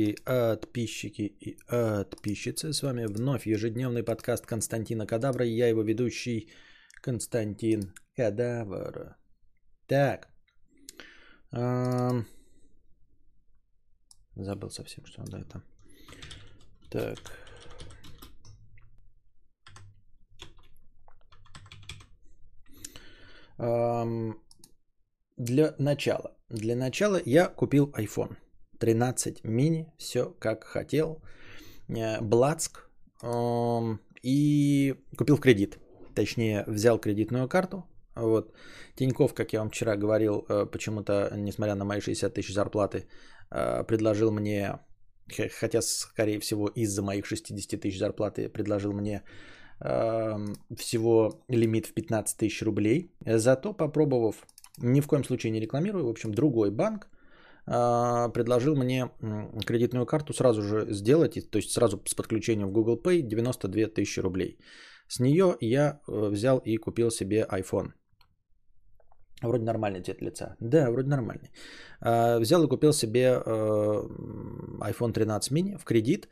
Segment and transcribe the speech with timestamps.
[0.00, 2.72] И подписчики и подписчицы.
[2.72, 5.44] С вами вновь ежедневный подкаст Константина Кадавра.
[5.44, 6.50] И я его ведущий
[7.02, 9.16] Константин Кадавр.
[9.86, 10.28] Так.
[14.36, 15.62] Забыл совсем, что надо это.
[16.90, 17.18] Так.
[25.36, 26.34] Для начала.
[26.48, 28.36] Для начала я купил iPhone.
[28.80, 31.22] 13 мини, все как хотел.
[31.88, 32.88] Э, Блацк.
[34.22, 35.78] И купил в кредит.
[36.14, 37.84] Точнее, взял кредитную карту.
[38.16, 38.52] Вот.
[38.96, 43.06] Тиньков, как я вам вчера говорил, э, почему-то, несмотря на мои 60 тысяч зарплаты,
[43.50, 44.78] э, предложил мне,
[45.60, 49.22] хотя, скорее всего, из-за моих 60 тысяч зарплаты, предложил мне
[50.76, 53.14] всего лимит в 15 тысяч рублей.
[53.24, 57.08] Зато попробовав, ни в коем случае не рекламирую, в общем, другой банк–
[57.70, 59.10] предложил мне
[59.64, 64.20] кредитную карту сразу же сделать, то есть сразу с подключением в Google Pay 92 тысячи
[64.20, 64.58] рублей.
[65.10, 67.92] С нее я э, взял и купил себе iPhone.
[69.42, 70.56] Вроде нормальный цвет лица.
[70.60, 71.50] Да, вроде нормальный.
[72.00, 74.08] А, взял и купил себе э,
[74.80, 76.28] iPhone 13 mini в кредит.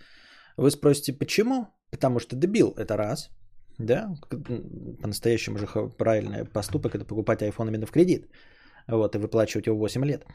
[0.57, 1.67] Вы спросите, почему?
[1.91, 3.31] Потому что дебил, это раз.
[3.79, 4.15] Да,
[5.03, 5.67] по-настоящему же
[5.99, 8.29] правильный поступок это покупать iPhone именно в кредит
[8.89, 10.27] вот, и выплачивать его 8 лет.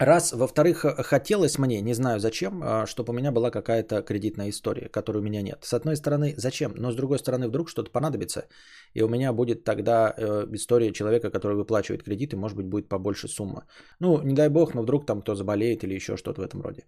[0.00, 4.88] Раз, во-вторых, хотелось мне, не знаю зачем, а, чтобы у меня была какая-то кредитная история,
[4.88, 5.58] которой у меня нет.
[5.62, 6.72] С одной стороны, зачем?
[6.74, 8.48] Но с другой стороны, вдруг что-то понадобится,
[8.94, 13.28] и у меня будет тогда э, история человека, который выплачивает кредиты, может быть, будет побольше
[13.28, 13.66] сумма.
[14.00, 16.86] Ну, не дай бог, но вдруг там кто заболеет или еще что-то в этом роде.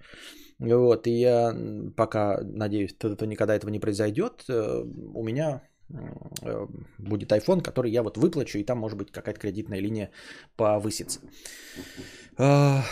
[0.59, 1.55] Вот, и я
[1.97, 5.61] пока надеюсь, никогда этого не произойдет, э, у меня
[6.99, 10.11] будет iPhone, который я вот выплачу, и там может быть какая-то кредитная линия
[10.57, 11.21] повысится.
[12.39, 12.83] А,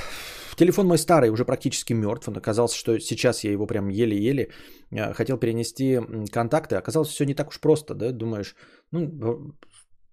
[0.61, 2.28] телефон мой старый, уже практически мертв.
[2.28, 4.51] Он оказался, что сейчас я его прям еле-еле
[4.91, 6.77] э, хотел перенести контакты.
[6.77, 8.55] Оказалось, все не так уж просто, да, думаешь.
[8.93, 9.55] Ну,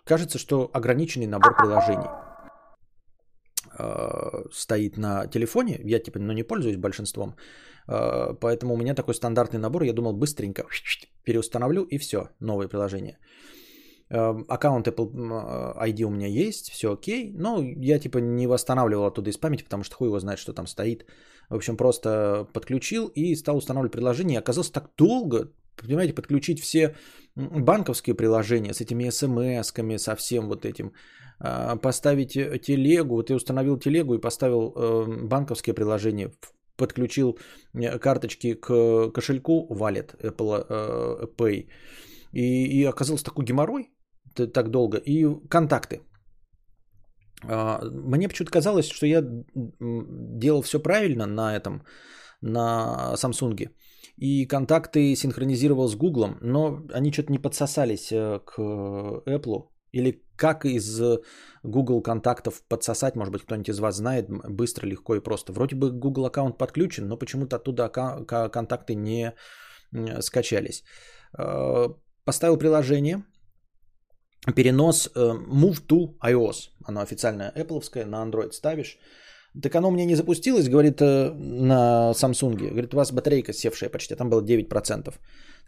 [0.06, 2.27] кажется, что ограниченный набор приложений э,
[4.52, 5.80] стоит на телефоне.
[5.84, 7.36] Я типа, ну, не пользуюсь большинством.
[7.88, 9.84] А, поэтому у меня такой стандартный набор.
[9.84, 10.66] Я думал, быстренько
[11.24, 13.18] переустановлю и все, новое приложение.
[14.10, 15.12] А, аккаунт Apple
[15.78, 17.32] ID у меня есть, все окей.
[17.36, 20.68] Но я типа не восстанавливал оттуда из памяти, потому что хуй его знает, что там
[20.68, 21.06] стоит.
[21.50, 24.36] В общем, просто подключил и стал устанавливать приложение.
[24.36, 26.96] И оказалось так долго, понимаете, подключить все
[27.36, 30.92] банковские приложения с этими смс-ками, со всем вот этим,
[31.40, 36.32] поставить телегу, вот я установил телегу и поставил э, банковские приложения,
[36.78, 37.38] подключил
[37.74, 41.70] э, карточки к кошельку Wallet Apple э, Pay.
[42.34, 43.90] И, и оказался такой геморрой
[44.54, 44.98] так долго.
[44.98, 46.02] И контакты.
[47.44, 49.24] А, мне почему-то казалось, что я
[50.40, 51.84] делал все правильно на этом,
[52.42, 53.70] на Samsung.
[54.18, 59.70] И контакты синхронизировал с Google, но они что-то не подсосались э, к Apple.
[59.92, 61.02] Или как из
[61.64, 65.54] Google контактов подсосать, может быть, кто-нибудь из вас знает, быстро, легко и просто.
[65.54, 69.34] Вроде бы Google аккаунт подключен, но почему-то оттуда контакты не
[70.22, 70.84] скачались.
[71.38, 71.88] Э,
[72.26, 73.24] поставил приложение,
[74.56, 76.70] перенос э, Move to iOS.
[76.86, 78.98] Оно официальное Apple, на Android ставишь.
[79.62, 82.56] Так оно мне не запустилось, говорит, э, на Samsung.
[82.70, 85.14] Говорит, у вас батарейка севшая почти, там было 9%.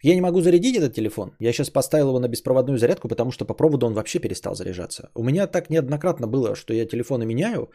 [0.01, 1.31] Я не могу зарядить этот телефон.
[1.39, 5.09] Я сейчас поставил его на беспроводную зарядку, потому что по проводу он вообще перестал заряжаться.
[5.15, 7.69] У меня так неоднократно было, что я телефоны меняю,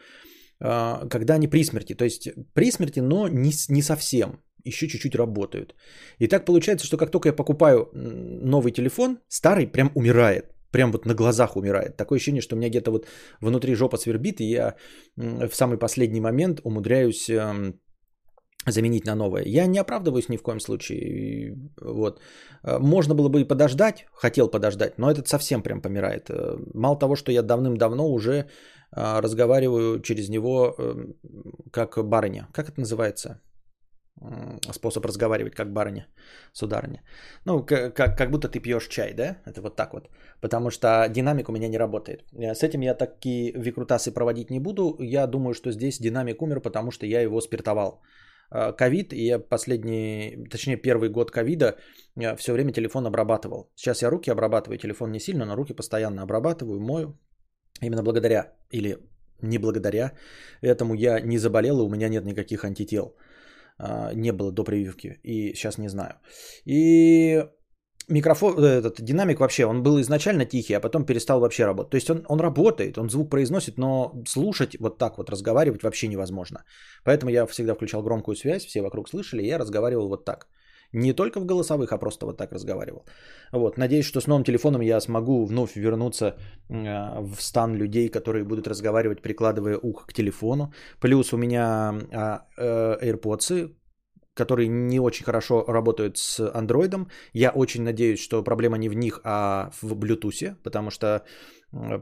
[0.59, 1.93] а, когда они при смерти.
[1.95, 4.39] То есть при смерти, но не, не совсем.
[4.63, 5.75] Еще чуть-чуть работают.
[6.17, 10.45] И так получается, что как только я покупаю новый телефон, старый прям умирает.
[10.71, 11.95] Прям вот на глазах умирает.
[11.95, 13.07] Такое ощущение, что у меня где-то вот
[13.39, 14.75] внутри жопа свербит, и я
[15.15, 17.29] в самый последний момент умудряюсь
[18.71, 19.43] заменить на новое.
[19.45, 21.55] Я не оправдываюсь ни в коем случае.
[21.81, 22.19] Вот.
[22.63, 26.29] Э, можно было бы и подождать, хотел подождать, но этот совсем прям помирает.
[26.29, 28.45] Э, мало того, что я давным-давно уже э,
[29.21, 30.75] разговариваю через него
[31.71, 32.47] как барыня.
[32.53, 33.41] Как это называется?
[34.71, 36.07] Способ разговаривать как барыня,
[36.53, 37.03] сударыня.
[37.45, 39.41] Ну, как, как будто ты пьешь чай, да?
[39.45, 40.09] Это вот так вот.
[40.41, 42.23] Потому что динамик у меня не работает.
[42.31, 44.95] С этим я такие викрутасы проводить не буду.
[44.99, 48.01] Я думаю, что здесь динамик умер, потому что я его спиртовал.
[48.49, 51.77] А, ковид, и я последний, точнее первый год ковида
[52.37, 53.71] все время телефон обрабатывал.
[53.75, 57.17] Сейчас я руки обрабатываю, телефон не сильно, но руки постоянно обрабатываю, мою.
[57.81, 58.97] Именно благодаря или
[59.41, 60.13] не благодаря
[60.61, 63.15] этому я не заболел, и у меня нет никаких антител.
[63.77, 66.13] А, не было до прививки, и сейчас не знаю.
[66.65, 67.43] И
[68.07, 71.91] микрофон, э, этот динамик вообще, он был изначально тихий, а потом перестал вообще работать.
[71.91, 76.07] То есть он, он работает, он звук произносит, но слушать вот так вот, разговаривать вообще
[76.07, 76.63] невозможно.
[77.03, 80.47] Поэтому я всегда включал громкую связь, все вокруг слышали, и я разговаривал вот так.
[80.93, 83.05] Не только в голосовых, а просто вот так разговаривал.
[83.51, 83.77] Вот.
[83.77, 86.25] Надеюсь, что с новым телефоном я смогу вновь вернуться
[86.69, 90.73] э, в стан людей, которые будут разговаривать, прикладывая ухо к телефону.
[91.01, 93.71] Плюс у меня э, э, AirPods,
[94.35, 97.07] которые не очень хорошо работают с Android.
[97.33, 101.23] Я очень надеюсь, что проблема не в них, а в Bluetooth, потому что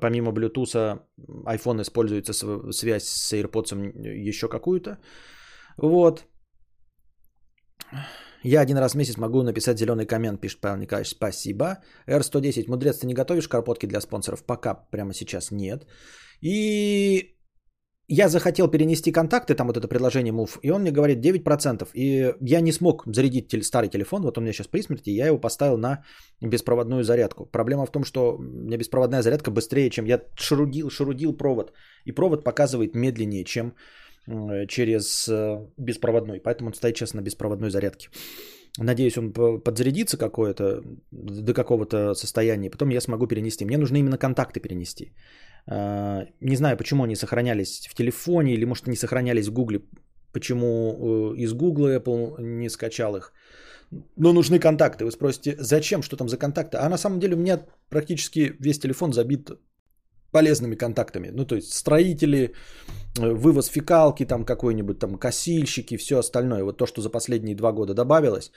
[0.02, 1.00] помимо Bluetooth
[1.46, 2.34] iPhone используется
[2.72, 3.76] связь с AirPods
[4.30, 4.98] еще какую-то.
[5.78, 6.26] Вот.
[8.44, 11.12] Я один раз в месяц могу написать зеленый коммент, пишет Павел Николаевич.
[11.12, 11.78] Спасибо.
[12.08, 12.68] R110.
[12.68, 14.44] Мудрец, ты не готовишь карпотки для спонсоров?
[14.46, 15.88] Пока прямо сейчас нет.
[16.42, 17.38] И
[18.08, 21.88] я захотел перенести контакты, там вот это предложение Move, и он мне говорит 9%.
[21.94, 25.40] И я не смог зарядить старый телефон, вот он меня сейчас при смерти, я его
[25.40, 26.04] поставил на
[26.42, 27.46] беспроводную зарядку.
[27.46, 31.72] Проблема в том, что у меня беспроводная зарядка быстрее, чем я шарудил, шарудил провод.
[32.06, 33.74] И провод показывает медленнее, чем
[34.68, 36.40] через э, беспроводной.
[36.40, 38.10] Поэтому он стоит сейчас на беспроводной зарядке.
[38.80, 42.72] Надеюсь, он подзарядится какое-то до какого-то состояния.
[42.72, 43.66] Потом я смогу перенести.
[43.66, 45.14] Мне нужно именно контакты перенести.
[45.68, 49.82] А, не знаю, почему они сохранялись в телефоне или, может, не сохранялись в Гугле.
[50.32, 53.34] Почему э, из Гугла Apple не скачал их.
[54.18, 55.06] Но нужны контакты.
[55.06, 56.78] Вы спросите, зачем, что там за контакты?
[56.78, 59.52] А на самом деле у меня практически весь телефон забит
[60.32, 61.32] полезными контактами.
[61.34, 62.54] Ну, то есть строители,
[63.20, 66.64] э, вывоз фекалки, там какой-нибудь там косильщики, все остальное.
[66.64, 68.52] Вот то, что за последние два года добавилось.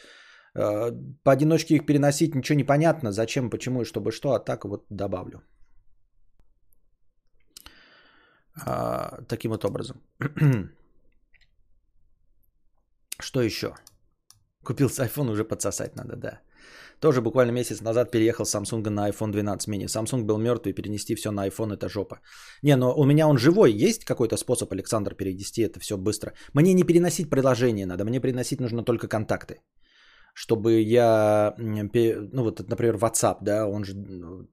[0.54, 0.92] Э,
[1.22, 3.12] поодиночке их переносить ничего не понятно.
[3.12, 5.42] Зачем, почему и чтобы что, а так вот добавлю.
[8.64, 10.00] А, таким вот образом.
[13.20, 13.74] Что еще?
[14.64, 16.40] Купил с iPhone, уже подсосать надо, да.
[17.00, 19.86] Тоже буквально месяц назад переехал с Samsung на iPhone 12 mini.
[19.86, 22.20] Samsung был мертвый, перенести все на iPhone это жопа.
[22.62, 23.72] Не, но у меня он живой.
[23.72, 26.32] Есть какой-то способ, Александр, перенести это все быстро?
[26.54, 29.60] Мне не переносить приложение надо, мне переносить нужно только контакты.
[30.38, 33.94] Чтобы я, ну вот, например, WhatsApp, да, он же,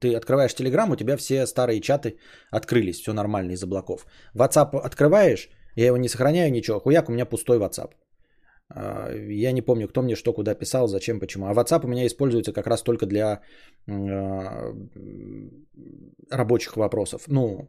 [0.00, 2.16] ты открываешь Telegram, у тебя все старые чаты
[2.50, 4.06] открылись, все нормально из облаков.
[4.34, 7.90] WhatsApp открываешь, я его не сохраняю, ничего, хуяк, у меня пустой WhatsApp.
[8.70, 11.46] А, я не помню, кто мне что куда писал, зачем, почему.
[11.46, 13.42] А WhatsApp у меня используется как раз только для
[13.86, 14.72] а,
[16.30, 17.24] рабочих вопросов.
[17.28, 17.68] Ну,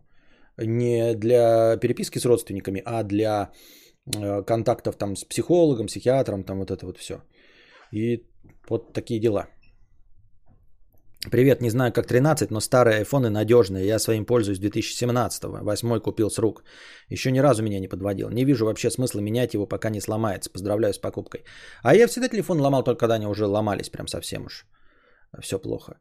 [0.57, 3.51] не для переписки с родственниками, а для
[4.15, 7.15] а, контактов там с психологом, психиатром, там вот это вот все.
[7.95, 8.25] И
[8.69, 9.47] вот такие дела.
[11.31, 13.87] Привет, не знаю как 13, но старые айфоны надежные.
[13.87, 15.63] Я своим пользуюсь 2017-го.
[15.63, 16.63] Восьмой купил с рук.
[17.09, 18.29] Еще ни разу меня не подводил.
[18.29, 20.51] Не вижу вообще смысла менять его, пока не сломается.
[20.51, 21.43] Поздравляю с покупкой.
[21.83, 24.65] А я всегда телефон ломал только когда они уже ломались прям совсем уж.
[25.39, 25.97] Все плохо.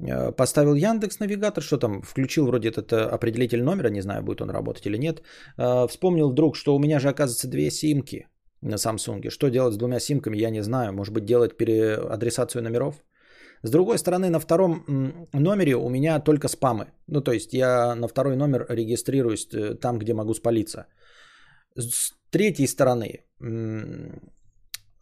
[0.00, 4.40] Э, поставил Яндекс Навигатор, что там, включил вроде этот э, определитель номера, не знаю, будет
[4.40, 5.22] он работать или нет.
[5.58, 8.26] Э, вспомнил вдруг, что у меня же оказывается две симки
[8.64, 9.30] на Samsung.
[9.30, 10.92] Что делать с двумя симками, я не знаю.
[10.92, 12.94] Может быть, делать переадресацию номеров?
[13.62, 14.84] С другой стороны, на втором
[15.32, 16.86] номере у меня только спамы.
[17.06, 20.86] Ну, то есть я на второй номер регистрируюсь э, там, где могу спалиться.
[21.76, 23.24] С третьей стороны,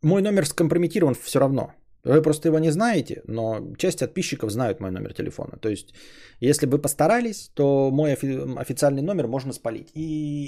[0.03, 1.73] мой номер скомпрометирован все равно.
[2.05, 5.57] Вы просто его не знаете, но часть подписчиков знают мой номер телефона.
[5.61, 5.95] То есть,
[6.41, 9.91] если бы постарались, то мой официальный номер можно спалить.
[9.95, 10.03] И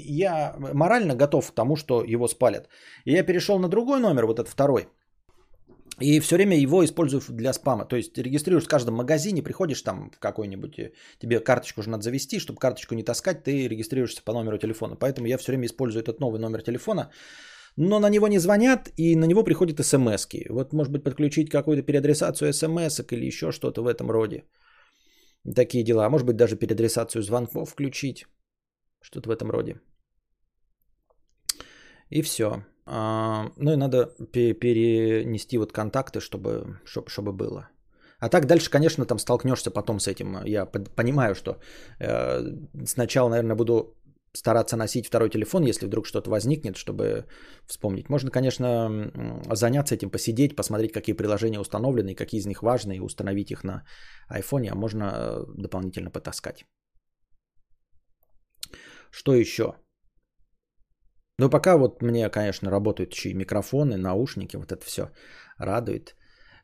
[0.07, 2.67] я морально готов к тому, что его спалят.
[3.05, 4.87] И я перешел на другой номер, вот этот второй–
[6.01, 7.85] и все время его использую для спама.
[7.85, 12.03] То есть регистрируешь в каждом магазине, приходишь там в какой-нибудь, э, тебе карточку уже надо
[12.03, 14.95] завести, чтобы карточку не таскать, ты регистрируешься по номеру телефона.
[14.95, 17.11] Поэтому я все время использую этот новый номер телефона.
[17.77, 20.45] Но на него не звонят, и на него приходят смс -ки.
[20.49, 24.43] Вот, может быть, подключить какую-то переадресацию смс или еще что-то в этом роде.
[25.55, 26.09] Такие дела.
[26.09, 28.25] Может быть, даже переадресацию звонков включить.
[29.01, 29.75] Что-то в этом роде.
[32.09, 32.63] И все.
[32.85, 37.69] А, ну и надо перенести вот контакты, чтобы, чтобы было.
[38.19, 40.45] А так дальше, конечно, там столкнешься потом с этим.
[40.45, 41.59] Я понимаю, что
[41.99, 42.41] э,
[42.85, 43.95] сначала, наверное, буду
[44.35, 47.25] стараться носить второй телефон, если вдруг что-то возникнет, чтобы
[47.67, 48.09] вспомнить.
[48.09, 49.11] Можно, конечно,
[49.51, 53.83] заняться этим, посидеть, посмотреть, какие приложения установлены, какие из них важны, и установить их на
[54.29, 56.65] айфоне, а можно э, дополнительно потаскать.
[59.11, 59.63] Что еще?
[61.39, 65.11] Ну, пока вот мне, конечно, работают еще и микрофоны, наушники, вот это все
[65.57, 66.15] радует.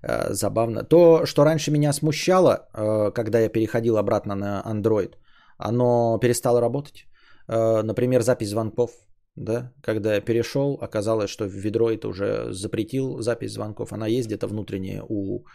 [0.04, 0.84] Э, забавно.
[0.84, 5.16] То, что раньше меня смущало, э, когда я переходил обратно на Android,
[5.58, 7.06] оно перестало работать.
[7.48, 8.92] Э, например, запись звонков.
[9.36, 9.72] Да?
[9.82, 13.94] Когда я перешел, оказалось, что ведро это уже запретил запись звонков.
[13.94, 15.46] Она есть где-то внутренняя у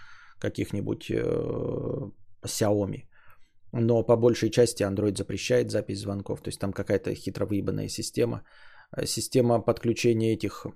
[0.40, 2.10] каких-нибудь э,
[2.44, 3.08] Xiaomi.
[3.72, 6.40] Но по большей части Android запрещает запись звонков.
[6.40, 8.42] То есть там какая-то хитро выебанная система.
[8.96, 10.66] Э, система подключения этих...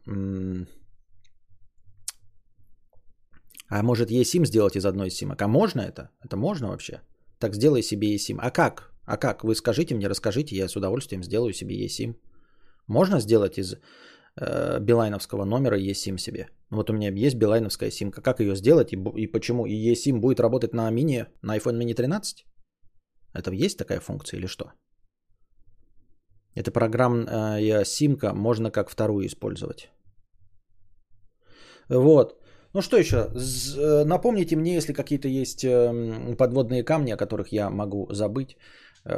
[3.73, 5.43] А может eSIM сделать из одной симок?
[5.43, 6.11] А можно это?
[6.25, 7.01] Это можно вообще?
[7.39, 8.39] Так сделай себе eSIM.
[8.41, 8.90] А как?
[9.05, 9.45] А как?
[9.45, 12.15] Вы скажите мне, расскажите, я с удовольствием сделаю себе eSIM.
[12.87, 13.75] Можно сделать из
[14.37, 16.49] э, билайновского номера eSIM себе?
[16.71, 18.23] Вот у меня есть билайновская симка.
[18.23, 19.67] Как ее сделать и, и почему?
[19.67, 22.45] И eSIM будет работать на мини, на iPhone mini 13?
[23.35, 24.73] Это есть такая функция или что?
[26.55, 29.89] Это программная симка, можно как вторую использовать.
[31.89, 32.41] Вот.
[32.73, 33.17] Ну что еще?
[33.17, 38.57] Э, напомните мне, если какие-то есть эм, подводные камни, о которых я могу забыть, э,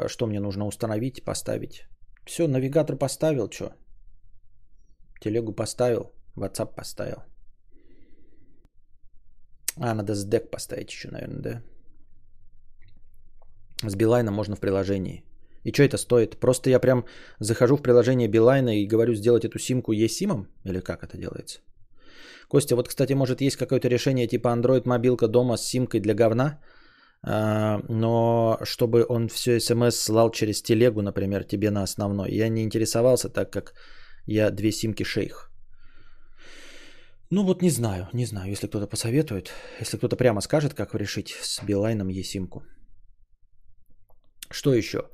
[0.07, 1.87] что мне нужно установить, поставить.
[2.27, 3.73] Все, навигатор поставил, что?
[5.21, 7.23] Телегу поставил, WhatsApp поставил.
[9.77, 11.63] А, надо дек поставить еще, наверное, да?
[13.89, 15.25] С Билайна можно в приложении.
[15.65, 16.41] И что это стоит?
[16.41, 17.05] Просто я прям
[17.41, 20.47] захожу в приложение Билайна и говорю сделать эту симку eSIM?
[20.65, 21.61] Или как это делается?
[22.49, 26.61] Костя, вот, кстати, может есть какое-то решение типа Android мобилка дома с симкой для говна,
[27.25, 32.33] но чтобы он все смс слал через телегу, например, тебе на основной.
[32.33, 33.75] Я не интересовался, так как
[34.27, 35.51] я две симки шейх.
[37.31, 41.31] Ну вот не знаю, не знаю, если кто-то посоветует, если кто-то прямо скажет, как решить
[41.31, 42.63] с Билайном Есимку.
[44.51, 45.09] Что еще?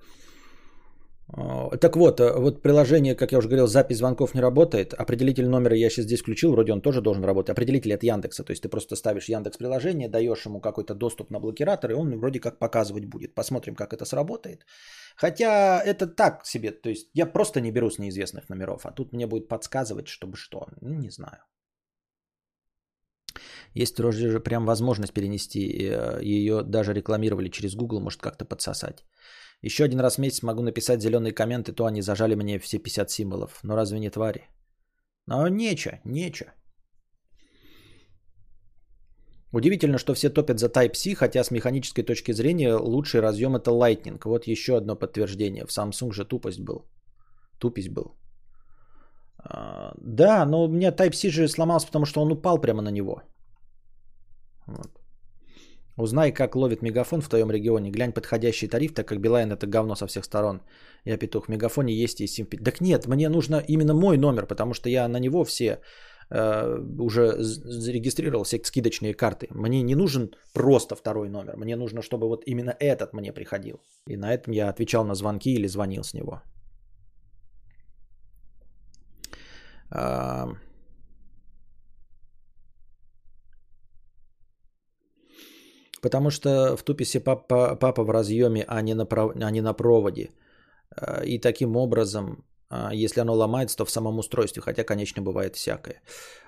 [1.31, 4.95] А, так вот, э, вот приложение, как я уже говорил, запись звонков не работает.
[4.95, 7.51] Определитель номера я сейчас здесь включил, вроде он тоже должен работать.
[7.51, 11.39] Определитель от Яндекса, то есть ты просто ставишь Яндекс приложение, даешь ему какой-то доступ на
[11.41, 13.35] блокиратор, и он вроде как показывать будет.
[13.35, 14.65] Посмотрим, как это сработает.
[15.17, 19.13] Хотя это так себе, то есть я просто не беру с неизвестных номеров, а тут
[19.13, 21.43] мне будет подсказывать, чтобы что, ну, не знаю.
[23.75, 29.05] Есть вроде прям возможность перенести, э, ее даже рекламировали через Google, может как-то подсосать.
[29.63, 32.79] Еще один раз в месяц могу написать зеленый коммент, и то они зажали мне все
[32.79, 33.61] 50 символов.
[33.65, 34.49] Но разве не твари?
[35.27, 36.53] Но нече, нече.
[39.53, 44.21] Удивительно, что все топят за Type-C, хотя с механической точки зрения лучший разъем это Lightning.
[44.25, 45.67] Вот еще одно подтверждение.
[45.67, 46.85] В Samsung же тупость был.
[47.59, 48.15] Тупость был.
[49.39, 53.23] А, да, но у меня Type-C же сломался, потому что он упал прямо на него.
[54.67, 54.98] Вот.
[55.99, 57.91] Узнай, как ловит мегафон в твоем регионе.
[57.91, 60.61] Глянь подходящий тариф, так как Билайн это говно со всех сторон.
[61.05, 61.47] Я петух.
[61.47, 62.47] В мегафоне есть и сим.
[62.47, 65.81] Так нет, мне нужно именно мой номер, потому что я на него все
[66.31, 69.49] э, уже зарегистрировал все скидочные карты.
[69.51, 71.57] Мне не нужен просто второй номер.
[71.57, 73.81] Мне нужно, чтобы вот именно этот мне приходил.
[74.09, 76.43] И на этом я отвечал на звонки или звонил с него.
[79.91, 80.47] Э,
[86.03, 90.31] Потому что в туписе папа, папа в разъеме, а не, на, а не на проводе.
[90.91, 95.57] А, и таким образом, а, если оно ломается, то в самом устройстве, хотя, конечно, бывает
[95.57, 96.03] всякое.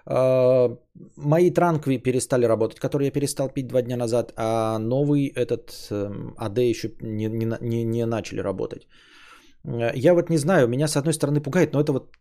[0.07, 0.77] А,
[1.17, 6.35] мои транкви перестали работать, которые я перестал пить два дня назад, а новый этот эм,
[6.37, 8.87] АД еще не, не, не, не начали работать.
[9.65, 12.17] Э, я вот не знаю, меня с одной стороны пугает, но это вот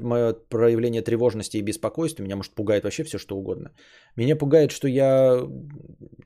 [0.00, 3.70] мое проявление тревожности и беспокойства, меня может пугает вообще все что угодно.
[4.16, 5.40] Меня пугает, что я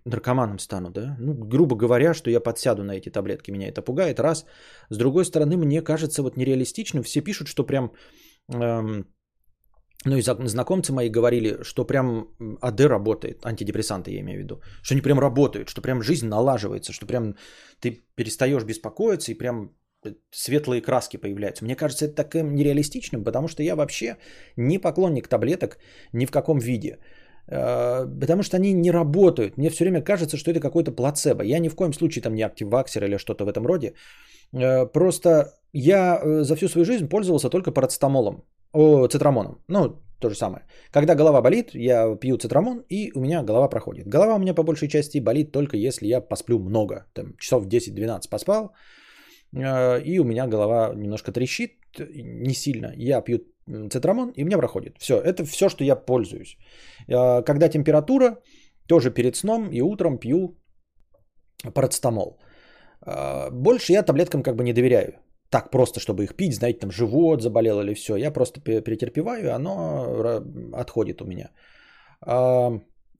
[0.04, 1.16] наркоманом стану, да?
[1.20, 4.46] Ну, грубо говоря, что я подсяду на эти таблетки, меня это пугает, раз.
[4.90, 7.92] С другой стороны, мне кажется вот нереалистичным, все пишут, что прям...
[8.52, 9.06] Эм,
[10.06, 12.28] ну и знакомцы мои говорили, что прям
[12.60, 16.92] АД работает, антидепрессанты я имею в виду, что они прям работают, что прям жизнь налаживается,
[16.92, 17.36] что прям
[17.80, 19.70] ты перестаешь беспокоиться и прям
[20.30, 21.64] светлые краски появляются.
[21.64, 24.16] Мне кажется, это таким нереалистичным, потому что я вообще
[24.56, 25.78] не поклонник таблеток
[26.12, 26.98] ни в каком виде.
[27.48, 29.56] Э, потому что они не работают.
[29.58, 31.44] Мне все время кажется, что это какой-то плацебо.
[31.44, 33.94] Я ни в коем случае там не активаксер или что-то в этом роде.
[34.52, 38.44] Э, просто я э, за всю свою жизнь пользовался только парацетамолом.
[38.72, 39.62] О, цитрамоном.
[39.68, 40.64] Ну, то же самое.
[40.90, 44.08] Когда голова болит, я пью цитрамон, и у меня голова проходит.
[44.08, 47.06] Голова у меня по большей части болит только если я посплю много.
[47.12, 48.72] Там часов 10-12 поспал,
[49.54, 52.92] и у меня голова немножко трещит, не сильно.
[52.96, 53.38] Я пью
[53.90, 54.96] цитрамон, и у меня проходит.
[54.98, 56.56] Все, это все, что я пользуюсь.
[57.08, 58.38] Э, когда температура,
[58.88, 60.56] тоже перед сном и утром пью
[61.74, 62.38] парацетамол.
[63.06, 65.20] Э, больше я таблеткам как бы не доверяю.
[65.50, 68.16] Так просто, чтобы их пить, знаете, там живот заболел или все.
[68.16, 70.42] Я просто перетерпеваю, оно
[70.72, 71.50] отходит у меня.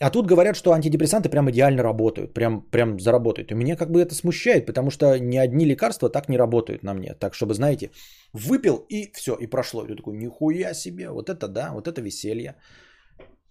[0.05, 3.51] А тут говорят, что антидепрессанты прям идеально работают, прям, прям заработают.
[3.51, 6.95] И меня как бы это смущает, потому что ни одни лекарства так не работают на
[6.95, 7.15] мне.
[7.15, 7.91] Так, чтобы, знаете,
[8.35, 9.85] выпил и все, и прошло.
[9.85, 12.55] И ты такой, нихуя себе, вот это да, вот это веселье.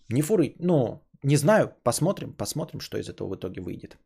[0.10, 3.98] Не фуры, ну, Не знаю, посмотрим, посмотрим, что из этого в итоге выйдет.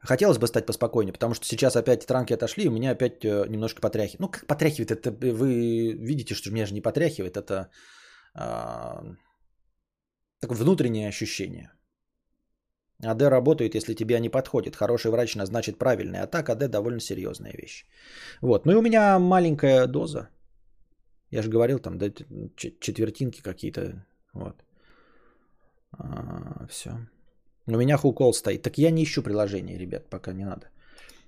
[0.00, 3.46] Хотелось бы стать поспокойнее, потому что сейчас опять транки отошли, и у меня опять э,
[3.48, 4.20] немножко потряхивает.
[4.20, 7.68] Ну, как потряхивает, это вы видите, что меня же не потряхивает, это
[10.40, 11.70] такое внутреннее ощущение.
[13.02, 14.76] АД работает, если тебе не подходит.
[14.76, 17.86] Хороший врач назначит правильный, а так АД довольно серьезная вещь.
[18.42, 18.66] Вот.
[18.66, 20.28] Ну и у меня маленькая доза.
[21.30, 22.10] Я же говорил, там, да,
[22.56, 24.04] четвертинки какие-то.
[24.34, 24.64] Вот.
[25.92, 26.90] А, все.
[27.66, 28.62] У меня хукол стоит.
[28.62, 30.66] Так я не ищу приложение, ребят, пока не надо.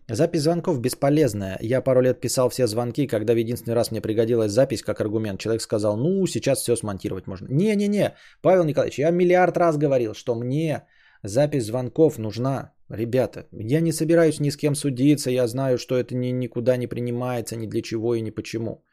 [0.08, 1.58] Запись звонков бесполезная.
[1.60, 5.40] Я пару лет писал все звонки, когда в единственный раз мне пригодилась запись как аргумент.
[5.40, 7.46] Человек сказал, ну, сейчас все смонтировать можно.
[7.50, 10.82] Не-не-не, Павел Николаевич, я миллиард раз говорил, что мне
[11.22, 12.72] запись звонков нужна.
[12.88, 16.88] Ребята, я не собираюсь ни с кем судиться, я знаю, что это ни, никуда не
[16.88, 18.84] принимается, ни для чего и ни почему.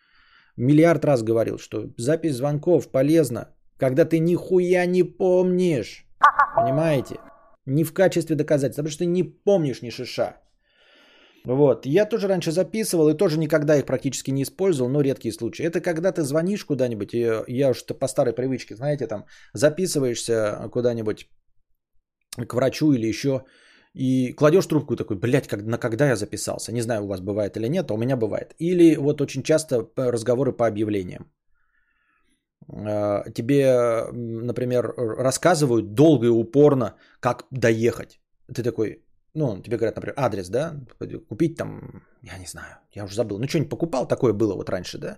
[0.55, 6.05] Миллиард раз говорил, что запись звонков полезна, когда ты нихуя не помнишь.
[6.55, 7.15] Понимаете?
[7.65, 10.37] Не в качестве доказательства, потому что ты не помнишь ни шиша.
[11.45, 11.85] Вот.
[11.85, 15.65] Я тоже раньше записывал и тоже никогда их практически не использовал, но редкие случаи.
[15.65, 21.29] Это когда ты звонишь куда-нибудь, и я уж по старой привычке, знаете, там записываешься куда-нибудь
[22.47, 23.43] к врачу или еще,
[23.93, 26.71] и кладешь трубку такой, блядь, как, на когда я записался.
[26.71, 28.53] Не знаю, у вас бывает или нет, а у меня бывает.
[28.59, 31.31] Или вот очень часто разговоры по объявлениям.
[32.71, 38.19] А, тебе, например, рассказывают долго и упорно, как доехать.
[38.53, 40.75] Ты такой, ну, тебе говорят, например, адрес, да,
[41.27, 44.97] купить там, я не знаю, я уже забыл, ну, что-нибудь покупал, такое было вот раньше,
[44.97, 45.17] да,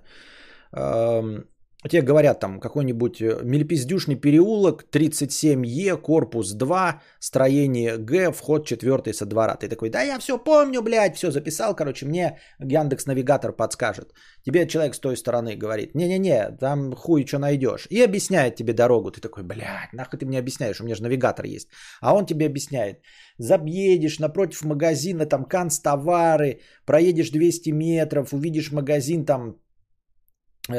[1.90, 9.26] тебе говорят там какой-нибудь э, мельпиздюшный переулок, 37Е, корпус 2, строение Г, вход 4 со
[9.26, 9.56] двора.
[9.56, 14.14] Ты такой, да я все помню, блядь, все записал, короче, мне Яндекс Навигатор подскажет.
[14.46, 17.88] Тебе человек с той стороны говорит, не-не-не, там хуй что найдешь.
[17.90, 19.12] И объясняет тебе дорогу.
[19.12, 21.70] Ты такой, блядь, нахуй ты мне объясняешь, у меня же навигатор есть.
[22.02, 23.02] А он тебе объясняет,
[23.40, 29.56] забъедешь напротив магазина, там канцтовары, проедешь 200 метров, увидишь магазин там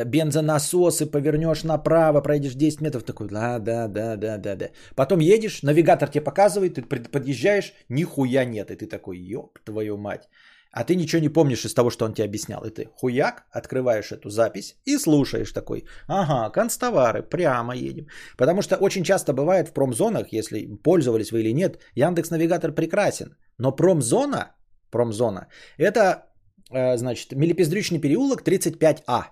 [0.05, 4.67] бензонасосы, повернешь направо, пройдешь 10 метров, такой, да, да, да, да, да, да.
[4.95, 10.29] Потом едешь, навигатор тебе показывает, ты подъезжаешь, нихуя нет, и ты такой, ёб твою мать.
[10.73, 12.65] А ты ничего не помнишь из того, что он тебе объяснял.
[12.65, 15.85] И ты хуяк, открываешь эту запись и слушаешь такой.
[16.09, 18.07] Ага, констовары, прямо едем.
[18.39, 23.37] Потому что очень часто бывает в промзонах, если пользовались вы или нет, Яндекс Навигатор прекрасен.
[23.59, 24.55] Но промзона,
[24.91, 26.25] промзона, это,
[26.71, 29.25] э, значит, Мелепездрючный переулок 35А.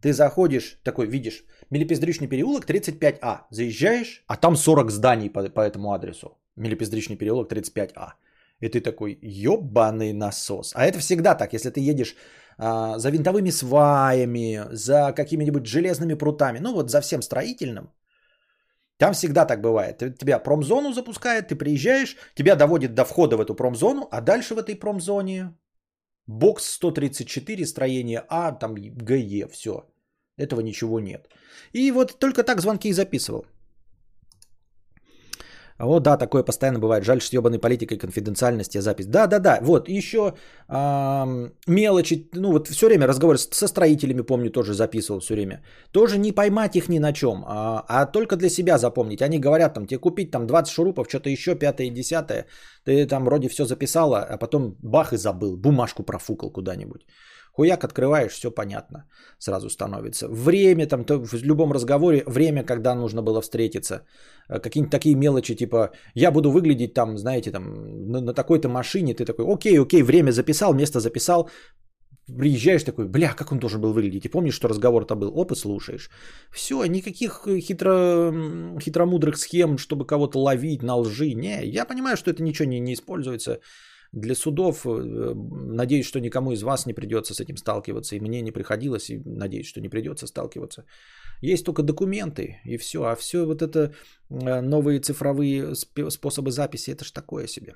[0.00, 3.40] Ты заходишь, такой видишь, Мелепездричный переулок 35А.
[3.50, 6.38] Заезжаешь, а там 40 зданий по, по этому адресу.
[6.56, 8.12] Мелепездричный переулок 35А.
[8.60, 10.72] И ты такой, ебаный насос.
[10.74, 12.16] А это всегда так, если ты едешь
[12.56, 17.92] а, за винтовыми сваями, за какими-нибудь железными прутами, ну вот за всем строительным,
[18.96, 19.98] там всегда так бывает.
[20.18, 24.58] Тебя промзону запускает, ты приезжаешь, тебя доводит до входа в эту промзону, а дальше в
[24.58, 25.52] этой промзоне
[26.28, 29.86] Бокс 134, строение А, там ГЕ, все.
[30.36, 31.28] Этого ничего нет.
[31.72, 33.46] И вот только так звонки и записывал.
[35.78, 37.04] О, да, такое постоянно бывает.
[37.04, 39.06] Жаль, что ебаной политикой конфиденциальности запись.
[39.06, 39.58] Да, да, да.
[39.62, 40.34] Вот, еще
[40.68, 42.28] э, мелочи.
[42.34, 45.62] Ну, вот все время разговор со строителями, помню, тоже записывал все время.
[45.92, 49.22] Тоже не поймать их ни на чем, а, а только для себя запомнить.
[49.22, 52.46] Они говорят, там, тебе купить там 20 шурупов, что-то еще, пятое и десятое.
[52.84, 55.56] Ты там вроде все записала, а потом бах и забыл.
[55.56, 57.06] Бумажку профукал куда-нибудь.
[57.58, 59.04] Хуяк открываешь, все понятно
[59.38, 60.28] сразу становится.
[60.28, 64.02] Время там, то в любом разговоре, время, когда нужно было встретиться.
[64.48, 67.64] Э, какие-нибудь такие мелочи, типа, я буду выглядеть там, знаете, там,
[68.12, 71.50] на, на такой-то машине, ты такой, окей, окей, время записал, место записал,
[72.26, 74.24] приезжаешь такой, бля, как он должен был выглядеть?
[74.24, 76.10] И помнишь, что разговор-то был, опыт слушаешь.
[76.52, 78.32] Все, никаких хитро,
[78.80, 81.34] хитромудрых схем, чтобы кого-то ловить на лжи.
[81.34, 83.58] Не, я понимаю, что это ничего не, не используется
[84.12, 84.86] для судов.
[84.86, 88.16] Э, надеюсь, что никому из вас не придется с этим сталкиваться.
[88.16, 90.84] И мне не приходилось, и надеюсь, что не придется сталкиваться.
[91.42, 92.98] Есть только документы, и все.
[92.98, 93.94] А все вот это
[94.30, 95.74] э, новые цифровые
[96.10, 97.74] способы записи, это ж такое себе.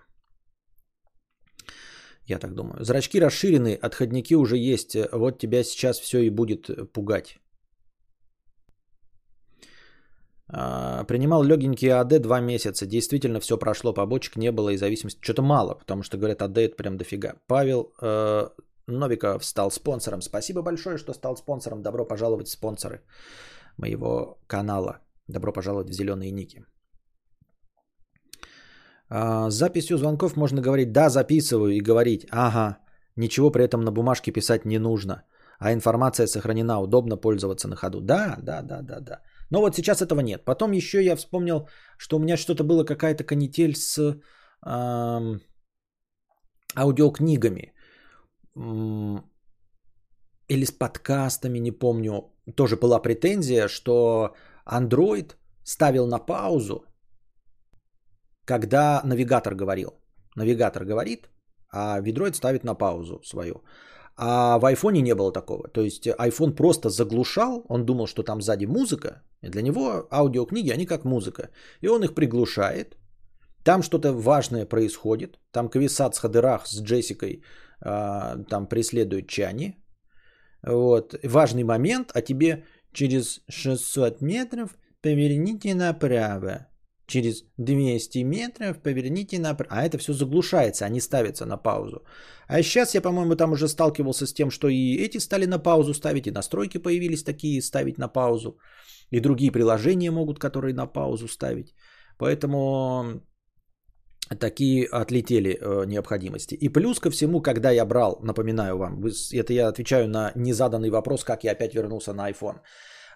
[2.28, 2.84] Я так думаю.
[2.84, 4.96] Зрачки расширены, отходники уже есть.
[5.12, 7.38] Вот тебя сейчас все и будет пугать.
[10.41, 12.86] А, принимал легенький АД два месяца.
[12.86, 15.20] Действительно все прошло, побочек не было и зависимости.
[15.22, 17.34] Что-то мало, потому что говорят, АД это прям дофига.
[17.46, 18.48] Павел э,
[18.86, 20.20] Новиков стал спонсором.
[20.20, 21.82] Спасибо большое, что стал спонсором.
[21.82, 23.00] Добро пожаловать спонсоры
[23.78, 24.98] моего канала.
[25.28, 26.64] Добро пожаловать в зеленые ники.
[29.08, 32.78] А, с записью звонков можно говорить «да, записываю» и говорить «ага».
[33.16, 35.22] Ничего при этом на бумажке писать не нужно.
[35.58, 38.00] А информация сохранена, удобно пользоваться на ходу.
[38.00, 39.20] Да, да, да, да, да.
[39.52, 40.44] Но вот сейчас этого нет.
[40.44, 43.98] Потом еще я вспомнил, что у меня что-то было, какая-то канитель с
[44.66, 45.40] эм,
[46.74, 47.74] аудиокнигами.
[50.48, 52.32] Или с подкастами, не помню.
[52.56, 54.34] Тоже была претензия, что
[54.66, 55.34] Android
[55.64, 56.86] ставил на паузу,
[58.46, 59.90] когда навигатор говорил.
[60.34, 61.28] Навигатор говорит,
[61.70, 63.62] а Видроид ставит на паузу свою.
[64.16, 65.68] А в айфоне не было такого.
[65.68, 69.22] То есть iPhone просто заглушал, он думал, что там сзади музыка.
[69.42, 71.50] И для него аудиокниги, они как музыка.
[71.80, 72.96] И он их приглушает.
[73.64, 75.38] Там что-то важное происходит.
[75.52, 77.42] Там Квисат с Хадырах с Джессикой
[77.84, 79.76] э, там преследуют Чани.
[80.62, 81.14] Вот.
[81.24, 86.66] Важный момент, а тебе через 600 метров поверните направо
[87.12, 89.70] через 200 метров поверните направо.
[89.70, 92.02] А это все заглушается, они ставятся на паузу.
[92.48, 95.94] А сейчас я, по-моему, там уже сталкивался с тем, что и эти стали на паузу
[95.94, 98.58] ставить, и настройки появились такие, ставить на паузу.
[99.10, 101.74] И другие приложения могут, которые на паузу ставить.
[102.18, 103.20] Поэтому
[104.40, 106.54] такие отлетели э, необходимости.
[106.54, 111.24] И плюс ко всему, когда я брал, напоминаю вам, это я отвечаю на незаданный вопрос,
[111.24, 112.60] как я опять вернулся на iPhone.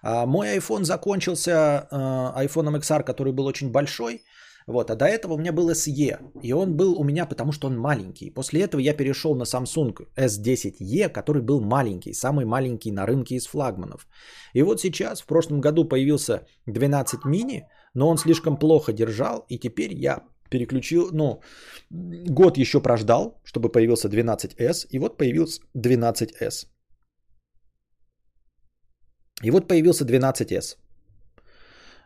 [0.09, 4.23] А мой iPhone закончился э, iPhone XR, который был очень большой.
[4.65, 7.67] Вот, а до этого у меня был SE, и он был у меня, потому что
[7.67, 8.29] он маленький.
[8.29, 13.47] После этого я перешел на Samsung S10e, который был маленький, самый маленький на рынке из
[13.47, 14.07] флагманов.
[14.53, 19.57] И вот сейчас, в прошлом году появился 12 мини, но он слишком плохо держал, и
[19.59, 21.41] теперь я переключил, ну,
[21.89, 26.67] год еще прождал, чтобы появился 12S, и вот появился 12S.
[29.43, 30.77] И вот появился 12S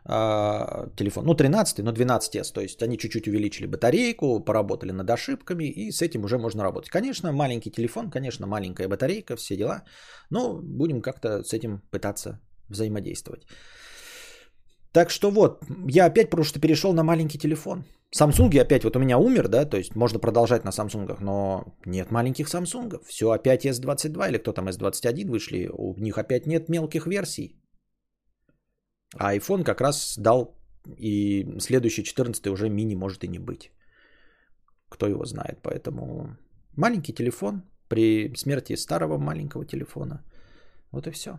[0.04, 1.26] а, телефон.
[1.26, 2.52] Ну, 13, но 12S.
[2.52, 6.90] То есть они чуть-чуть увеличили батарейку, поработали над ошибками, и с этим уже можно работать.
[6.90, 9.82] Конечно, маленький телефон, конечно, маленькая батарейка, все дела.
[10.30, 13.46] Но будем как-то с этим пытаться взаимодействовать.
[14.92, 17.84] Так что вот, я опять просто перешел на маленький телефон.
[18.14, 22.10] Samsung опять вот у меня умер, да, то есть можно продолжать на Samsung, но нет
[22.10, 23.00] маленьких Samsung.
[23.06, 27.56] Все опять S22 или кто там S21 вышли, у них опять нет мелких версий.
[29.16, 30.54] А iPhone как раз дал
[30.98, 33.72] и следующий 14 уже мини может и не быть.
[34.90, 36.36] Кто его знает, поэтому
[36.76, 40.22] маленький телефон при смерти старого маленького телефона.
[40.90, 41.38] Вот и все.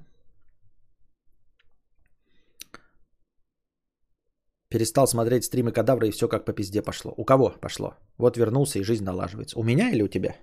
[4.73, 7.13] Перестал смотреть стримы кадавра и все как по пизде пошло.
[7.15, 7.93] У кого пошло?
[8.17, 9.59] Вот вернулся и жизнь налаживается.
[9.59, 10.35] У меня или у тебя?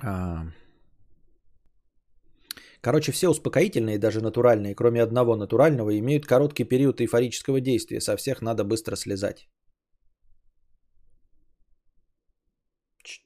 [0.00, 0.44] А...
[2.80, 8.00] Короче, все успокоительные, даже натуральные, кроме одного натурального, имеют короткий период эйфорического действия.
[8.00, 9.48] Со всех надо быстро слезать.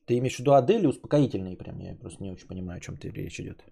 [0.07, 1.79] Ты имеешь в виду Адель успокоительные прям?
[1.81, 3.64] Я просто не очень понимаю, о чем ты речь идет.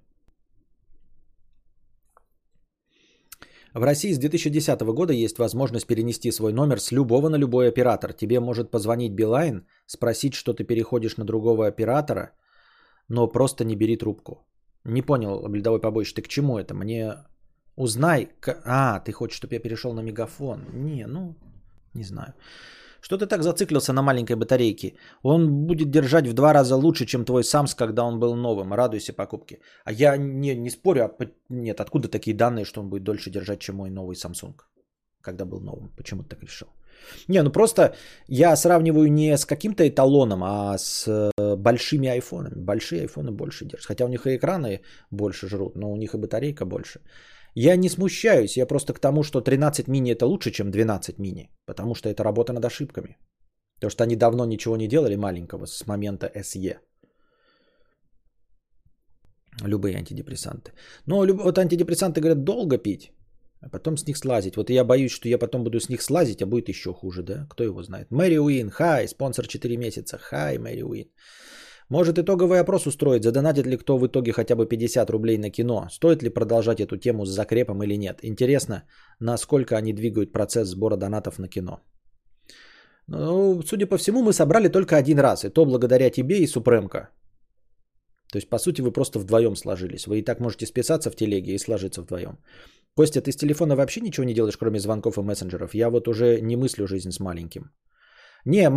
[3.76, 8.14] В России с 2010 года есть возможность перенести свой номер с любого на любой оператор.
[8.14, 12.30] Тебе может позвонить Билайн, спросить, что ты переходишь на другого оператора,
[13.08, 14.46] но просто не бери трубку.
[14.84, 16.74] Не понял, ледовой побоище, ты к чему это?
[16.74, 17.16] Мне
[17.76, 18.28] узнай.
[18.64, 20.64] А, ты хочешь, чтобы я перешел на мегафон?
[20.72, 21.34] Не, ну,
[21.92, 22.32] не знаю.
[23.06, 24.96] Что ты так зациклился на маленькой батарейке?
[25.22, 28.72] Он будет держать в два раза лучше, чем твой Самс, когда он был новым.
[28.72, 29.60] Радуйся покупке.
[29.84, 33.60] А я не, не спорю, а нет, откуда такие данные, что он будет дольше держать,
[33.60, 34.54] чем мой новый Samsung,
[35.22, 35.92] когда был новым?
[35.96, 36.66] Почему ты так решил?
[37.28, 37.94] Не, ну просто
[38.28, 42.64] я сравниваю не с каким-то эталоном, а с э, большими айфонами.
[42.64, 43.86] Большие айфоны больше держат.
[43.86, 44.80] Хотя у них и экраны
[45.12, 47.00] больше жрут, но у них и батарейка больше.
[47.58, 51.48] Я не смущаюсь, я просто к тому, что 13 мини это лучше, чем 12 мини,
[51.66, 53.16] потому что это работа над ошибками.
[53.76, 56.76] Потому что они давно ничего не делали маленького с момента SE.
[59.64, 60.72] Любые антидепрессанты.
[61.06, 63.10] Но вот антидепрессанты говорят долго пить,
[63.62, 64.56] а потом с них слазить.
[64.56, 67.46] Вот я боюсь, что я потом буду с них слазить, а будет еще хуже, да?
[67.48, 68.10] Кто его знает?
[68.10, 70.18] Мэри Уин, хай, спонсор 4 месяца.
[70.18, 71.10] Хай, Мэри Уин.
[71.88, 75.86] Может итоговый опрос устроить, задонатит ли кто в итоге хотя бы 50 рублей на кино?
[75.90, 78.18] Стоит ли продолжать эту тему с закрепом или нет?
[78.22, 78.82] Интересно,
[79.20, 81.80] насколько они двигают процесс сбора донатов на кино.
[83.08, 87.08] Ну, судя по всему, мы собрали только один раз, и то благодаря тебе и Супремко.
[88.32, 90.06] То есть, по сути, вы просто вдвоем сложились.
[90.06, 92.38] Вы и так можете списаться в телеге и сложиться вдвоем.
[92.96, 95.74] Костя, ты с телефона вообще ничего не делаешь, кроме звонков и мессенджеров?
[95.74, 97.70] Я вот уже не мыслю жизнь с маленьким.
[98.46, 98.70] Не,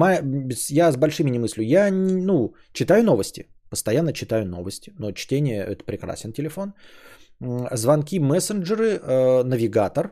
[0.69, 1.63] я с большими не мыслю.
[1.63, 3.45] Я, ну, читаю новости.
[3.69, 4.93] Постоянно читаю новости.
[4.97, 6.73] Но чтение– это прекрасен телефон.
[7.71, 10.11] Звонки, мессенджеры, э, навигатор.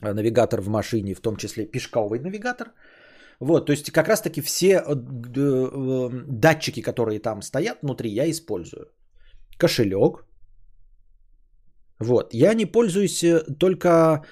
[0.00, 2.72] Навигатор в машине, в том числе пешковый навигатор.
[3.40, 8.86] Вот, то есть как раз-таки все э, э, датчики, которые там стоят внутри, я использую.
[9.58, 10.24] Кошелек.
[12.00, 14.24] Вот, я не пользуюсь э, только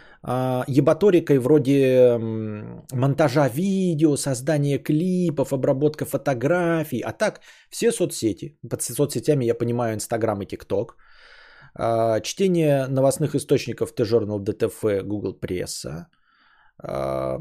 [0.67, 2.19] ебаторикой вроде
[2.93, 7.01] монтажа видео, создания клипов, обработка фотографий.
[7.01, 8.59] А так, все соцсети.
[8.69, 10.97] Под соцсетями я понимаю Инстаграм и ТикТок.
[11.79, 16.09] А, чтение новостных источников T-Journal, DTF, Google Пресса.
[16.83, 17.39] А,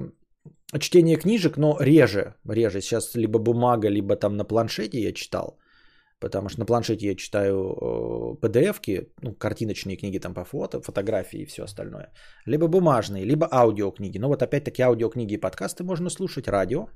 [0.80, 2.82] чтение книжек, но реже, реже.
[2.82, 5.58] Сейчас либо бумага, либо там на планшете я читал.
[6.20, 11.46] Потому что на планшете я читаю PDF-ки, ну, картиночные книги там по фото, фотографии и
[11.46, 12.12] все остальное.
[12.46, 14.18] Либо бумажные, либо аудиокниги.
[14.20, 16.88] Но вот опять-таки аудиокниги и подкасты можно слушать, радио,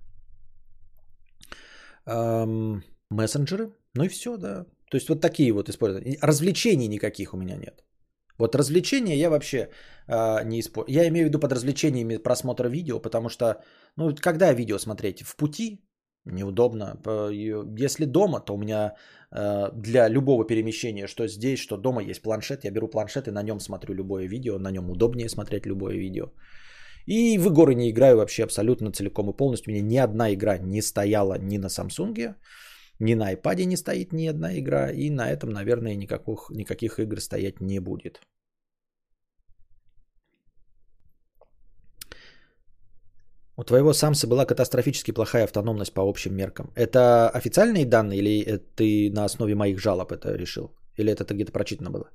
[2.05, 4.65] эм, мессенджеры, ну и все, да.
[4.89, 6.17] То есть вот такие вот использования.
[6.21, 7.83] Развлечений никаких у меня нет.
[8.39, 9.69] Вот развлечения я вообще
[10.07, 10.95] э, не использую.
[10.95, 13.45] Я имею в виду под развлечениями просмотра видео, потому что,
[13.97, 15.23] ну, когда видео смотреть?
[15.23, 15.81] В пути?
[16.25, 16.97] Неудобно.
[17.31, 18.93] Если дома, то у меня
[19.31, 22.65] э, для любого перемещения, что здесь, что дома, есть планшет.
[22.65, 24.59] Я беру планшет и на нем смотрю любое видео.
[24.59, 26.31] На нем удобнее смотреть любое видео.
[27.07, 29.71] И в игры не играю вообще абсолютно целиком и полностью.
[29.71, 32.35] У меня ни одна игра не стояла ни на Samsung,
[32.99, 34.91] ни на iPad не стоит ни одна игра.
[34.91, 38.21] И на этом, наверное, никаких, никаких игр стоять не будет.
[43.59, 46.71] У твоего самса была катастрофически плохая автономность по общим меркам.
[46.75, 50.71] Это официальные данные или ты на основе моих жалоб это решил?
[50.97, 52.09] Или это где-то прочитано было?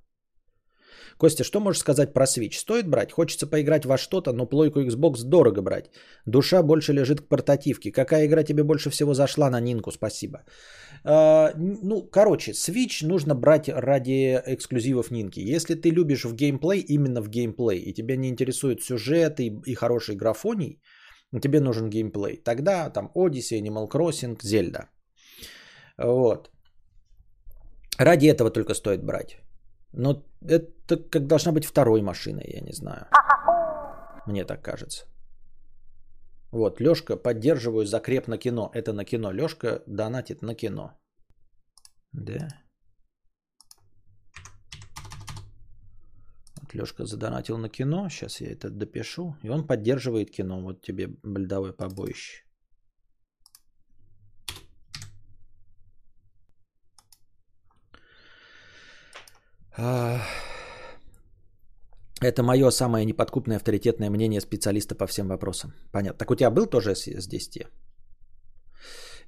[1.19, 2.55] Костя, что можешь сказать про Switch?
[2.55, 3.13] Стоит брать?
[3.13, 5.91] Хочется поиграть во что-то, но плойку Xbox дорого брать.
[6.27, 7.93] Душа больше лежит к портативке.
[7.93, 9.93] Какая игра тебе больше всего зашла на Нинку?
[9.93, 10.39] Спасибо.
[11.05, 15.41] А, ну, короче, Switch нужно брать ради эксклюзивов Нинки.
[15.41, 19.75] Если ты любишь в геймплей, именно в геймплей, и тебя не интересует сюжет и, и
[19.75, 20.81] хороший графоний,
[21.41, 22.37] тебе нужен геймплей.
[22.37, 24.89] Тогда там Odyssey, Animal Crossing, Zelda.
[25.99, 26.51] Вот.
[27.99, 29.39] Ради этого только стоит брать.
[29.93, 33.07] Но это как должна быть второй машиной, я не знаю.
[34.27, 35.07] Мне так кажется.
[36.51, 38.71] Вот, Лешка, поддерживаю закреп на кино.
[38.75, 39.33] Это на кино.
[39.33, 40.93] Лешка донатит на кино.
[42.13, 42.49] Да.
[46.75, 48.09] Лешка задонатил на кино.
[48.09, 49.37] Сейчас я это допишу.
[49.43, 50.61] И он поддерживает кино.
[50.61, 52.43] Вот тебе бледовое побоище.
[62.21, 65.75] Это мое самое неподкупное авторитетное мнение специалиста по всем вопросам.
[65.93, 66.19] Понятно.
[66.19, 67.67] Так у тебя был тоже с 10?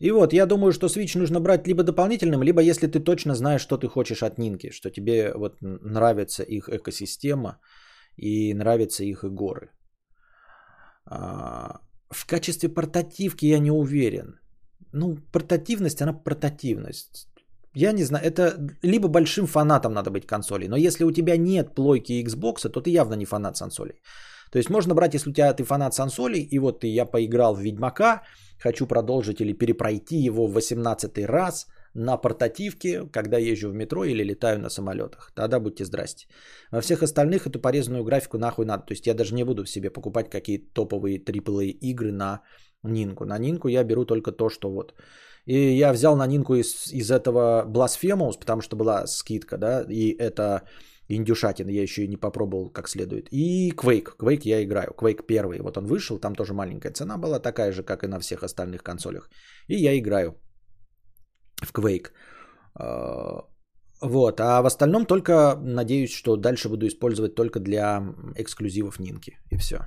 [0.01, 3.63] И вот, я думаю, что Switch нужно брать либо дополнительным, либо если ты точно знаешь,
[3.63, 7.59] что ты хочешь от Нинки, что тебе вот нравится их экосистема
[8.17, 9.71] и нравятся их и горы.
[11.07, 11.81] А,
[12.11, 14.39] в качестве портативки я не уверен.
[14.93, 17.29] Ну, портативность, она портативность.
[17.75, 21.75] Я не знаю, это либо большим фанатом надо быть консолей, но если у тебя нет
[21.75, 24.01] плойки Xbox, то ты явно не фанат сансолей.
[24.51, 27.55] То есть можно брать, если у тебя ты фанат сансолей, и вот ты, я поиграл
[27.55, 28.23] в Ведьмака,
[28.59, 34.25] хочу продолжить или перепройти его в 18 раз на портативке, когда езжу в метро или
[34.25, 35.33] летаю на самолетах.
[35.35, 36.27] Тогда будьте здрасте.
[36.71, 38.85] Во всех остальных эту порезанную графику нахуй надо.
[38.87, 42.43] То есть я даже не буду в себе покупать какие-то топовые AAA игры на
[42.83, 43.25] Нинку.
[43.25, 44.95] На Нинку я беру только то, что вот.
[45.47, 50.11] И я взял на Нинку из, из этого Blasphemous, потому что была скидка, да, и
[50.19, 50.63] это
[51.09, 53.29] индюшатин, я еще и не попробовал как следует.
[53.31, 57.39] И Quake, Quake я играю, Quake первый, вот он вышел, там тоже маленькая цена была,
[57.39, 59.31] такая же, как и на всех остальных консолях.
[59.69, 60.37] И я играю
[61.63, 62.11] в Quake.
[62.75, 63.45] А,
[64.01, 68.03] вот, а в остальном только надеюсь, что дальше буду использовать только для
[68.37, 69.79] эксклюзивов Нинки, и все.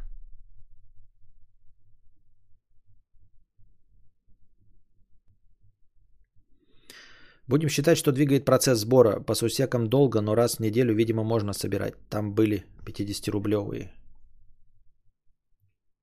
[7.49, 9.19] Будем считать, что двигает процесс сбора.
[9.21, 11.95] По сусекам долго, но раз в неделю, видимо, можно собирать.
[12.09, 13.89] Там были 50-рублевые.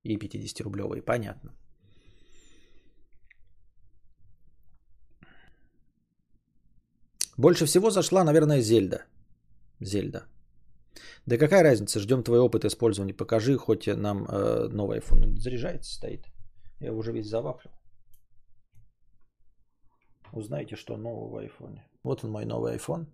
[0.03, 1.53] И 50-рублевые, понятно.
[7.39, 9.05] Больше всего зашла, наверное, Зельда.
[9.81, 10.25] Зельда.
[11.27, 13.15] Да какая разница, ждем твой опыт использования.
[13.15, 15.37] Покажи хоть нам э, новый iPhone.
[15.39, 16.27] Заряжается, стоит.
[16.81, 17.73] Я уже весь завафлил.
[20.33, 21.87] Узнаете, что нового в айфоне.
[22.03, 23.07] Вот он мой новый iPhone.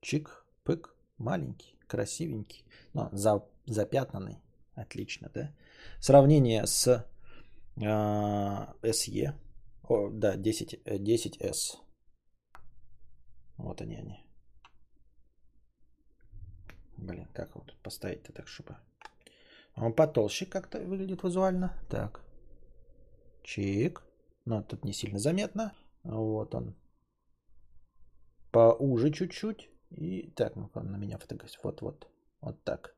[0.00, 4.38] Чик, пык, маленький, красивенький, но за, запятнанный.
[4.74, 5.52] Отлично, да?
[5.98, 7.06] Сравнение с
[7.76, 9.34] э, SE.
[9.82, 11.40] О, да, 10, 10S.
[11.42, 12.58] Э,
[13.58, 14.24] вот они они.
[16.96, 18.76] Блин, как вот поставить-то так, чтобы...
[19.76, 21.74] Он потолще как-то выглядит визуально.
[21.88, 22.22] Так.
[23.42, 24.02] Чик.
[24.44, 25.72] Но тут не сильно заметно.
[26.02, 26.74] Вот он.
[28.50, 29.70] Поуже чуть-чуть.
[29.90, 31.60] И так, ну на меня фотография.
[31.62, 32.06] Вот-вот.
[32.40, 32.96] Вот так.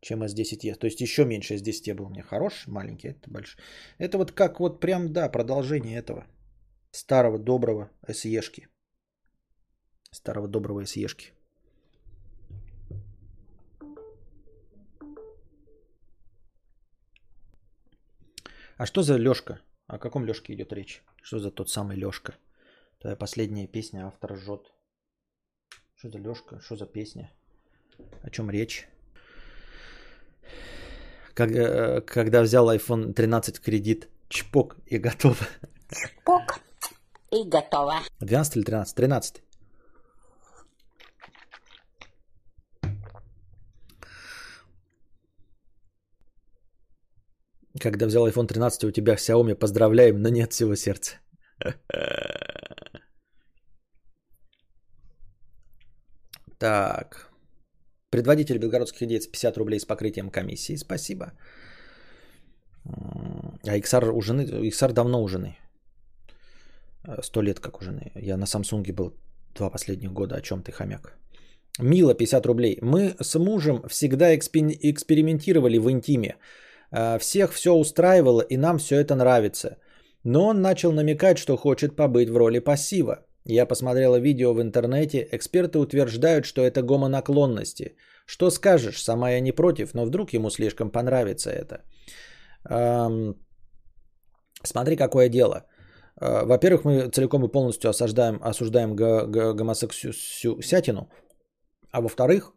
[0.00, 0.74] Чем S10e.
[0.74, 3.58] То есть еще меньше S10e был меня хорош, маленький, это больше.
[3.98, 6.26] Это вот как вот прям, да, продолжение этого.
[6.90, 8.68] Старого доброго SE-шки.
[10.10, 11.32] Старого доброго SE-шки.
[18.76, 19.60] А что за Лёшка?
[19.90, 21.02] О каком Лёшке идет речь?
[21.20, 22.34] Что за тот самый Лёшка?
[23.00, 24.72] Твоя последняя песня, автор жжет.
[25.96, 26.60] Что за Лёшка?
[26.60, 27.32] Что за песня?
[28.22, 28.88] О чем речь?
[31.34, 35.44] Как, э, когда взял iPhone 13 в кредит, чпок и готово.
[35.90, 36.60] Чпок
[37.32, 37.94] и готово.
[38.20, 38.94] 12 или 13?
[38.94, 39.42] 13.
[47.80, 51.16] Когда взял iPhone 13, у тебя Xiaomi, поздравляем, но нет всего сердца.
[56.58, 57.30] Так.
[58.10, 60.76] Предводитель белгородских идей 50 рублей с покрытием комиссии.
[60.76, 61.32] Спасибо.
[62.84, 65.56] А XR у жены, XR давно у жены.
[67.22, 68.12] Сто лет как у жены.
[68.14, 69.14] Я на Самсунге был
[69.54, 70.36] два последних года.
[70.36, 71.16] О чем ты, хомяк?
[71.78, 72.78] Мила, 50 рублей.
[72.82, 76.36] Мы с мужем всегда экспериментировали в интиме.
[76.92, 79.76] А, всех все устраивало, и нам все это нравится.
[80.24, 83.26] Но он начал намекать, что хочет побыть в роли пассива.
[83.46, 87.96] Я посмотрела видео в интернете, эксперты утверждают, что это гомонаклонности.
[88.26, 91.82] Что скажешь, сама я не против, но вдруг ему слишком понравится это.
[92.68, 93.34] Эм,
[94.62, 95.64] смотри, какое дело.
[96.20, 101.08] Э, во-первых, мы целиком и полностью осуждаем, осуждаем г- г- гомосексуатину.
[101.92, 102.52] А во-вторых,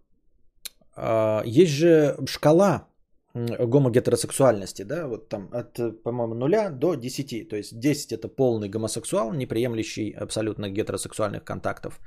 [0.97, 2.87] э, есть же шкала
[3.33, 7.49] гомогетеросексуальности, да, вот там от, по-моему, нуля до 10.
[7.49, 11.99] То есть 10 это полный гомосексуал, не приемлющий абсолютно гетеросексуальных контактов.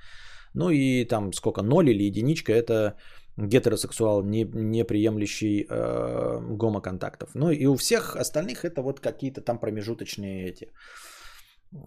[0.55, 2.97] Ну и там сколько, 0 или единичка это
[3.37, 7.35] гетеросексуал, не, не приемлющий э, гомоконтактов.
[7.35, 10.73] Ну и у всех остальных это вот какие-то там промежуточные эти.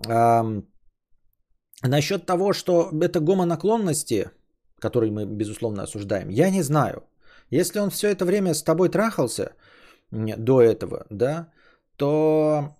[0.07, 0.43] А,
[1.81, 4.31] насчет того, что это гомонаклонности,
[4.79, 7.08] которые мы, безусловно, осуждаем, я не знаю.
[7.51, 9.55] Если он все это время с тобой трахался
[10.11, 11.51] до этого, да,
[11.97, 12.75] то,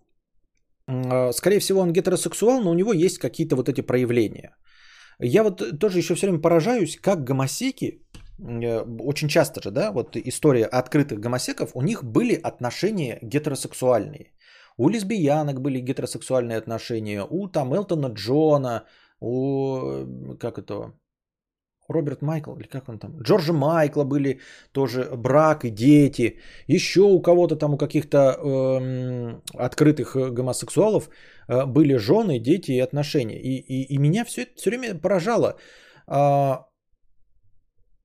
[0.87, 4.55] а, скорее всего, он гетеросексуал, но у него есть какие-то вот эти проявления.
[5.19, 8.01] Я вот тоже еще все время поражаюсь, как гомосеки,
[8.39, 14.31] э, очень часто же, да, вот история открытых гомосеков, у них были отношения гетеросексуальные.
[14.77, 18.85] У лесбиянок были гетеросексуальные отношения, у там Элтона Джона,
[19.19, 20.93] у, как это,
[21.89, 24.39] Роберт Майкл, или как он там, Джорджа Майкла были
[24.71, 31.09] тоже брак и дети, еще у кого-то там, у каких-то э, открытых э, гомосексуалов
[31.47, 33.39] э, были жены, дети и отношения.
[33.39, 35.55] И, и, и меня все это все время поражало.
[36.07, 36.65] А,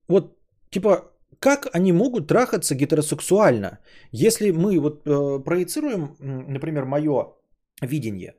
[0.07, 0.37] вот,
[0.69, 3.79] типа, как они могут трахаться гетеросексуально,
[4.11, 7.33] если мы вот э, проецируем, например, мое
[7.81, 8.33] видение.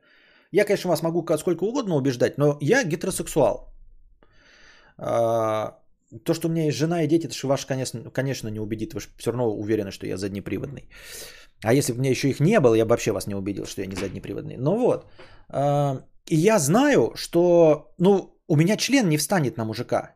[0.51, 3.76] Я, конечно, вас могу сколько угодно убеждать, но я гетеросексуал.
[4.97, 5.79] А,
[6.23, 8.93] то, что у меня есть жена и дети, это же ваш, конечно, конечно, не убедит.
[8.93, 10.89] Вы же все равно уверены, что я заднеприводный.
[11.63, 13.65] А если бы у меня еще их не было, я бы вообще вас не убедил,
[13.65, 14.57] что я не заднеприводный.
[14.57, 15.05] Ну вот.
[15.49, 20.15] А, и я знаю, что ну, у меня член не встанет на мужика.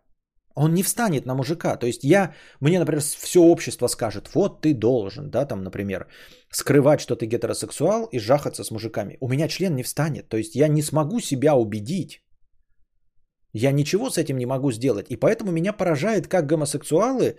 [0.54, 1.78] Он не встанет на мужика.
[1.78, 6.08] То есть я, мне, например, все общество скажет, вот ты должен, да, там, например,
[6.50, 9.18] скрывать, что ты гетеросексуал и жахаться с мужиками.
[9.22, 10.30] У меня член не встанет.
[10.30, 12.22] То есть я не смогу себя убедить,
[13.54, 15.08] я ничего с этим не могу сделать.
[15.10, 17.36] И поэтому меня поражает, как гомосексуалы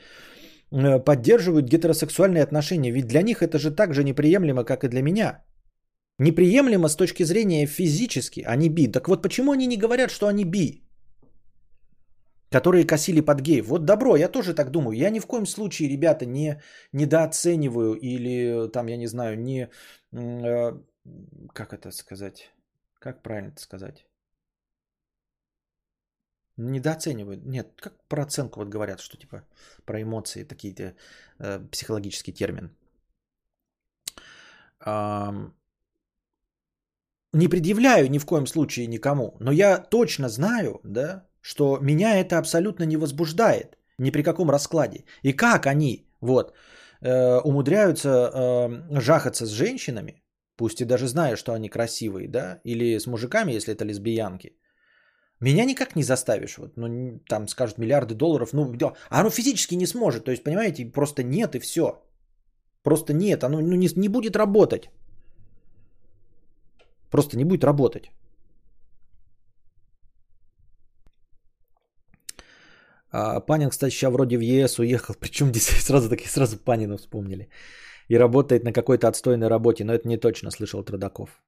[0.71, 2.93] э, поддерживают гетеросексуальные отношения.
[2.93, 5.45] Ведь для них это же так же неприемлемо, как и для меня.
[6.19, 8.93] Неприемлемо с точки зрения физически, они би.
[8.93, 10.83] Так вот почему они не говорят, что они би?
[12.51, 13.67] Которые косили под геев.
[13.69, 14.99] Вот добро, я тоже так думаю.
[14.99, 16.61] Я ни в коем случае, ребята, не
[16.93, 19.69] недооцениваю или там, я не знаю, не...
[20.13, 20.73] Э,
[21.55, 22.53] как это сказать?
[22.99, 24.05] Как правильно это сказать?
[26.57, 27.45] Недооценивают.
[27.47, 29.43] Нет, как про оценку вот говорят, что типа
[29.85, 30.95] про эмоции, такие-то
[31.39, 32.71] э, психологический термин.
[34.85, 35.51] Э,
[37.33, 42.39] не предъявляю ни в коем случае никому, но я точно знаю, да, что меня это
[42.39, 45.05] абсолютно не возбуждает ни при каком раскладе.
[45.23, 46.55] И как они вот
[47.01, 50.23] э, умудряются э, жахаться с женщинами,
[50.57, 54.57] пусть и даже зная, что они красивые, да, или с мужиками, если это лесбиянки,
[55.43, 56.59] меня никак не заставишь.
[56.59, 58.53] Вот, ну, там скажут миллиарды долларов.
[58.53, 58.73] Ну,
[59.11, 60.25] а оно физически не сможет.
[60.25, 62.03] То есть, понимаете, просто нет и все.
[62.83, 63.45] Просто нет.
[63.45, 64.91] Оно ну, не, не будет работать.
[67.11, 68.11] Просто не будет работать.
[73.13, 77.49] А, Панин, кстати, сейчас вроде в ЕС уехал, причем здесь сразу такие сразу Панина вспомнили.
[78.09, 81.43] И работает на какой-то отстойной работе, но это не точно, слышал Трудаков.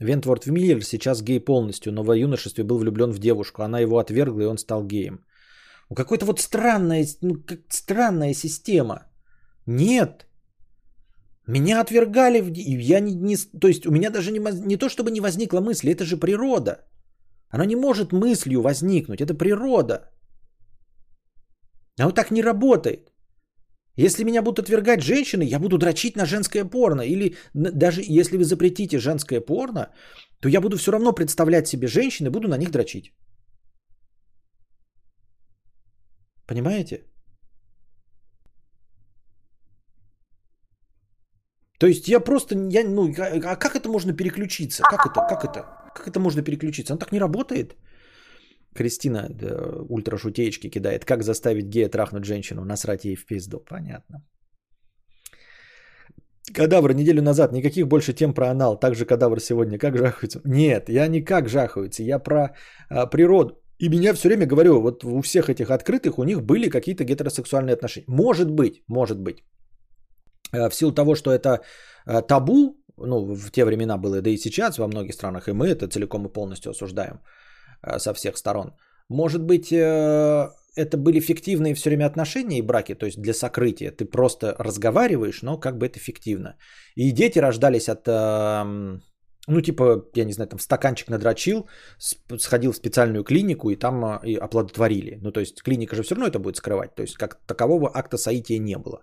[0.00, 3.62] Вентворд Миллер сейчас гей полностью, но в юношестве был влюблен в девушку.
[3.62, 5.24] Она его отвергла, и он стал геем.
[5.90, 9.06] Ну, какой-то вот странная, ну, как странная система.
[9.66, 10.26] Нет.
[11.46, 12.50] Меня отвергали, в...
[12.54, 15.90] я не, не, то есть у меня даже не, не то, чтобы не возникла мысль,
[15.90, 16.86] это же природа.
[17.50, 20.10] Она не может мыслью возникнуть, это природа.
[21.98, 23.13] А вот так не работает.
[23.96, 27.02] Если меня будут отвергать женщины, я буду дрочить на женское порно.
[27.02, 29.90] Или даже если вы запретите женское порно,
[30.40, 33.12] то я буду все равно представлять себе женщин и буду на них дрочить.
[36.46, 37.04] Понимаете?
[41.78, 44.82] То есть я просто, я, ну, а, как это можно переключиться?
[44.82, 45.60] Как это, как это,
[45.94, 46.92] как это можно переключиться?
[46.92, 47.76] Он так не работает.
[48.74, 49.46] Кристина да,
[49.88, 51.04] ультрашутеечки кидает.
[51.04, 52.64] Как заставить гея трахнуть женщину?
[52.64, 53.60] Насрать ей в пизду.
[53.60, 54.22] Понятно.
[56.54, 57.52] Кадавр неделю назад.
[57.52, 58.78] Никаких больше тем про анал.
[58.80, 59.78] Также кадавр сегодня.
[59.78, 60.40] Как жахаются?
[60.44, 62.02] Нет, я не как жахаются.
[62.02, 62.54] Я про
[62.90, 63.54] а, природу.
[63.78, 67.74] И меня все время говорю, вот у всех этих открытых у них были какие-то гетеросексуальные
[67.74, 68.06] отношения.
[68.08, 69.44] Может быть, может быть.
[70.52, 71.60] А, в силу того, что это
[72.06, 75.68] а, табу, ну, в те времена было, да и сейчас во многих странах, и мы
[75.68, 77.42] это целиком и полностью осуждаем– Э,
[77.98, 78.72] со всех сторон.
[79.08, 83.90] Может быть, э, это были фиктивные все время отношения и браки, то есть для сокрытия.
[83.90, 86.56] Ты просто разговариваешь, но как бы это фиктивно.
[86.96, 89.02] И дети рождались от, эм,
[89.46, 91.68] ну типа, я не знаю, там стаканчик надрочил,
[92.38, 95.18] сходил в специальную клинику и там э, и оплодотворили.
[95.22, 96.94] Ну то есть клиника же все равно это будет скрывать.
[96.94, 99.02] То есть как такового акта соития не было.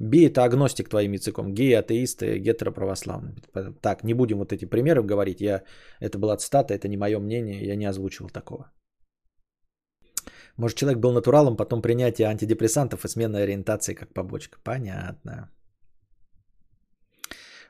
[0.00, 1.54] Би это агностик твоим языком.
[1.54, 3.34] Геи, атеисты, гетероправославные.
[3.80, 5.40] Так, не будем вот эти примеры говорить.
[5.40, 5.62] Я,
[6.00, 8.70] это была цитата, это не мое мнение, я не озвучивал такого.
[10.56, 14.58] Может, человек был натуралом, потом принятие антидепрессантов и смена ориентации как побочка.
[14.64, 15.50] Понятно.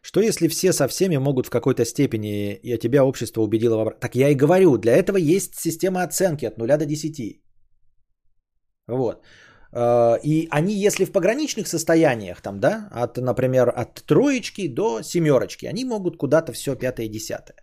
[0.03, 4.01] Что если все со всеми могут в какой-то степени, и тебя общество убедило в обратном?
[4.01, 7.43] Так я и говорю, для этого есть система оценки от 0 до 10.
[8.87, 9.23] Вот.
[9.73, 15.67] Э, и они, если в пограничных состояниях, там, да, от, например, от троечки до семерочки,
[15.67, 17.57] они могут куда-то все пятое и десятое.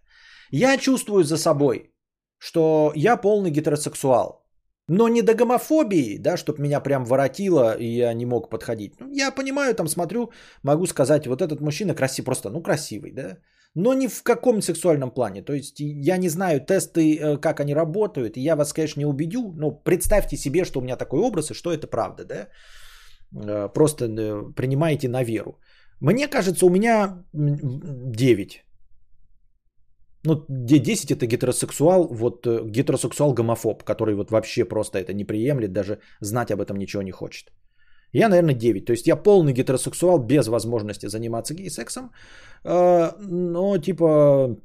[0.52, 1.92] Я чувствую за собой,
[2.38, 4.46] что я полный гетеросексуал.
[4.88, 8.94] Но не до гомофобии, да, чтобы меня прям воротило, и я не мог подходить.
[9.00, 10.32] Ну, я понимаю, там смотрю,
[10.62, 13.38] могу сказать, вот этот мужчина красивый, просто, ну, красивый, да
[13.76, 15.42] но ни в каком сексуальном плане.
[15.42, 19.06] То есть я не знаю тесты, э, как они работают, и я вас, конечно, не
[19.06, 22.48] убедю, но представьте себе, что у меня такой образ, и что это правда, да?
[23.34, 25.60] Э, просто э, принимайте на веру.
[26.02, 28.64] Мне кажется, у меня 9.
[30.28, 36.52] Ну, 10 это гетеросексуал, вот гетеросексуал-гомофоб, который вот вообще просто это не приемлет, даже знать
[36.52, 37.52] об этом ничего не хочет.
[38.16, 38.86] Я, наверное, 9.
[38.86, 42.12] То есть я полный гетеросексуал без возможности заниматься гей-сексом.
[42.64, 44.58] Э, но типа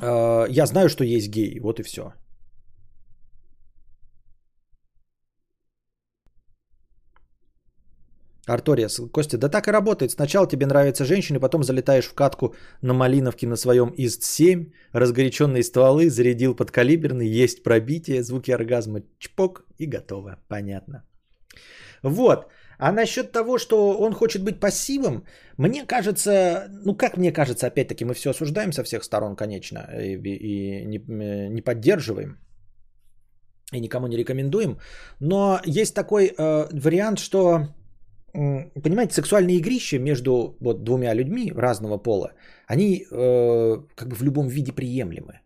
[0.00, 1.58] э, я знаю, что есть гей.
[1.60, 2.12] Вот и все.
[8.46, 10.10] Арториас, Костя, да так и работает.
[10.10, 16.10] Сначала тебе нравятся женщины, потом залетаешь в катку на Малиновке на своем ИС-7, разгоряченные стволы,
[16.10, 20.36] зарядил подкалиберный, есть пробитие, звуки оргазма, чпок и готово.
[20.48, 21.04] Понятно.
[22.02, 22.46] Вот.
[22.78, 25.24] А насчет того, что он хочет быть пассивом,
[25.56, 30.16] мне кажется, ну как мне кажется, опять-таки мы все осуждаем со всех сторон, конечно, и,
[30.16, 30.98] и не,
[31.48, 32.38] не поддерживаем
[33.72, 34.78] и никому не рекомендуем.
[35.20, 37.68] Но есть такой э, вариант, что,
[38.32, 42.32] понимаете, сексуальные игрища между вот, двумя людьми разного пола,
[42.66, 45.40] они э, как бы в любом виде приемлемы.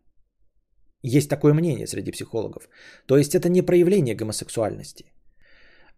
[1.03, 2.69] Есть такое мнение среди психологов.
[3.07, 5.05] То есть это не проявление гомосексуальности.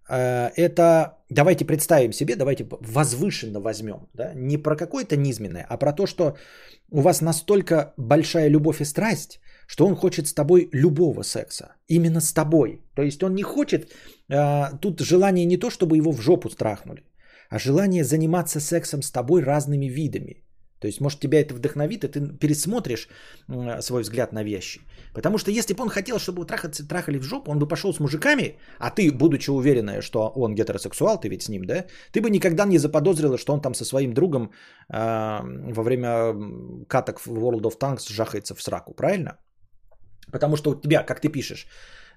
[0.08, 5.92] Э, это, давайте представим себе, давайте возвышенно возьмем, да, не про какое-то низменное, а про
[5.92, 6.36] то, что
[6.90, 12.20] у вас настолько большая любовь и страсть, что он хочет с тобой любого секса, именно
[12.20, 12.80] с тобой.
[12.94, 13.92] То есть он не хочет,
[14.30, 17.02] а, тут желание не то, чтобы его в жопу страхнули,
[17.50, 20.42] а желание заниматься сексом с тобой разными видами.
[20.80, 23.08] То есть, может, тебя это вдохновит, и ты пересмотришь
[23.80, 24.80] свой взгляд на вещи.
[25.14, 28.00] Потому что если бы он хотел, чтобы трахаться, трахали в жопу, он бы пошел с
[28.00, 32.30] мужиками, а ты, будучи уверенная, что он гетеросексуал, ты ведь с ним, да, ты бы
[32.30, 34.52] никогда не заподозрила, что он там со своим другом
[34.88, 36.34] э, во время
[36.88, 39.38] каток в World of Tanks жахается в сраку, правильно?
[40.32, 41.66] Потому что у тебя, как ты пишешь,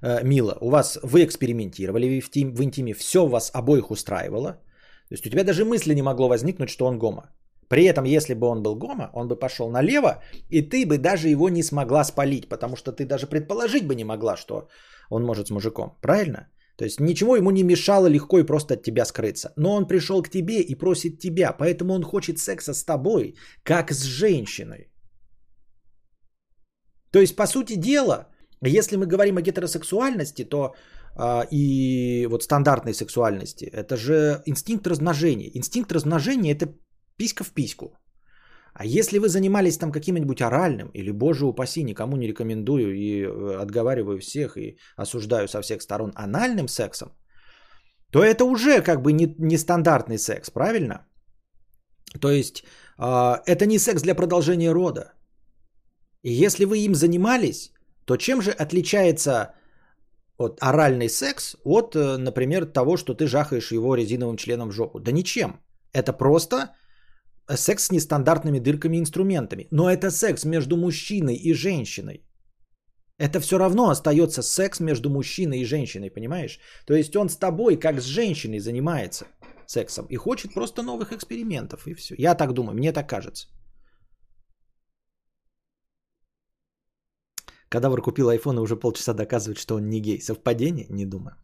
[0.01, 4.59] э, Мила, у вас, вы экспериментировали в, тим, в интиме, все вас обоих устраивало,
[5.09, 7.23] то есть у тебя даже мысли не могло возникнуть, что он гомо.
[7.71, 11.29] При этом, если бы он был гомо, он бы пошел налево, и ты бы даже
[11.29, 14.67] его не смогла спалить, потому что ты даже предположить бы не могла, что
[15.09, 15.97] он может с мужиком.
[16.01, 16.49] Правильно?
[16.75, 19.53] То есть ничего ему не мешало легко и просто от тебя скрыться.
[19.55, 23.93] Но он пришел к тебе и просит тебя, поэтому он хочет секса с тобой, как
[23.93, 24.91] с женщиной.
[27.11, 28.27] То есть, по сути дела,
[28.61, 30.73] если мы говорим о гетеросексуальности, то
[31.15, 35.49] а, и вот стандартной сексуальности, это же инстинкт размножения.
[35.55, 36.73] Инстинкт размножения это
[37.21, 37.85] писька в письку.
[38.73, 43.61] А если вы занимались там каким-нибудь оральным, или, боже упаси, никому не рекомендую и э,
[43.61, 47.09] отговариваю всех и осуждаю со всех сторон анальным сексом,
[48.11, 51.05] то это уже как бы не, не секс, правильно?
[52.21, 52.63] То есть
[52.97, 55.13] э, это не секс для продолжения рода.
[56.23, 57.71] И если вы им занимались,
[58.05, 59.53] то чем же отличается
[60.37, 64.99] от оральный секс от, э, например, того, что ты жахаешь его резиновым членом в жопу?
[64.99, 65.59] Да ничем.
[65.93, 66.57] Это просто
[67.57, 69.67] секс с нестандартными дырками инструментами.
[69.71, 72.23] Но это секс между мужчиной и женщиной.
[73.17, 76.59] Это все равно остается секс между мужчиной и женщиной, понимаешь?
[76.85, 79.25] То есть он с тобой, как с женщиной, занимается
[79.67, 82.15] сексом и хочет просто новых экспериментов, и все.
[82.17, 83.47] Я так думаю, мне так кажется.
[87.69, 90.21] Кадавр купил iPhone и уже полчаса доказывает, что он не гей.
[90.21, 90.87] Совпадение?
[90.89, 91.35] Не думаю.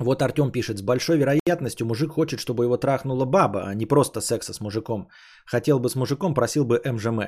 [0.00, 4.20] Вот Артем пишет, с большой вероятностью мужик хочет, чтобы его трахнула баба, а не просто
[4.20, 5.08] секса с мужиком.
[5.44, 7.20] Хотел бы с мужиком, просил бы МЖМ.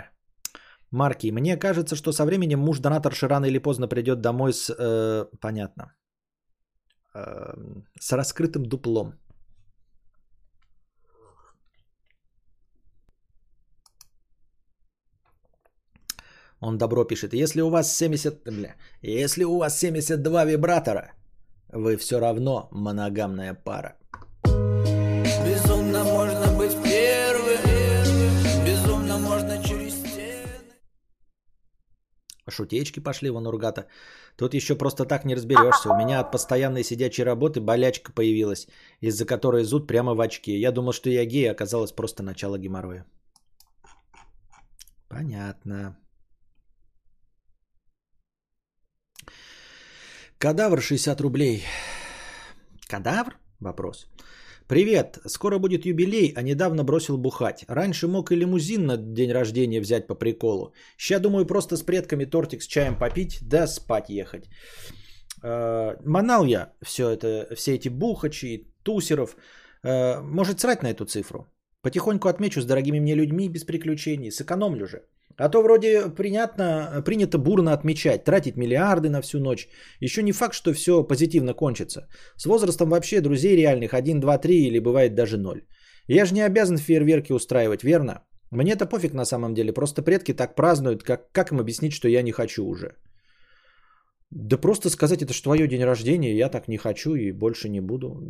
[0.93, 4.71] Марки, мне кажется, что со временем муж-донатор рано или поздно придет домой с...
[4.71, 5.93] Э, понятно.
[7.15, 7.55] Э,
[8.01, 9.15] с раскрытым дуплом.
[16.61, 17.33] Он добро пишет.
[17.35, 18.45] Если у вас 70...
[18.45, 18.77] Бля.
[19.03, 21.13] Если у вас 72 вибратора,
[21.73, 23.97] вы все равно моногамная пара.
[25.45, 27.61] Безумно можно быть первым,
[28.67, 30.47] безумно можно через стены.
[32.49, 33.87] Шутечки пошли вон Ургата.
[34.37, 35.91] Тут еще просто так не разберешься.
[35.91, 38.67] У меня от постоянной сидячей работы болячка появилась,
[39.01, 40.59] из-за которой зуд прямо в очки.
[40.59, 43.05] Я думал, что я гей, а оказалось просто начало геморроя.
[45.09, 45.97] Понятно.
[50.41, 51.65] Кадавр 60 рублей.
[52.89, 53.37] Кадавр?
[53.61, 54.07] Вопрос.
[54.69, 57.65] Привет, скоро будет юбилей, а недавно бросил бухать.
[57.69, 60.73] Раньше мог и лимузин на день рождения взять по приколу.
[60.97, 64.49] Ща думаю просто с предками тортик с чаем попить, да спать ехать.
[65.43, 69.37] Э, манал я все это, все эти бухачи, тусеров.
[69.83, 71.53] Э, может срать на эту цифру.
[71.83, 74.31] Потихоньку отмечу с дорогими мне людьми без приключений.
[74.31, 75.03] Сэкономлю же.
[75.37, 79.69] А то вроде принятно, принято бурно отмечать, тратить миллиарды на всю ночь.
[80.01, 82.09] Еще не факт, что все позитивно кончится.
[82.37, 85.63] С возрастом вообще друзей реальных 1, 2, 3 или бывает даже 0.
[86.09, 88.23] Я же не обязан фейерверки устраивать, верно?
[88.51, 92.23] Мне-то пофиг на самом деле, просто предки так празднуют, как, как им объяснить, что я
[92.23, 92.97] не хочу уже?
[94.31, 97.81] Да просто сказать, это же твое день рождения, я так не хочу и больше не
[97.81, 98.21] буду.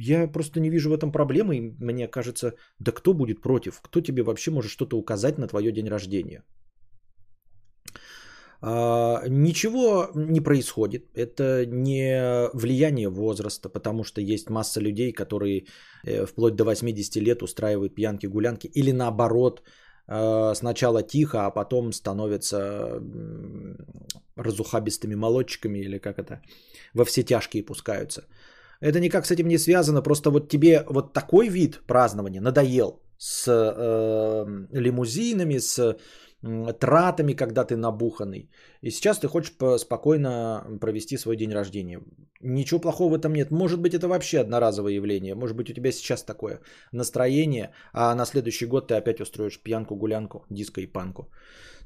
[0.00, 3.80] Я просто не вижу в этом проблемы, и мне кажется, да кто будет против?
[3.80, 6.42] Кто тебе вообще может что-то указать на твое день рождения?
[8.60, 11.04] А, ничего не происходит.
[11.14, 15.66] Это не влияние возраста, потому что есть масса людей, которые
[16.04, 19.62] э, вплоть до 80 лет устраивают пьянки-гулянки, или наоборот,
[20.08, 23.00] Э, сначала тихо, а потом становятся
[24.38, 26.40] разухабистыми молодчиками или как это,
[26.94, 28.22] во все тяжкие пускаются.
[28.80, 33.48] Это никак с этим не связано, просто вот тебе вот такой вид празднования надоел с
[33.48, 35.96] э, лимузинами, с
[36.78, 38.48] тратами, когда ты набуханный.
[38.82, 42.00] И сейчас ты хочешь спокойно провести свой день рождения.
[42.40, 43.50] Ничего плохого в этом нет.
[43.50, 45.34] Может быть, это вообще одноразовое явление.
[45.34, 46.60] Может быть, у тебя сейчас такое
[46.92, 51.28] настроение, а на следующий год ты опять устроишь пьянку, гулянку, диско и панку.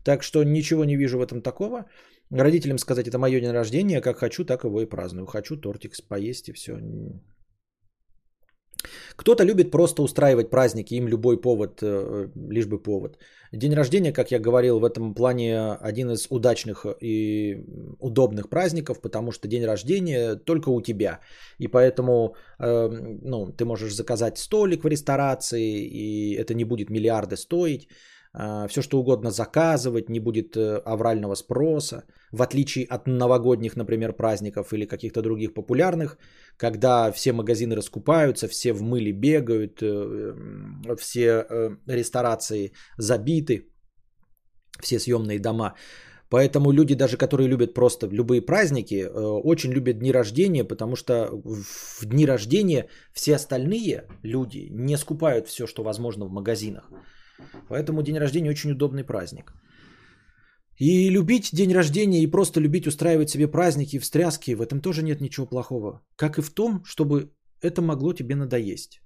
[0.05, 1.87] Так что ничего не вижу в этом такого.
[2.33, 5.27] Родителям сказать, это мое день рождения, как хочу, так его и праздную.
[5.27, 6.79] Хочу тортик поесть и все.
[9.17, 13.19] Кто-то любит просто устраивать праздники, им любой повод, э, лишь бы повод.
[13.53, 17.65] День рождения, как я говорил, в этом плане один из удачных и
[18.01, 21.21] удобных праздников, потому что день рождения только у тебя.
[21.59, 22.89] И поэтому э,
[23.23, 27.89] ну, ты можешь заказать столик в ресторации, и это не будет миллиарды стоить.
[28.35, 34.13] А, все что угодно заказывать, не будет э, аврального спроса, в отличие от новогодних, например,
[34.15, 36.17] праздников или каких-то других популярных,
[36.57, 43.69] когда все магазины раскупаются, все в мыле бегают, э, все э, ресторации забиты,
[44.81, 45.75] все съемные дома.
[46.31, 49.07] Поэтому люди, даже которые любят просто любые праздники,
[49.45, 55.67] очень любят дни рождения, потому что в дни рождения все остальные люди не скупают все,
[55.67, 56.91] что возможно в магазинах.
[57.69, 59.53] Поэтому день рождения очень удобный праздник.
[60.79, 65.03] И любить день рождения и просто любить устраивать себе праздники и встряски, в этом тоже
[65.03, 66.01] нет ничего плохого.
[66.17, 67.31] Как и в том, чтобы
[67.61, 69.01] это могло тебе надоесть.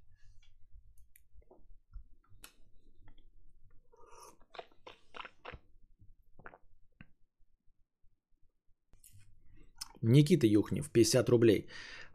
[10.01, 11.67] Никита Юхнев, 50 рублей.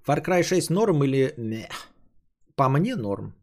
[0.06, 1.68] Far Cry 6 норм или?
[2.56, 3.34] По мне норм.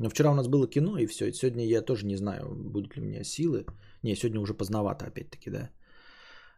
[0.00, 1.32] Но вчера у нас было кино и все.
[1.32, 3.66] Сегодня я тоже не знаю, будут ли у меня силы.
[4.02, 5.70] Не, сегодня уже поздновато опять-таки, да.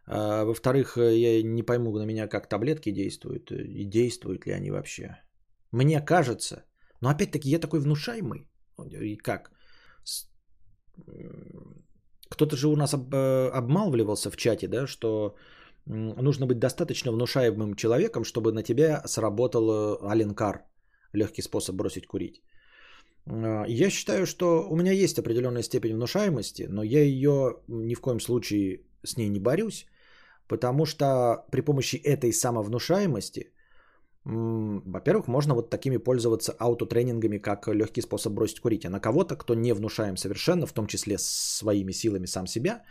[0.07, 3.51] А, во-вторых, я не пойму на меня, как таблетки действуют.
[3.51, 5.17] И действуют ли они вообще.
[5.71, 6.63] Мне кажется.
[7.01, 8.47] Но опять-таки я такой внушаемый.
[9.01, 9.51] И как?
[12.29, 15.35] Кто-то же у нас об, э, обмалвливался в чате, да, что
[15.85, 20.63] нужно быть достаточно внушаемым человеком, чтобы на тебя сработал э, Аленкар.
[21.13, 22.41] Легкий способ бросить курить.
[23.25, 28.01] А, я считаю, что у меня есть определенная степень внушаемости, но я ее ни в
[28.01, 29.85] коем случае с ней не борюсь,
[30.47, 33.51] потому что при помощи этой самовнушаемости,
[34.25, 38.85] во-первых, можно вот такими пользоваться аутотренингами, как легкий способ бросить курить.
[38.85, 42.83] А на кого-то, кто не внушаем совершенно, в том числе своими силами сам себя,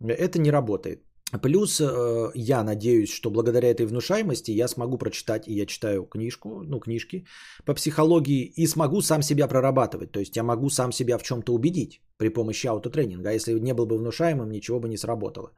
[0.00, 1.07] это не работает.
[1.42, 6.62] Плюс э, я надеюсь, что благодаря этой внушаемости я смогу прочитать, и я читаю книжку,
[6.64, 7.26] ну, книжки
[7.66, 10.10] по психологии, и смогу сам себя прорабатывать.
[10.10, 13.28] То есть я могу сам себя в чем-то убедить при помощи аутотренинга.
[13.28, 15.52] А если не был бы внушаемым, ничего бы не сработало.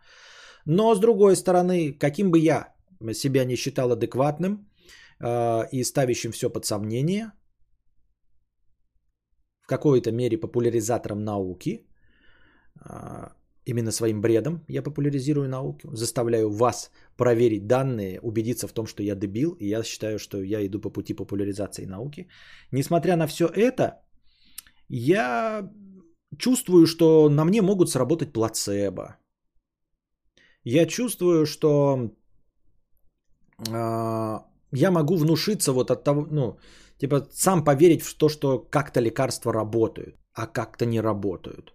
[0.66, 2.74] Но с другой стороны, каким бы я
[3.12, 4.68] себя не считал адекватным
[5.20, 7.32] э, и ставящим все под сомнение,
[9.62, 11.86] в какой-то мере популяризатором науки,
[12.84, 13.28] э,
[13.70, 19.14] Именно своим бредом я популяризирую науку, заставляю вас проверить данные, убедиться в том, что я
[19.14, 22.28] дебил, и я считаю, что я иду по пути популяризации науки.
[22.72, 24.02] Несмотря на все это,
[24.88, 25.70] я
[26.38, 29.16] чувствую, что на мне могут сработать плацебо.
[30.64, 32.10] Я чувствую, что
[33.68, 34.40] э,
[34.72, 36.58] я могу внушиться вот от того, ну,
[36.98, 41.72] типа сам поверить в то, что как-то лекарства работают, а как-то не работают.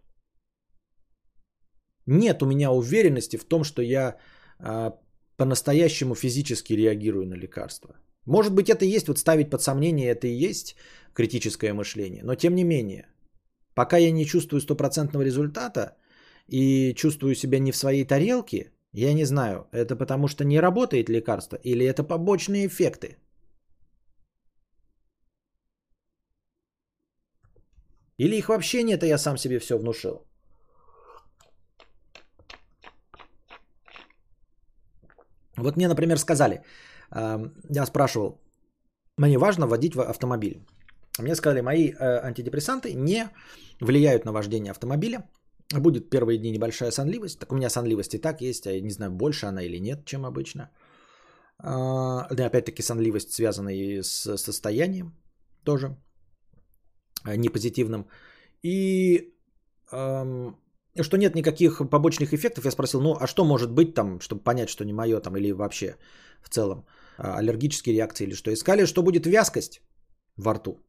[2.06, 4.18] Нет у меня уверенности в том, что я
[4.60, 4.94] а,
[5.38, 7.96] по-настоящему физически реагирую на лекарства.
[8.26, 10.76] Может быть, это и есть, вот ставить под сомнение, это и есть
[11.14, 12.24] критическое мышление.
[12.24, 13.08] Но тем не менее,
[13.74, 15.98] пока я не чувствую стопроцентного результата
[16.48, 21.10] и чувствую себя не в своей тарелке, я не знаю, это потому что не работает
[21.10, 23.18] лекарство или это побочные эффекты.
[28.18, 30.26] Или их вообще нет, а я сам себе все внушил.
[35.58, 36.62] Вот мне, например, сказали,
[37.12, 38.42] я спрашивал,
[39.18, 40.66] мне важно водить в автомобиль.
[41.20, 43.30] Мне сказали, мои э, антидепрессанты не
[43.80, 45.30] влияют на вождение автомобиля.
[45.74, 47.40] Будет первые дни небольшая сонливость.
[47.40, 50.06] Так у меня сонливость и так есть, а я не знаю, больше она или нет,
[50.06, 50.70] чем обычно.
[51.58, 55.16] А, да, опять-таки сонливость связана и с состоянием
[55.64, 55.96] тоже
[57.26, 58.08] э, непозитивным.
[58.62, 59.34] И
[61.04, 64.70] что нет никаких побочных эффектов, я спросил, ну а что может быть там, чтобы понять,
[64.70, 65.98] что не мое там или вообще
[66.42, 66.86] в целом
[67.18, 68.52] а, аллергические реакции или что.
[68.52, 69.82] Искали, что будет вязкость
[70.38, 70.80] во рту.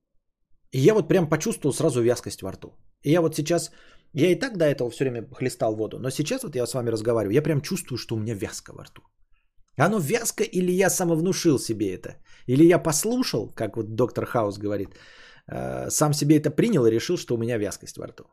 [0.72, 2.68] И я вот прям почувствовал сразу вязкость во рту.
[3.02, 3.70] И я вот сейчас,
[4.12, 6.90] я и так до этого все время хлестал воду, но сейчас вот я с вами
[6.90, 9.02] разговариваю, я прям чувствую, что у меня вязко во рту.
[9.78, 12.16] Оно вязко или я самовнушил себе это?
[12.46, 14.88] Или я послушал, как вот доктор Хаус говорит,
[15.48, 18.24] э, сам себе это принял и решил, что у меня вязкость во рту.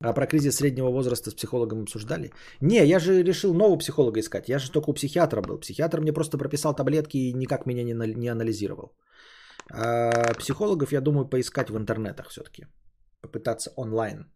[0.00, 2.30] А про кризис среднего возраста с психологом обсуждали?
[2.60, 4.48] Не, я же решил нового психолога искать.
[4.48, 5.60] Я же только у психиатра был.
[5.60, 8.96] Психиатр мне просто прописал таблетки и никак меня не, не анализировал.
[9.72, 12.66] А психологов я думаю поискать в интернетах все-таки.
[13.22, 14.26] Попытаться онлайн.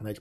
[0.00, 0.20] Знаете,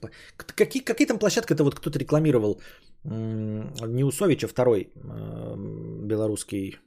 [0.56, 2.62] какие, какие там площадки это вот кто-то рекламировал?
[3.04, 6.80] Не Усович, а второй белорусский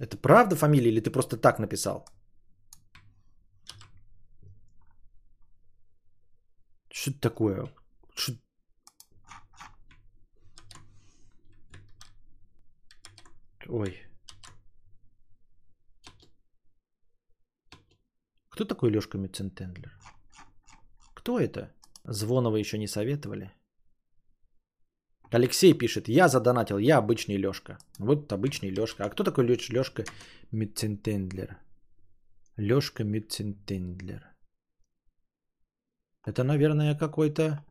[0.00, 2.04] Это правда фамилия или ты просто так написал?
[6.90, 7.66] Что это такое?
[8.14, 8.32] Что...
[13.68, 14.07] Ой.
[18.58, 19.96] Кто такой Лешка Мюцентендлер?
[21.14, 21.72] Кто это?
[22.02, 23.52] Звонова еще не советовали?
[25.30, 27.78] Алексей пишет, я задонатил, я обычный Лешка.
[27.98, 29.04] Вот обычный Лешка.
[29.04, 30.04] А кто такой Леш, Лешка
[30.50, 31.56] Мюцентендлер?
[32.56, 34.26] Лешка Мюцентендлер.
[36.26, 37.64] Это, наверное, какой-то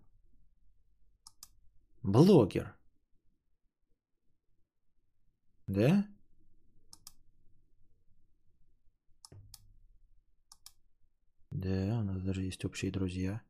[2.01, 2.77] блогер.
[5.67, 6.07] Да?
[11.57, 13.41] Да, у нас даже есть общие друзья.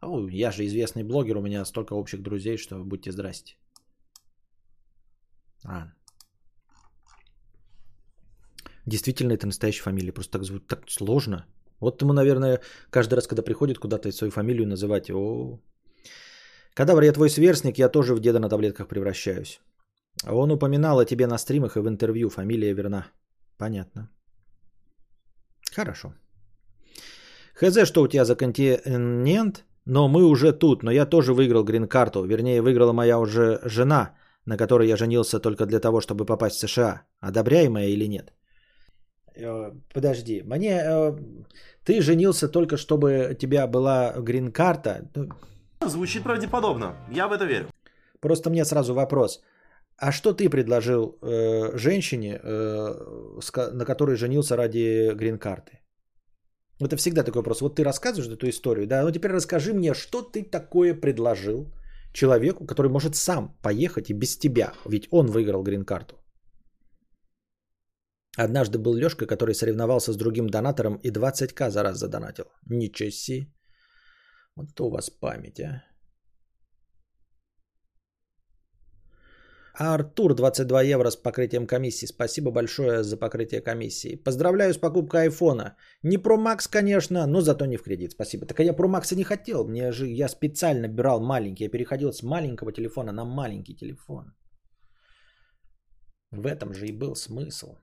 [0.00, 3.56] О, я же известный блогер, у меня столько общих друзей, что будьте здрасте.
[5.64, 5.92] А.
[8.86, 10.12] Действительно, это настоящая фамилия.
[10.12, 11.46] Просто так звучит так сложно.
[11.80, 12.60] Вот ему, наверное,
[12.90, 15.60] каждый раз, когда приходит куда-то свою фамилию называть, о,
[16.74, 19.60] Кадавр, я твой сверстник, я тоже в деда на таблетках превращаюсь.
[20.28, 23.06] Он упоминал о тебе на стримах и в интервью, фамилия верна.
[23.58, 24.10] Понятно.
[25.74, 26.14] Хорошо.
[27.60, 32.24] Хз, что у тебя за континент, но мы уже тут, но я тоже выиграл грин-карту.
[32.24, 34.10] Вернее, выиграла моя уже жена,
[34.44, 37.02] на которой я женился только для того, чтобы попасть в США.
[37.20, 38.32] Одобряемая или нет?
[39.36, 40.82] Э, подожди, мне...
[40.84, 41.16] Э,
[41.84, 45.08] ты женился только, чтобы у тебя была грин-карта?
[45.14, 46.96] Ну, Звучит правдеподобно.
[47.10, 47.66] Я в это верю.
[48.20, 49.40] Просто мне сразу вопрос.
[49.96, 55.80] А что ты предложил э, женщине, э, на которой женился ради грин-карты?
[56.80, 57.60] Это всегда такой вопрос.
[57.60, 61.72] Вот ты рассказываешь эту историю, да, ну теперь расскажи мне, что ты такое предложил
[62.12, 66.16] человеку, который может сам поехать и без тебя, ведь он выиграл грин-карту.
[68.38, 72.44] Однажды был Лешка, который соревновался с другим донатором и 20к за раз задонатил.
[72.70, 73.46] Ничего себе.
[74.56, 75.82] Вот то у вас память, а.
[79.78, 82.06] Артур 22 евро с покрытием комиссии.
[82.06, 84.16] Спасибо большое за покрытие комиссии.
[84.16, 85.76] Поздравляю с покупкой айфона.
[86.02, 88.12] Не Pro Max, конечно, но зато не в кредит.
[88.12, 88.46] Спасибо.
[88.46, 89.68] Так а я Pro Max не хотел.
[89.68, 91.64] Мне же я специально брал маленький.
[91.64, 94.34] Я переходил с маленького телефона на маленький телефон.
[96.30, 97.76] В этом же и был смысл.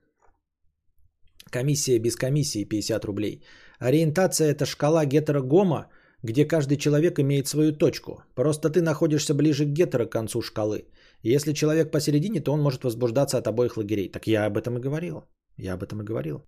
[1.52, 3.46] Комиссия без комиссии 50 рублей.
[3.78, 5.91] Ориентация это шкала гетерогома,
[6.24, 8.24] где каждый человек имеет свою точку.
[8.34, 10.88] Просто ты находишься ближе к гетеро к концу шкалы.
[11.24, 14.12] Если человек посередине, то он может возбуждаться от обоих лагерей.
[14.12, 15.24] Так я об этом и говорил.
[15.58, 16.46] Я об этом и говорил.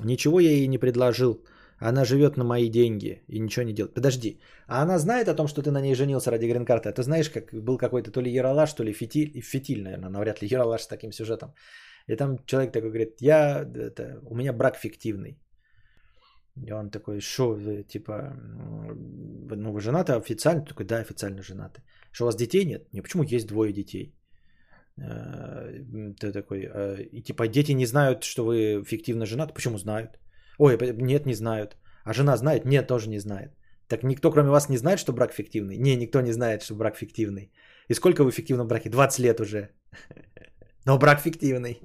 [0.00, 1.44] Ничего я ей не предложил.
[1.78, 3.94] Она живет на мои деньги и ничего не делает.
[3.94, 6.88] Подожди, а она знает о том, что ты на ней женился ради грин-карты?
[6.88, 10.42] А ты знаешь, как был какой-то то ли яролаж, то ли фитиль, фитиль, наверное, навряд
[10.42, 11.54] ли яролаж с таким сюжетом.
[12.08, 15.41] И там человек такой говорит, я, это, у меня брак фиктивный.
[16.56, 17.56] И он такой, что,
[17.88, 18.36] типа,
[19.56, 20.64] ну вы женаты официально?
[20.64, 21.82] Такой, да, официально женаты.
[22.12, 22.92] Что у вас детей нет?
[22.92, 24.14] Не, почему есть двое детей?
[24.98, 25.82] Э,
[26.20, 29.54] ты такой, «Э, и типа дети не знают, что вы фиктивно женаты?
[29.54, 30.18] Почему знают?
[30.58, 31.76] Ой, нет, не знают.
[32.04, 32.64] А жена знает?
[32.64, 33.52] Нет, тоже не знает.
[33.88, 35.78] Так никто, кроме вас, не знает, что брак фиктивный?
[35.78, 37.50] Не, никто не знает, что брак фиктивный.
[37.88, 38.90] И сколько вы в фиктивном браке?
[38.90, 39.68] 20 лет уже.
[40.86, 41.80] Но брак фиктивный.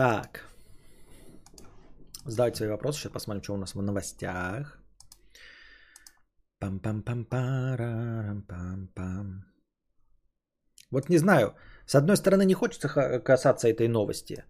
[0.00, 0.44] Так.
[2.24, 3.00] Задавайте свои вопросы.
[3.00, 4.78] Сейчас посмотрим, что у нас в новостях.
[6.58, 9.44] пам пам пам парам пам пам
[10.90, 11.54] Вот не знаю.
[11.86, 12.88] С одной стороны, не хочется
[13.20, 14.44] касаться этой новости.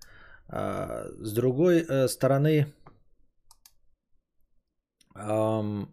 [0.48, 2.66] А с другой э, стороны,
[5.16, 5.88] ну,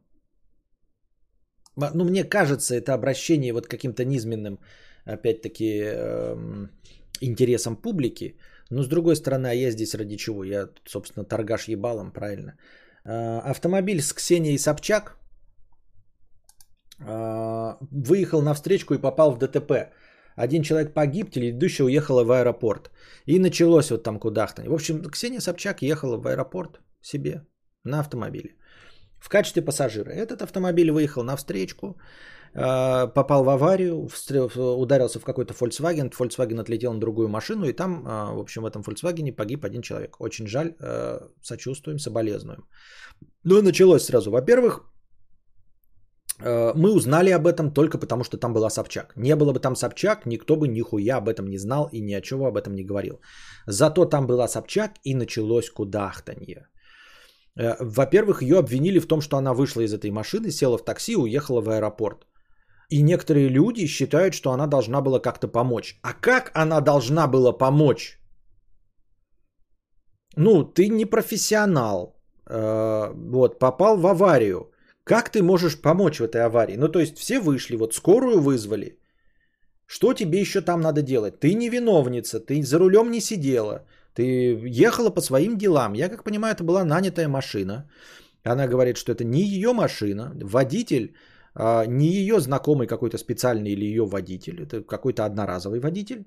[1.76, 4.60] мне кажется, это обращение вот каким-то низменным,
[5.06, 6.70] опять-таки, эм,
[7.22, 8.38] интересам публики.
[8.70, 10.44] Но с другой стороны, а я здесь ради чего?
[10.44, 12.58] Я, собственно, торгаш ебалом, правильно.
[13.06, 15.18] А, Автомобиль с Ксенией Собчак
[17.00, 19.92] а, выехал на встречку и попал в ДТП.
[20.36, 22.92] Один человек погиб, телеведущая уехала в аэропорт.
[23.26, 24.70] И началось вот там кудахтанье.
[24.70, 27.46] В общем, Ксения Собчак ехала в аэропорт себе
[27.84, 28.56] на автомобиле.
[29.20, 30.12] В качестве пассажира.
[30.12, 31.98] Этот автомобиль выехал на встречку,
[32.58, 34.10] попал в аварию,
[34.56, 38.66] ударился в какой-то Volkswagen, Volkswagen отлетел на другую машину, и там, а, в общем, в
[38.66, 40.16] этом Volkswagen погиб один человек.
[40.20, 42.66] Очень жаль, а, сочувствуем, соболезнуем.
[43.44, 44.32] Но началось сразу.
[44.32, 44.82] Во-первых,
[46.40, 49.14] э, мы узнали об этом только потому, что там была Собчак.
[49.16, 52.22] Не было бы там Собчак, никто бы нихуя об этом не знал и ни о
[52.22, 53.22] чего об этом не говорил.
[53.68, 56.68] Зато там была Собчак и началось кудахтанье.
[57.60, 61.12] Э, Во-первых, ее обвинили в том, что она вышла из этой машины, села в такси
[61.12, 62.26] и уехала в аэропорт.
[62.90, 66.00] И некоторые люди считают, что она должна была как-то помочь.
[66.02, 68.20] А как она должна была помочь?
[70.38, 72.16] Ну, ты не профессионал.
[72.50, 74.72] э, Вот, попал в аварию.
[75.04, 76.78] Как ты можешь помочь в этой аварии?
[76.78, 79.00] Ну, то есть все вышли, вот скорую вызвали.
[79.86, 81.40] Что тебе еще там надо делать?
[81.40, 83.86] Ты не виновница, ты за рулем не сидела.
[84.14, 84.24] Ты
[84.88, 85.94] ехала по своим делам.
[85.94, 87.90] Я как понимаю, это была нанятая машина.
[88.44, 90.32] Она говорит, что это не ее машина.
[90.44, 91.16] Водитель,
[91.88, 94.64] не ее знакомый какой-то специальный или ее водитель.
[94.64, 96.26] Это какой-то одноразовый водитель.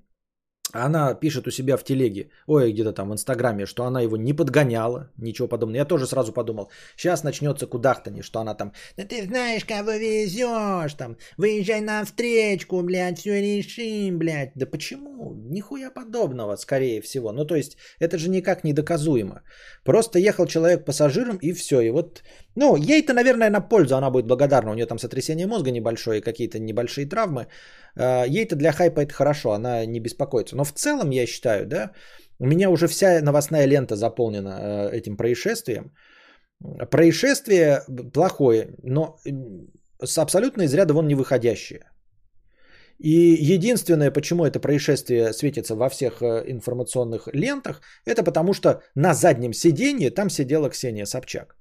[0.72, 4.32] Она пишет у себя в телеге, ой, где-то там в Инстаграме, что она его не
[4.32, 5.78] подгоняла, ничего подобного.
[5.78, 10.94] Я тоже сразу подумал, сейчас начнется кудахтанье, что она там, да ты знаешь, кого везешь,
[10.94, 14.52] там, выезжай на встречку, блядь, все решим, блядь.
[14.54, 15.34] Да почему?
[15.34, 17.32] Нихуя подобного, скорее всего.
[17.32, 19.42] Ну, то есть, это же никак не доказуемо.
[19.84, 21.80] Просто ехал человек пассажиром и все.
[21.80, 22.22] И вот,
[22.54, 24.70] ну, ей-то, наверное, на пользу она будет благодарна.
[24.70, 27.46] У нее там сотрясение мозга небольшое и какие-то небольшие травмы.
[27.96, 30.56] А, Ей-то для хайпа это хорошо, она не беспокоится.
[30.56, 31.92] Но в целом, я считаю, да,
[32.38, 35.92] у меня уже вся новостная лента заполнена э, этим происшествием.
[36.90, 37.82] Происшествие
[38.12, 39.18] плохое, но
[40.02, 41.90] с абсолютно из ряда вон не выходящее.
[42.98, 43.10] И
[43.54, 49.52] единственное, почему это происшествие светится во всех э, информационных лентах, это потому что на заднем
[49.52, 51.56] сиденье там сидела Ксения Собчак.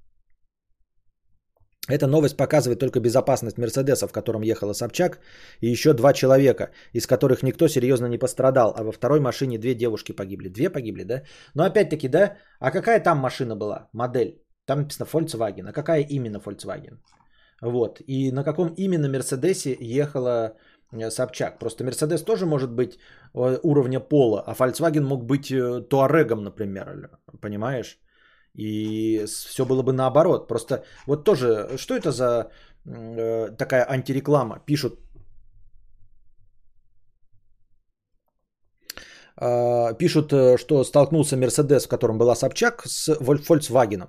[1.90, 5.18] Эта новость показывает только безопасность Мерседеса, в котором ехала Собчак,
[5.60, 9.74] и еще два человека, из которых никто серьезно не пострадал, а во второй машине две
[9.74, 10.48] девушки погибли.
[10.48, 11.22] Две погибли, да?
[11.54, 14.42] Но опять-таки, да, а какая там машина была, модель?
[14.66, 15.68] Там написано Volkswagen.
[15.68, 16.98] А какая именно Volkswagen?
[17.60, 18.00] Вот.
[18.06, 20.56] И на каком именно Мерседесе ехала
[20.92, 21.58] э, Собчак?
[21.58, 22.98] Просто Мерседес тоже может быть
[23.34, 27.10] э, уровня пола, а Volkswagen мог быть э, Туарегом, например,
[27.40, 27.98] понимаешь?
[28.54, 30.48] И все было бы наоборот.
[30.48, 32.50] Просто вот тоже, что это за
[32.84, 34.58] э, такая антиреклама?
[34.66, 34.98] Пишут.
[39.40, 44.08] э, Пишут, что столкнулся Мерседес, в котором была Собчак, с Volkswagen.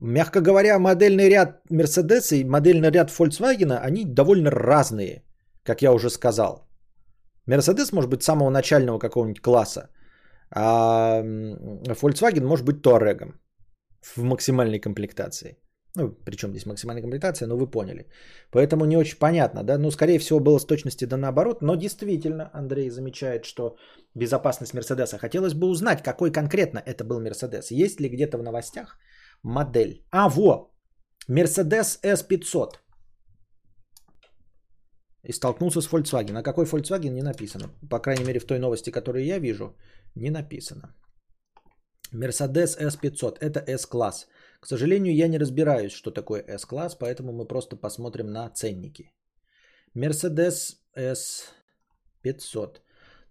[0.00, 5.24] Мягко говоря, модельный ряд Мерседеса и модельный ряд Volkswagen, они довольно разные,
[5.62, 6.66] как я уже сказал.
[7.46, 9.88] Мерседес может быть самого начального какого-нибудь класса,
[10.50, 13.34] а Volkswagen может быть Touareg
[14.16, 15.56] в максимальной комплектации.
[15.96, 18.06] Ну, причем здесь максимальная комплектация, но вы поняли.
[18.52, 19.78] Поэтому не очень понятно, да.
[19.78, 21.62] Ну, скорее всего, было с точности да наоборот.
[21.62, 23.76] Но действительно, Андрей замечает, что
[24.14, 25.18] безопасность Мерседеса.
[25.18, 27.70] Хотелось бы узнать, какой конкретно это был Мерседес.
[27.70, 28.98] Есть ли где-то в новостях
[29.42, 30.04] модель?
[30.12, 30.70] А, во!
[31.28, 32.78] Мерседес S500.
[35.22, 36.38] И столкнулся с Volkswagen.
[36.38, 37.70] А какой Volkswagen не написано.
[37.90, 39.76] По крайней мере, в той новости, которую я вижу,
[40.14, 40.94] не написано.
[42.12, 43.38] Mercedes S500.
[43.40, 44.28] Это S-класс.
[44.60, 49.12] К сожалению, я не разбираюсь, что такое S-класс, поэтому мы просто посмотрим на ценники.
[49.94, 52.80] Mercedes S500.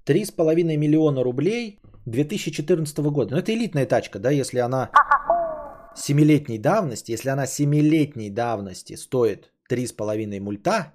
[0.06, 3.36] 3,5 миллиона рублей 2014 года.
[3.36, 4.90] Ну, это элитная тачка, да, если она
[5.96, 10.94] 7-летней давности, если она 7-летней давности стоит 3,5 мульта,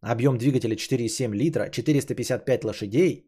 [0.00, 3.26] объем двигателя 4,7 литра, 455 лошадей,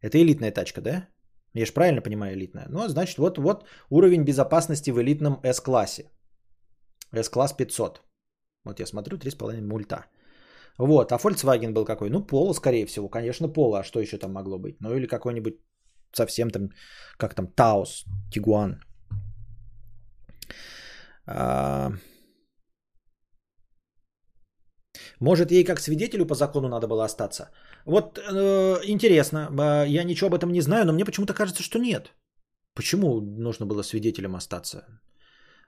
[0.00, 1.08] это элитная тачка, да?
[1.54, 2.66] Я же правильно понимаю элитная.
[2.68, 6.10] Ну, значит, вот, вот уровень безопасности в элитном S-классе.
[7.12, 8.02] S-класс 500.
[8.64, 10.06] Вот я смотрю, 3,5 мульта.
[10.78, 12.10] Вот, а Volkswagen был какой?
[12.10, 13.80] Ну, Polo, скорее всего, конечно, Polo.
[13.80, 14.80] А что еще там могло быть?
[14.80, 15.54] Ну, или какой-нибудь
[16.12, 16.70] совсем там,
[17.18, 18.80] как там, Таос, Тигуан.
[21.26, 21.92] А...
[25.22, 27.50] Может, ей как свидетелю по закону надо было остаться?
[27.86, 31.78] Вот э, интересно, э, я ничего об этом не знаю, но мне почему-то кажется, что
[31.78, 32.12] нет.
[32.74, 34.84] Почему нужно было свидетелем остаться?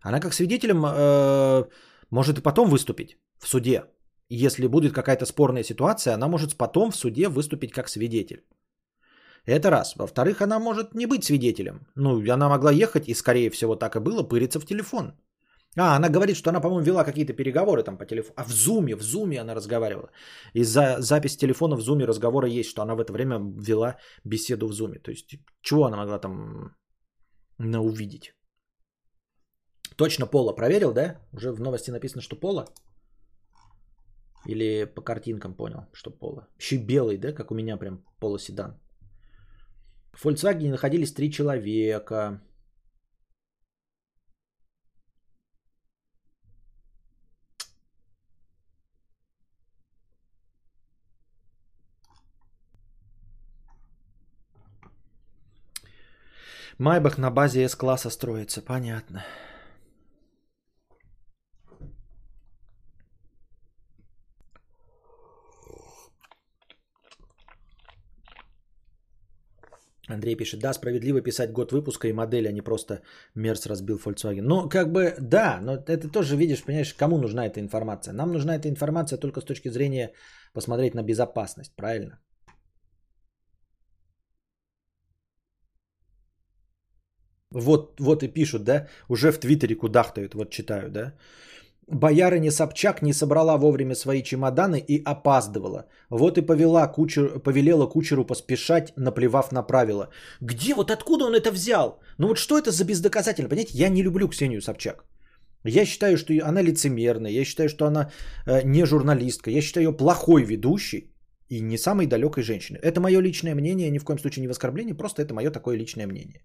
[0.02, 1.64] Она как свидетелем э,
[2.10, 3.84] может и потом выступить в суде.
[4.28, 8.42] Если будет какая-то спорная ситуация, она может потом в суде выступить как свидетель.
[9.46, 9.94] Это раз.
[9.96, 11.86] Во-вторых, она может не быть свидетелем.
[11.94, 15.12] Ну, она могла ехать, и скорее всего так и было, пыриться в телефон.
[15.76, 18.34] А, она говорит, что она, по-моему, вела какие-то переговоры там по телефону.
[18.36, 20.10] А в зуме, в зуме она разговаривала.
[20.54, 24.68] И за запись телефона в зуме разговора есть, что она в это время вела беседу
[24.68, 24.98] в зуме.
[24.98, 26.76] То есть, чего она могла там
[27.58, 28.34] увидеть?
[29.96, 31.20] Точно Пола проверил, да?
[31.32, 32.64] Уже в новости написано, что Пола?
[34.46, 36.48] Или по картинкам понял, что Пола?
[36.58, 37.32] Еще белый, да?
[37.32, 38.80] Как у меня прям Пола седан.
[40.12, 42.40] В Volkswagen находились три человека.
[56.78, 59.24] Майбах на базе С-класса строится, понятно.
[70.08, 73.00] Андрей пишет, да, справедливо писать год выпуска и модель, а не просто
[73.34, 74.42] Мерс разбил Volkswagen.
[74.42, 78.12] Ну, как бы, да, но это тоже, видишь, понимаешь, кому нужна эта информация?
[78.12, 80.12] Нам нужна эта информация только с точки зрения
[80.52, 82.18] посмотреть на безопасность, правильно?
[87.54, 91.12] Вот, вот и пишут, да, уже в Твиттере кудахтают, вот читаю, да.
[91.86, 95.86] Боярыня Собчак не собрала вовремя свои чемоданы и опаздывала.
[96.10, 100.08] Вот и повела кучер, повелела кучеру поспешать, наплевав на правила.
[100.40, 102.00] Где, вот откуда он это взял?
[102.18, 103.48] Ну вот что это за бездоказательно?
[103.48, 105.04] Понимаете, я не люблю Ксению Собчак.
[105.64, 108.10] Я считаю, что она лицемерная, я считаю, что она
[108.46, 111.14] э, не журналистка, я считаю ее плохой ведущей
[111.48, 112.80] и не самой далекой женщиной.
[112.82, 115.78] Это мое личное мнение, ни в коем случае не в оскорблении, просто это мое такое
[115.78, 116.42] личное мнение.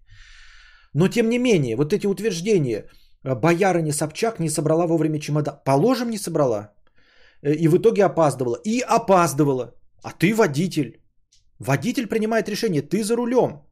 [0.94, 2.84] Но тем не менее, вот эти утверждения,
[3.24, 5.54] э, боярыня Собчак не собрала вовремя чемодан.
[5.64, 6.72] Положим, не собрала.
[7.42, 8.58] Э, и в итоге опаздывала.
[8.64, 9.74] И опаздывала.
[10.02, 11.00] А ты водитель.
[11.58, 13.62] Водитель принимает решение, ты за рулем.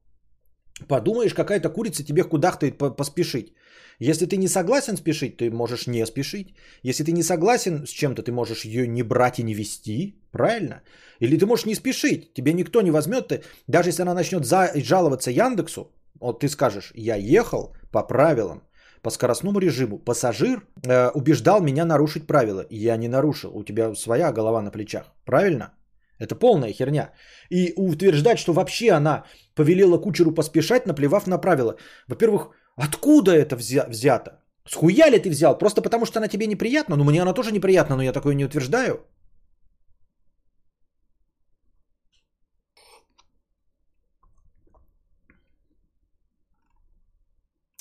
[0.86, 3.54] Подумаешь, какая-то курица тебе кудахтает поспешить.
[4.00, 6.54] Если ты не согласен спешить, ты можешь не спешить.
[6.84, 10.22] Если ты не согласен с чем-то, ты можешь ее не брать и не вести.
[10.30, 10.82] Правильно?
[11.20, 12.34] Или ты можешь не спешить.
[12.34, 13.28] Тебе никто не возьмет.
[13.28, 15.90] Ты, даже если она начнет за, жаловаться Яндексу,
[16.20, 18.62] вот ты скажешь, я ехал по правилам,
[19.02, 19.98] по скоростному режиму.
[19.98, 22.66] Пассажир э, убеждал меня нарушить правила.
[22.70, 23.50] Я не нарушил.
[23.54, 25.04] У тебя своя голова на плечах.
[25.24, 25.72] Правильно?
[26.18, 27.12] Это полная херня.
[27.50, 31.76] И утверждать, что вообще она повелела кучеру поспешать, наплевав на правила.
[32.08, 34.30] Во-первых, откуда это взя- взято?
[34.66, 35.58] Схуя ли ты взял?
[35.58, 36.96] Просто потому, что она тебе неприятна?
[36.96, 39.06] Ну, мне она тоже неприятна, но я такое не утверждаю.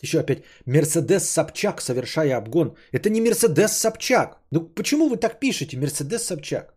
[0.04, 2.76] Еще опять Мерседес Собчак, совершая обгон.
[2.92, 4.38] Это не Мерседес Собчак.
[4.52, 5.78] Ну почему вы так пишете?
[5.78, 6.74] Мерседес Собчак.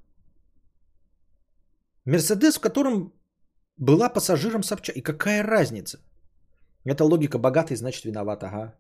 [2.07, 3.13] Мерседес, в котором
[3.77, 4.97] была пассажиром Собчак.
[4.97, 5.99] И какая разница?
[6.85, 8.43] Это логика богатый, значит виноват.
[8.43, 8.75] Ага.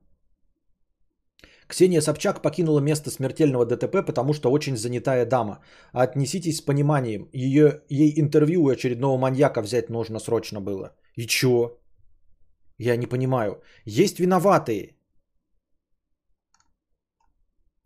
[1.68, 5.62] Ксения Собчак покинула место смертельного ДТП, потому что очень занятая дама.
[5.92, 7.28] Отнеситесь с пониманием.
[7.32, 10.96] Ее, ей интервью у очередного маньяка взять нужно срочно было.
[11.14, 11.79] И чё?
[12.80, 13.62] Я не понимаю.
[13.84, 14.96] Есть виноватые.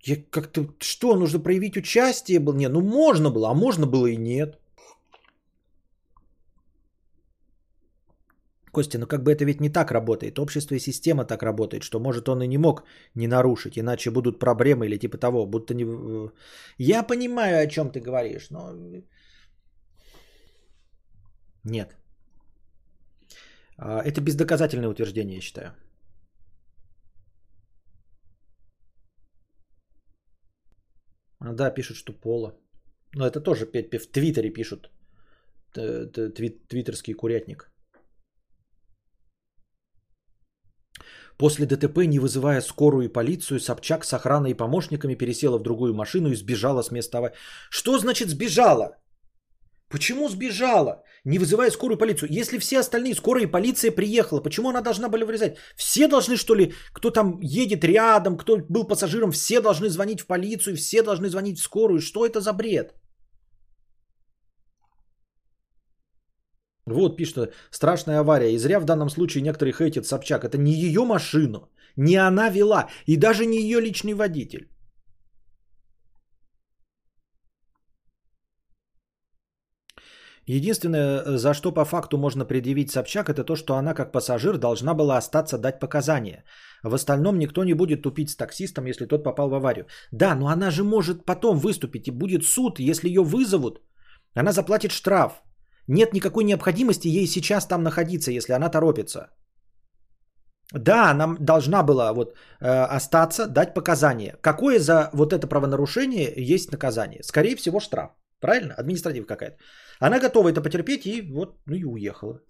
[0.07, 0.69] Я как-то...
[0.79, 2.39] Что, нужно проявить участие?
[2.39, 2.55] Был?
[2.55, 4.61] Не, ну можно было, а можно было и нет.
[8.71, 10.39] Костя, ну как бы это ведь не так работает.
[10.39, 12.85] Общество и система так работает, что может он и не мог
[13.15, 15.47] не нарушить, иначе будут проблемы или типа того.
[15.47, 15.85] Будто не...
[16.79, 18.73] Я понимаю, о чем ты говоришь, но...
[21.65, 21.97] Нет.
[23.77, 25.75] А, это бездоказательное утверждение, я считаю.
[31.41, 32.55] А, да, пишут, что Пола.
[33.15, 34.91] Но это тоже в Твиттере пишут.
[35.73, 37.71] Твиттерский курятник.
[41.37, 45.93] После ДТП, не вызывая скорую и полицию, Собчак с охраной и помощниками пересела в другую
[45.93, 47.37] машину и сбежала с места аварии.
[47.71, 48.97] Что значит сбежала?
[49.89, 51.05] Почему сбежала?
[51.25, 52.29] Не вызывая скорую полицию.
[52.31, 55.57] Если все остальные, скорая полиция приехала, почему она должна была вырезать?
[55.77, 60.27] Все должны, что ли, кто там едет рядом, кто был пассажиром, все должны звонить в
[60.27, 62.01] полицию, все должны звонить в скорую.
[62.01, 62.95] Что это за бред?
[66.87, 68.53] Вот пишет, страшная авария.
[68.53, 70.45] И зря в данном случае некоторые хейтят Собчак.
[70.45, 74.74] Это не ее машину, не она вела, и даже не ее личный водитель.
[80.47, 84.95] Единственное, за что по факту можно предъявить Собчак, это то, что она как пассажир должна
[84.95, 86.45] была остаться дать показания.
[86.83, 89.87] В остальном никто не будет тупить с таксистом, если тот попал в аварию.
[90.13, 93.81] Да, но она же может потом выступить, и будет суд, если ее вызовут.
[94.35, 95.43] Она заплатит штраф.
[95.89, 99.31] Нет никакой необходимости ей сейчас там находиться, если она торопится.
[100.73, 104.37] Да, она должна была вот э, остаться, дать показания.
[104.43, 107.23] Какое за вот это правонарушение есть наказание?
[107.23, 108.11] Скорее всего, штраф.
[108.41, 108.75] Правильно?
[108.75, 109.57] Административа какая-то.
[109.99, 112.41] Она готова это потерпеть и вот, ну и уехала.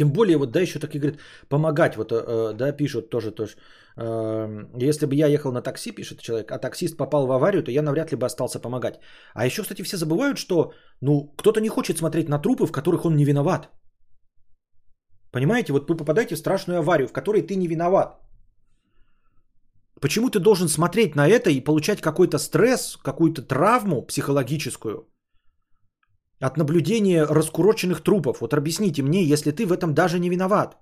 [0.00, 3.56] Тем более, вот, да, еще такие говорят, помогать, вот, э, да, пишут тоже, тоже.
[3.96, 7.70] Э, если бы я ехал на такси, пишет человек, а таксист попал в аварию, то
[7.70, 8.94] я навряд ли бы остался помогать.
[9.34, 10.72] А еще, кстати, все забывают, что,
[11.02, 13.68] ну, кто-то не хочет смотреть на трупы, в которых он не виноват.
[15.32, 18.18] Понимаете, вот вы попадаете в страшную аварию, в которой ты не виноват.
[20.00, 25.04] Почему ты должен смотреть на это и получать какой-то стресс, какую-то травму психологическую–
[26.40, 28.40] от наблюдения раскуроченных трупов.
[28.40, 30.76] Вот объясните мне, если ты в этом даже не виноват.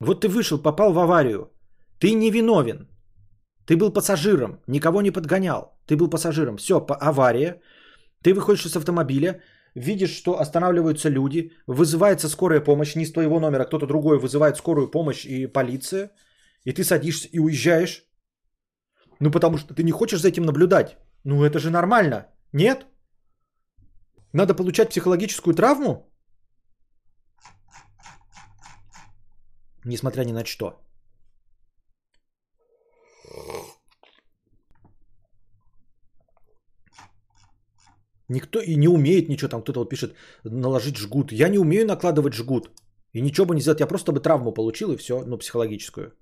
[0.00, 1.50] Вот ты вышел, попал в аварию.
[2.00, 2.88] Ты не виновен.
[3.66, 5.78] Ты был пассажиром, никого не подгонял.
[5.86, 6.56] Ты был пассажиром.
[6.56, 7.60] Все, по авария.
[8.22, 9.42] Ты выходишь из автомобиля,
[9.74, 14.90] видишь, что останавливаются люди, вызывается скорая помощь, не с твоего номера, кто-то другой вызывает скорую
[14.90, 16.10] помощь и полиция,
[16.64, 18.04] и ты садишься и уезжаешь.
[19.20, 20.96] Ну, потому что ты не хочешь за этим наблюдать.
[21.24, 22.26] Ну, это же нормально.
[22.52, 22.86] Нет?
[24.32, 26.10] Надо получать психологическую травму?
[29.84, 30.84] Несмотря ни на что.
[38.28, 40.14] Никто и не умеет ничего, там кто-то вот пишет,
[40.44, 41.32] наложить жгут.
[41.32, 42.70] Я не умею накладывать жгут.
[43.14, 46.12] И ничего бы не сделать, я просто бы травму получил и все, ну, психологическую.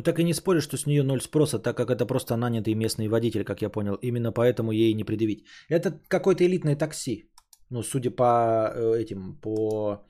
[0.00, 2.74] Ну так и не споришь, что с нее ноль спроса, так как это просто нанятый
[2.74, 3.98] местный водитель, как я понял.
[4.02, 5.44] Именно поэтому ей не предъявить.
[5.68, 7.30] Это какое-то элитное такси.
[7.70, 10.06] Ну, судя по э, этим, по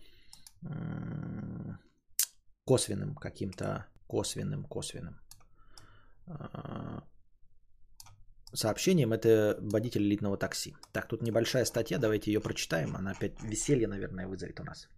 [2.65, 5.15] косвенным каким-то, косвенным, косвенным
[6.27, 7.03] а,
[8.55, 10.77] сообщением, это водитель элитного такси.
[10.93, 12.95] Так, тут небольшая статья, давайте ее прочитаем.
[12.95, 14.89] Она опять веселье, наверное, вызовет у нас.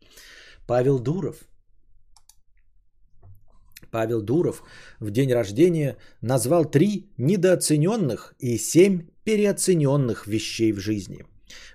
[0.67, 1.49] Павел Дуров
[3.91, 4.63] Павел Дуров
[5.01, 11.25] в день рождения назвал три недооцененных и семь переоцененных вещей в жизни.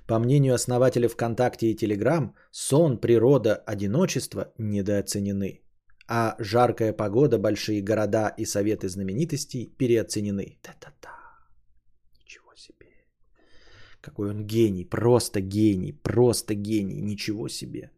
[0.08, 5.62] По мнению основателя ВКонтакте и Телеграм, сон, природа, одиночество недооценены.
[6.08, 10.58] А жаркая погода, большие города и советы знаменитостей переоценены.
[10.62, 11.10] Та-та-та.
[12.22, 12.88] Ничего себе.
[14.00, 17.92] Какой он гений, просто гений, просто гений, ничего себе.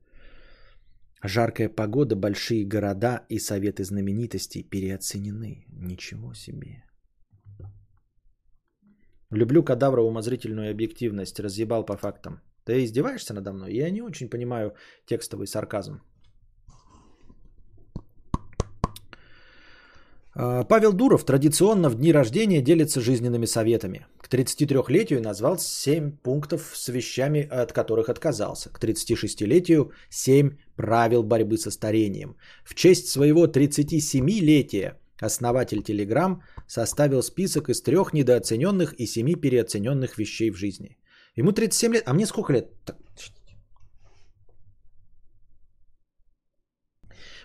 [1.24, 5.66] Жаркая погода, большие города и советы знаменитостей переоценены.
[5.68, 6.84] Ничего себе.
[9.30, 11.40] Люблю кадавра умозрительную объективность.
[11.40, 12.42] Разъебал по фактам.
[12.64, 13.74] Ты издеваешься надо мной?
[13.74, 14.76] Я не очень понимаю
[15.06, 16.02] текстовый сарказм.
[20.40, 24.06] Павел Дуров традиционно в дни рождения делится жизненными советами.
[24.22, 28.70] К 33-летию назвал 7 пунктов с вещами, от которых отказался.
[28.70, 32.38] К 36-летию 7 правил борьбы со старением.
[32.64, 36.38] В честь своего 37-летия основатель Telegram
[36.68, 40.98] составил список из трех недооцененных и семи переоцененных вещей в жизни.
[41.36, 42.70] Ему 37 лет, а мне сколько лет?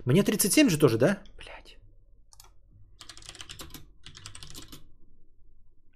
[0.04, 1.18] Мне 37 же тоже, да?
[1.36, 1.73] Блять.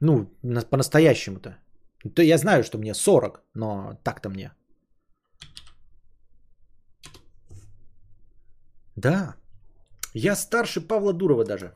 [0.00, 0.26] Ну,
[0.70, 1.58] по-настоящему-то.
[2.14, 4.52] То я знаю, что мне 40, но так-то мне.
[8.96, 9.34] Да.
[10.14, 11.74] Я старше Павла Дурова даже.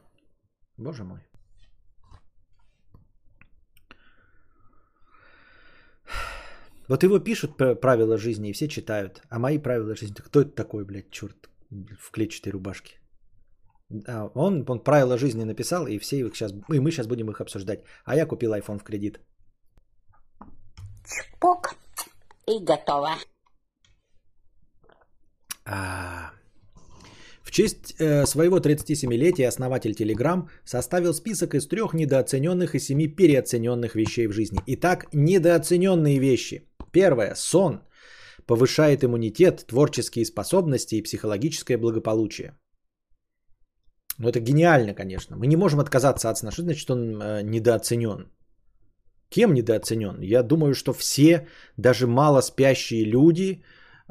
[0.76, 1.20] Боже мой.
[6.88, 9.22] Вот его пишут правила жизни, и все читают.
[9.30, 13.01] А мои правила жизни, кто это такой, блядь, черт, в клетчатой рубашке?
[14.06, 17.40] А он, он правила жизни написал, и все их сейчас, и мы сейчас будем их
[17.40, 17.80] обсуждать.
[18.04, 19.20] А я купил iPhone в кредит.
[21.04, 21.74] Чпок.
[22.46, 23.10] И готово.
[25.64, 26.32] А,
[27.42, 33.94] В честь э, своего 37-летия основатель Telegram составил список из трех недооцененных и семи переоцененных
[33.94, 34.60] вещей в жизни.
[34.66, 36.68] Итак, недооцененные вещи.
[36.92, 37.34] Первое.
[37.36, 37.80] Сон.
[38.46, 42.56] Повышает иммунитет, творческие способности и психологическое благополучие.
[44.18, 45.36] Ну, это гениально, конечно.
[45.36, 46.50] Мы не можем отказаться от сна.
[46.50, 48.28] Что значит он э, недооценен?
[49.28, 50.20] Кем недооценен?
[50.20, 51.46] Я думаю, что все,
[51.78, 53.62] даже мало спящие люди,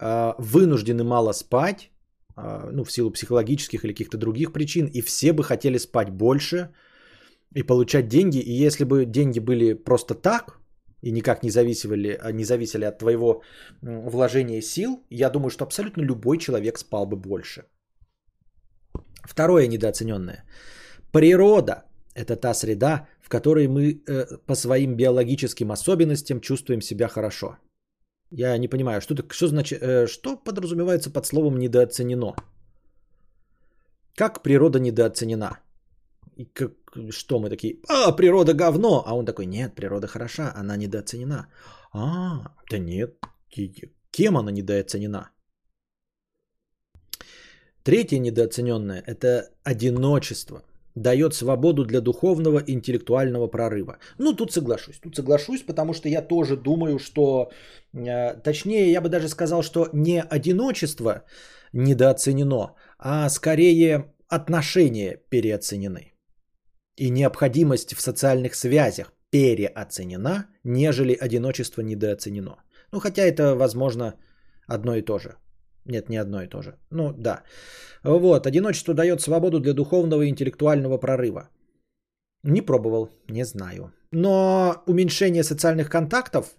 [0.02, 1.92] э, вынуждены мало спать,
[2.36, 6.74] э, ну, в силу психологических или каких-то других причин, и все бы хотели спать больше
[7.56, 8.40] и получать деньги.
[8.40, 10.60] И если бы деньги были просто так,
[11.02, 13.42] и никак не зависели, не зависели от твоего
[13.82, 17.66] вложения сил, я думаю, что абсолютно любой человек спал бы больше.
[19.24, 20.44] Второе недооцененное.
[21.12, 21.84] Природа–
[22.16, 27.58] это та среда, в которой мы э, по своим биологическим особенностям чувствуем себя хорошо.
[28.32, 32.36] Я не понимаю, что, что значит, э, что подразумевается под словом недооценено?
[34.16, 35.60] Как природа недооценена?
[36.38, 36.72] И как,
[37.12, 41.48] что мы такие, а, природа говно, а он такой, нет, природа хороша, она недооценена.
[41.94, 43.16] А, да нет,
[44.12, 45.30] кем она недооценена?
[47.84, 50.62] Третье недооцененное– это одиночество.
[50.96, 53.98] Дает свободу для духовного интеллектуального прорыва.
[54.18, 55.00] Ну, тут соглашусь.
[55.00, 57.50] Тут соглашусь, потому что я тоже думаю, что...
[57.94, 61.24] Э, точнее, я бы даже сказал, что не одиночество
[61.74, 66.14] недооценено, а скорее отношения переоценены.
[66.98, 72.58] И необходимость в социальных связях переоценена, нежели одиночество недооценено.
[72.92, 74.16] Ну, хотя это, возможно,
[74.68, 75.38] одно и то же.
[75.86, 76.78] Нет, не одно и то же.
[76.92, 77.44] Ну, да.
[78.04, 81.50] Вот, одиночество дает свободу для духовного и интеллектуального прорыва.
[82.44, 83.92] Не пробовал, не знаю.
[84.12, 86.56] Но уменьшение социальных контактов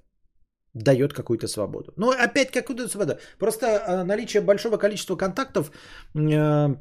[0.75, 1.93] дает какую-то свободу.
[1.97, 3.19] Ну, опять какую-то свободу.
[3.39, 5.71] Просто э, наличие большого количества контактов
[6.15, 6.77] э,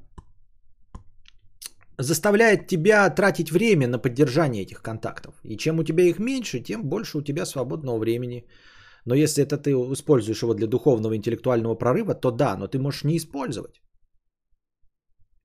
[1.98, 5.34] заставляет тебя тратить время на поддержание этих контактов.
[5.44, 8.46] И чем у тебя их меньше, тем больше у тебя свободного времени.
[9.06, 13.04] Но если это ты используешь его для духовного интеллектуального прорыва, то да, но ты можешь
[13.04, 13.82] не использовать.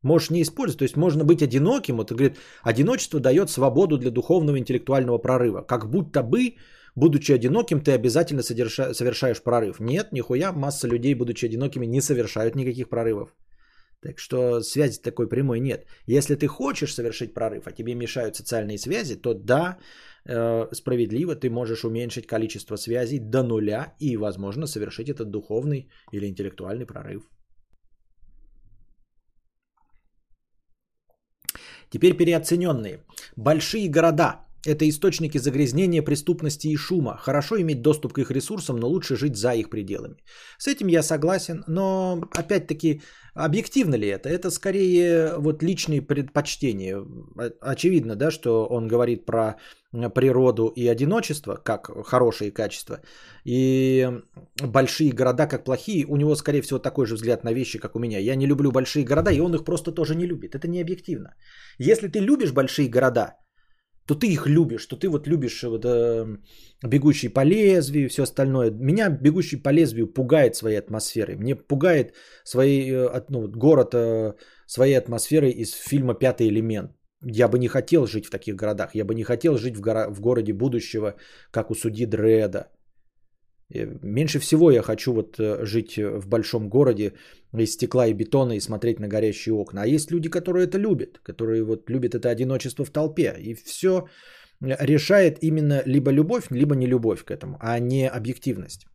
[0.02, 0.78] Можешь не использовать.
[0.78, 1.96] То есть можно быть одиноким.
[1.96, 5.62] Вот говорит, одиночество дает свободу для духовного интеллектуального прорыва.
[5.62, 6.56] Как будто бы,
[6.94, 9.80] будучи одиноким, ты обязательно содерша- совершаешь прорыв.
[9.80, 13.34] Нет, нихуя, масса людей, будучи одинокими, не совершают никаких прорывов.
[14.02, 15.86] Так что связи такой прямой нет.
[16.06, 19.78] Если ты хочешь совершить прорыв, а тебе мешают социальные связи, то да,
[20.72, 26.86] справедливо ты можешь уменьшить количество связей до нуля и, возможно, совершить этот духовный или интеллектуальный
[26.86, 27.22] прорыв.
[31.90, 33.04] Теперь переоцененные.
[33.36, 37.16] Большие города– это источники загрязнения, преступности и шума.
[37.16, 40.16] Хорошо иметь доступ к их ресурсам, но лучше жить за их пределами.
[40.58, 43.02] С этим я согласен, но опять-таки
[43.36, 44.28] объективно ли это?
[44.28, 47.04] Это скорее вот личные предпочтения.
[47.60, 49.56] Очевидно, да, что он говорит про
[50.14, 53.00] природу и одиночество как хорошие качества,
[53.44, 54.10] и
[54.62, 56.06] большие города как плохие.
[56.06, 58.18] У него, скорее всего, такой же взгляд на вещи, как у меня.
[58.18, 60.54] Я не люблю большие города, и он их просто тоже не любит.
[60.54, 61.34] Это не объективно.
[61.78, 63.36] Если ты любишь большие города,
[64.06, 66.38] то ты их любишь, то ты вот любишь вот, э,
[66.82, 68.70] бегущий по лезвию, все остальное.
[68.70, 71.36] Меня бегущий по лезвию пугает своей атмосферой.
[71.36, 72.14] Мне пугает
[72.44, 74.34] своей, э, ну, город э,
[74.66, 76.92] своей атмосферой из фильма «Пятый элемент».
[77.22, 78.94] Я бы не хотел жить в таких городах.
[78.94, 81.14] Я бы не хотел жить в, горо- в городе будущего,
[81.50, 82.68] как у судьи Дреда.
[83.74, 87.12] Э, Меньше всего я хочу вот э, жить в большом городе
[87.52, 89.82] из стекла и бетона и смотреть на горящие окна.
[89.82, 93.34] А есть люди, которые это любят, которые вот любят это одиночество в толпе.
[93.38, 94.06] И все
[94.60, 98.86] решает именно либо любовь, либо не любовь к этому, а не объективность.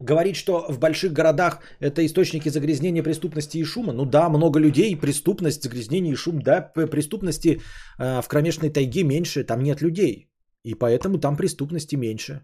[0.00, 3.92] Говорить, что в больших городах это источники загрязнения преступности и шума.
[3.92, 6.40] Ну да, много людей, преступность, загрязнение и шум.
[6.40, 7.60] Да, преступности
[7.98, 10.30] э, в кромешной тайге меньше, там нет людей.
[10.64, 12.40] И поэтому там преступности меньше.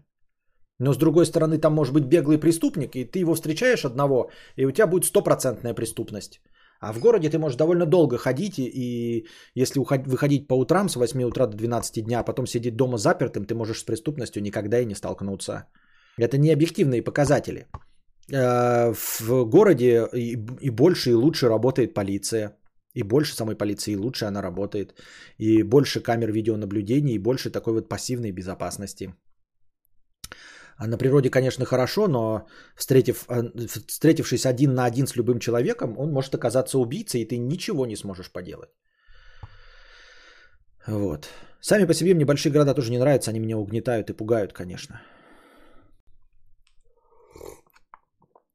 [0.79, 4.65] Но с другой стороны, там может быть беглый преступник, и ты его встречаешь одного, и
[4.65, 6.41] у тебя будет стопроцентная преступность.
[6.79, 9.25] А в городе ты можешь довольно долго ходить, и,
[9.55, 13.45] если выходить по утрам с 8 утра до 12 дня, а потом сидеть дома запертым,
[13.45, 15.65] ты можешь с преступностью никогда и не столкнуться.
[16.19, 17.65] Это не объективные показатели.
[18.31, 22.57] Э, В городе и больше, и лучше работает полиция.
[22.93, 24.93] И больше самой полиции, и лучше она работает.
[25.37, 29.13] И больше камер видеонаблюдения, и больше такой вот пассивной безопасности.
[30.77, 32.45] А на природе, конечно, хорошо, но
[32.75, 37.37] встретив, э, встретившись один на один с любым человеком, он может оказаться убийцей, и ты
[37.37, 38.69] ничего не сможешь поделать.
[40.87, 41.29] Вот.
[41.61, 45.01] Сами по себе мне большие города тоже не нравятся, они меня угнетают и пугают, конечно.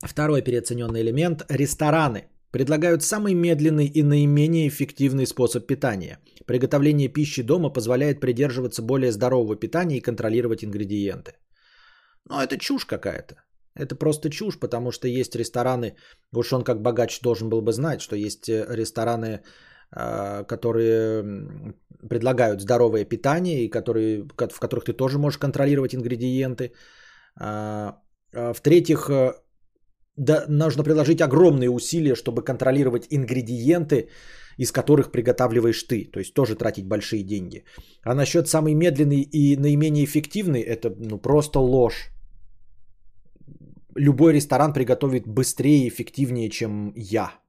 [0.05, 2.29] Второй переоцененный элемент– рестораны.
[2.53, 6.19] Предлагают самый медленный и наименее эффективный способ питания.
[6.47, 11.33] Приготовление пищи дома позволяет придерживаться более здорового питания и контролировать ингредиенты.
[12.29, 13.35] Но это чушь какая-то.
[13.75, 15.97] Это просто чушь, потому что есть рестораны,
[16.35, 19.43] уж он как богач должен был бы знать, что есть э, рестораны,
[19.95, 21.75] а, которые
[22.09, 26.73] предлагают здоровое питание, и которые, в которых ты тоже можешь контролировать ингредиенты.
[27.39, 27.99] А,
[28.35, 29.33] а, в-третьих, э,
[30.17, 34.09] да, нужно приложить огромные усилия, чтобы контролировать ингредиенты,
[34.59, 36.11] из которых приготавливаешь ты.
[36.11, 37.65] То есть тоже тратить большие деньги.
[38.03, 42.12] А насчет самый медленный и наименее эффективный, это ну, просто ложь.
[43.97, 47.43] Любой ресторан приготовит быстрее и эффективнее, чем я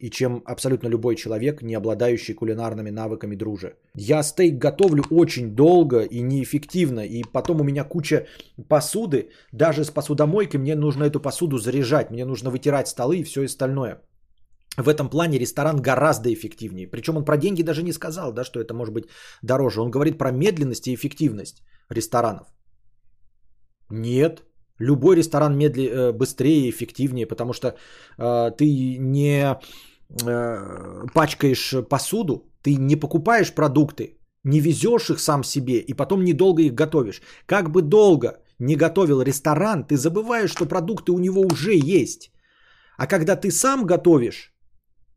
[0.00, 3.74] и чем абсолютно любой человек, не обладающий кулинарными навыками дружи.
[3.94, 8.26] Я стейк готовлю очень долго и неэффективно, и потом у меня куча
[8.68, 13.44] посуды, даже с посудомойкой мне нужно эту посуду заряжать, мне нужно вытирать столы и все
[13.44, 14.00] остальное.
[14.76, 16.86] В этом плане ресторан гораздо эффективнее.
[16.86, 19.08] Причем он про деньги даже не сказал, да, что это может быть
[19.42, 19.80] дороже.
[19.80, 22.46] Он говорит про медленность и эффективность ресторанов.
[23.90, 24.44] Нет,
[24.78, 27.76] любой ресторан медли, э, быстрее и эффективнее, потому что
[28.18, 29.58] э, ты не
[30.26, 36.62] Э, пачкаешь посуду, ты не покупаешь продукты, не везешь их сам себе и потом недолго
[36.62, 37.20] их готовишь.
[37.46, 42.32] Как бы долго не готовил ресторан, ты забываешь, что продукты у него уже есть.
[42.96, 44.54] А когда ты сам готовишь,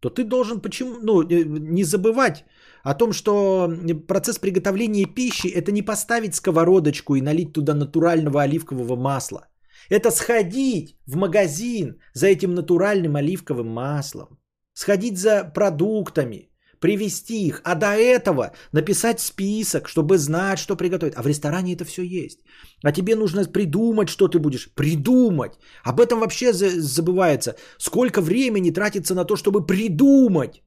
[0.01, 2.43] то ты должен почему, ну, э, не забывать
[2.83, 3.71] о том, что
[4.07, 9.47] процесс приготовления пищи это не поставить сковородочку и налить туда натурального оливкового масла.
[9.91, 14.39] Это сходить в магазин за этим натуральным оливковым маслом
[14.73, 16.49] сходить за продуктами,
[16.79, 21.15] привезти их, а до этого написать список, чтобы знать, что приготовить.
[21.15, 22.39] А в ресторане это все есть.
[22.85, 24.73] А тебе нужно придумать, что ты будешь.
[24.75, 25.59] Придумать.
[25.83, 27.55] Об этом вообще забывается.
[27.77, 30.63] Сколько времени тратится на то, чтобы придумать,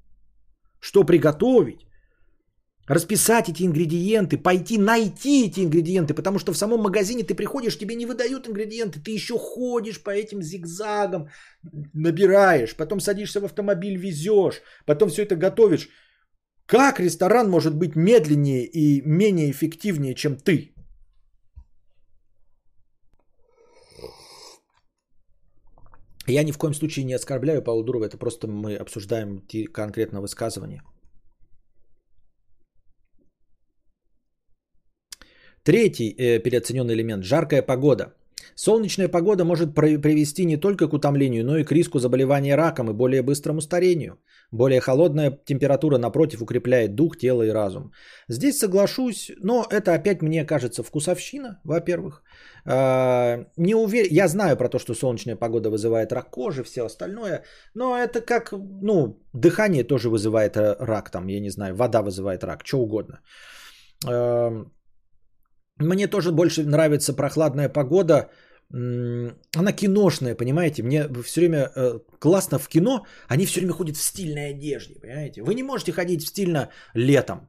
[0.80, 1.86] что приготовить
[2.86, 7.94] расписать эти ингредиенты, пойти найти эти ингредиенты, потому что в самом магазине ты приходишь, тебе
[7.94, 11.28] не выдают ингредиенты, ты еще ходишь по этим зигзагам,
[11.94, 15.88] набираешь, потом садишься в автомобиль, везешь, потом все это готовишь.
[16.66, 20.74] Как ресторан может быть медленнее и менее эффективнее, чем ты?
[26.26, 29.42] Я ни в коем случае не оскорбляю Павла Дурова, это просто мы обсуждаем
[29.72, 30.80] конкретно высказывание.
[35.64, 38.12] Третий э, переоцененный элемент– жаркая погода.
[38.54, 42.92] Солнечная погода может привести не только к утомлению, но и к риску заболевания раком и
[42.92, 44.18] более быстрому старению.
[44.52, 47.92] Более холодная температура, напротив, укрепляет дух, тело и разум.
[48.28, 52.22] Здесь соглашусь, но это опять мне кажется вкусовщина, во-первых.
[52.66, 54.06] А, не увер...
[54.10, 57.42] Я знаю про то, что солнечная погода вызывает рак кожи, все остальное,
[57.74, 62.44] но это как, ну, дыхание тоже вызывает э, рак, там, я не знаю, вода вызывает
[62.44, 63.20] рак, что угодно.
[65.78, 68.30] Мне тоже больше нравится прохладная погода.
[68.70, 70.82] Она киношная, понимаете?
[70.82, 73.06] Мне все время э, классно в кино.
[73.28, 75.42] Они все время ходят в стильной одежде, понимаете?
[75.42, 77.48] Вы не можете ходить в стильно летом.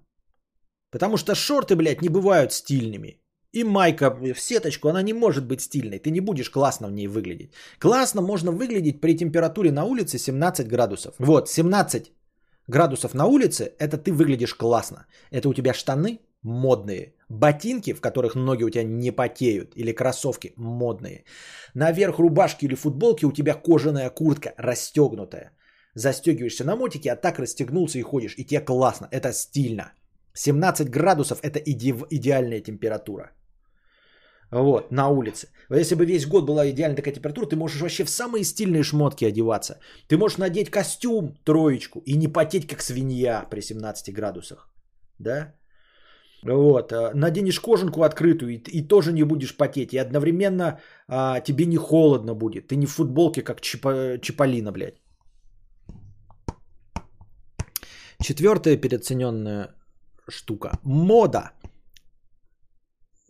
[0.91, 3.21] Потому что шорты, блядь, не бывают стильными.
[3.53, 5.99] И майка в сеточку, она не может быть стильной.
[5.99, 7.53] Ты не будешь классно в ней выглядеть.
[7.79, 11.15] Классно можно выглядеть при температуре на улице 17 градусов.
[11.19, 12.11] Вот, 17
[12.67, 15.05] градусов на улице, это ты выглядишь классно.
[15.31, 17.13] Это у тебя штаны модные.
[17.29, 21.23] Ботинки, в которых ноги у тебя не потеют, или кроссовки модные.
[21.73, 25.51] Наверх рубашки или футболки у тебя кожаная куртка расстегнутая.
[25.95, 28.35] Застегиваешься на мотике, а так расстегнулся и ходишь.
[28.37, 29.93] И тебе классно, это стильно.
[30.33, 33.31] 17 градусов это иде- идеальная температура.
[34.51, 35.47] Вот, на улице.
[35.71, 39.25] Если бы весь год была идеальная такая температура, ты можешь вообще в самые стильные шмотки
[39.25, 39.79] одеваться.
[40.07, 44.69] Ты можешь надеть костюм троечку и не потеть как свинья при 17 градусах.
[45.17, 45.53] Да?
[46.45, 49.93] Вот, э, наденешь кожанку открытую и, и тоже не будешь потеть.
[49.93, 52.67] И одновременно а, тебе не холодно будет.
[52.67, 55.01] Ты не в футболке, как Чипа, Чиполлино, блядь.
[58.21, 59.75] Четвертая переоцененная
[60.29, 60.79] штука.
[60.83, 61.51] Мода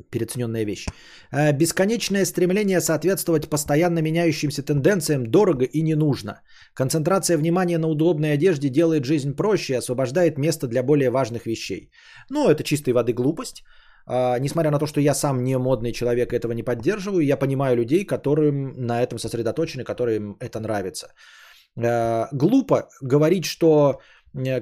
[0.09, 0.85] переоцененная вещь.
[1.31, 6.41] Э, бесконечное стремление соответствовать постоянно меняющимся тенденциям дорого и не нужно.
[6.73, 11.91] Концентрация внимания на удобной одежде делает жизнь проще и освобождает место для более важных вещей.
[12.29, 13.63] Ну, это чистой воды глупость.
[14.07, 17.75] А, несмотря на то, что я сам не модный человек, этого не поддерживаю, я понимаю
[17.75, 21.07] людей, которым на этом сосредоточены, которым это нравится.
[21.77, 23.97] А, глупо говорить, что э,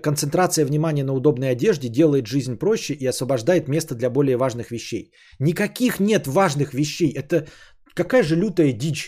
[0.01, 5.11] концентрация внимания на удобной одежде делает жизнь проще и освобождает место для более важных вещей.
[5.39, 7.11] Никаких нет важных вещей.
[7.11, 7.47] Это
[7.95, 9.07] какая же лютая дичь.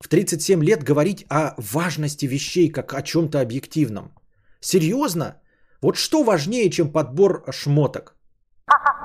[0.00, 4.14] В 37 лет говорить о важности вещей как о чем-то объективном.
[4.60, 5.40] Серьезно?
[5.82, 8.16] Вот что важнее, чем подбор шмоток?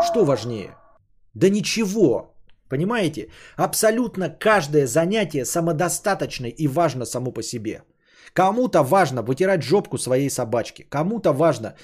[0.02, 0.76] Что важнее?
[1.34, 2.36] Да ничего.
[2.70, 3.30] Понимаете?
[3.58, 7.84] Абсолютно каждое занятие самодостаточно и важно само по себе.
[8.34, 10.86] Кому-то важно вытирать жопку своей собачки.
[10.90, 11.76] Кому-то важно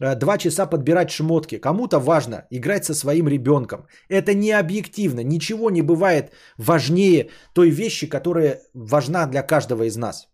[0.00, 1.58] э, два часа подбирать шмотки.
[1.58, 3.86] Кому-то важно играть со своим ребенком.
[4.08, 5.22] Это не объективно.
[5.22, 10.28] Ничего не бывает важнее той вещи, которая важна для каждого из нас.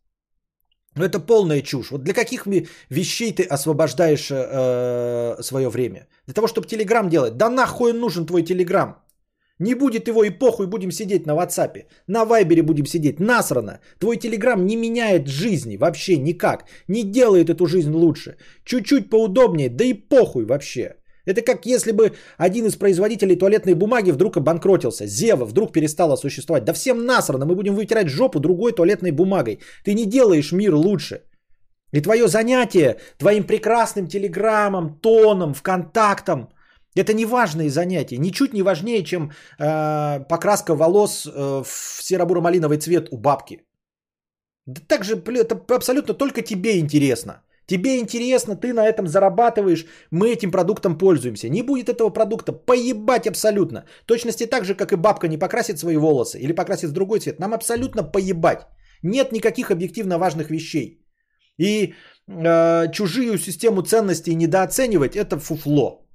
[0.96, 1.90] Но это полная чушь.
[1.90, 2.46] Вот для каких
[2.90, 6.08] вещей ты освобождаешь э, свое время?
[6.26, 7.36] Для того, чтобы Телеграм делать.
[7.36, 8.96] Да нахуй нужен твой Телеграм?
[9.58, 11.84] Не будет его и похуй, будем сидеть на WhatsApp.
[12.06, 13.20] На Вайбере будем сидеть.
[13.20, 13.80] Насрано.
[13.98, 16.64] Твой Телеграм не меняет жизни вообще никак.
[16.88, 18.36] Не делает эту жизнь лучше.
[18.64, 20.94] Чуть-чуть поудобнее, да и похуй вообще.
[21.26, 25.06] Это как если бы один из производителей туалетной бумаги вдруг обанкротился.
[25.06, 26.64] Зева вдруг перестала существовать.
[26.64, 29.58] Да всем насрано, мы будем вытирать жопу другой туалетной бумагой.
[29.84, 31.22] Ты не делаешь мир лучше.
[31.92, 36.48] И твое занятие твоим прекрасным телеграммом, тоном, вконтактом,
[36.98, 43.08] это не важные занятия, ничуть не важнее, чем э, покраска волос э, в серо-буро-малиновый цвет
[43.10, 43.60] у бабки.
[44.66, 47.42] Да так же, это абсолютно только тебе интересно.
[47.66, 51.48] Тебе интересно, ты на этом зарабатываешь, мы этим продуктом пользуемся.
[51.48, 53.84] Не будет этого продукта, поебать абсолютно.
[54.06, 57.38] Точности так же, как и бабка не покрасит свои волосы или покрасит в другой цвет.
[57.38, 58.66] Нам абсолютно поебать.
[59.02, 61.04] Нет никаких объективно важных вещей.
[61.58, 61.94] И
[62.26, 66.07] э, чужую систему ценностей недооценивать это фуфло.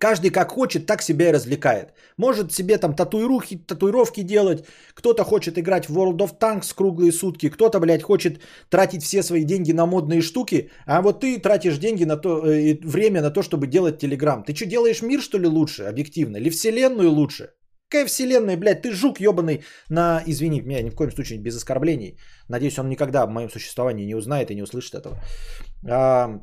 [0.00, 1.92] Каждый как хочет, так себя и развлекает.
[2.16, 4.64] Может себе там татуировки, татуировки делать,
[4.94, 8.40] кто-то хочет играть в World of Tanks круглые сутки, кто-то, блядь, хочет
[8.70, 12.78] тратить все свои деньги на модные штуки, а вот ты тратишь деньги на то, э,
[12.82, 14.42] время на то, чтобы делать Телеграм.
[14.42, 16.38] Ты что, делаешь мир, что ли, лучше, объективно?
[16.38, 17.50] Или вселенную лучше?
[17.90, 20.22] Какая вселенная, блядь, ты жук ебаный на...
[20.26, 22.18] Извини, меня ни в коем случае без оскорблений.
[22.48, 25.20] Надеюсь, он никогда в моем существовании не узнает и не услышит этого.
[25.88, 26.40] А,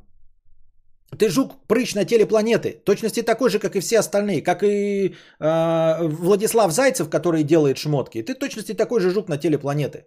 [1.15, 2.81] ты жук прыщ на теле планеты.
[2.83, 4.41] Точности такой же, как и все остальные.
[4.41, 8.21] Как и э, Владислав Зайцев, который делает шмотки.
[8.23, 10.05] Ты точности такой же жук на теле планеты.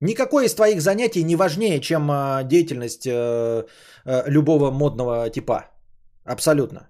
[0.00, 3.66] Никакое из твоих занятий не важнее, чем э, деятельность э,
[4.06, 5.68] э, любого модного типа.
[6.24, 6.88] Абсолютно.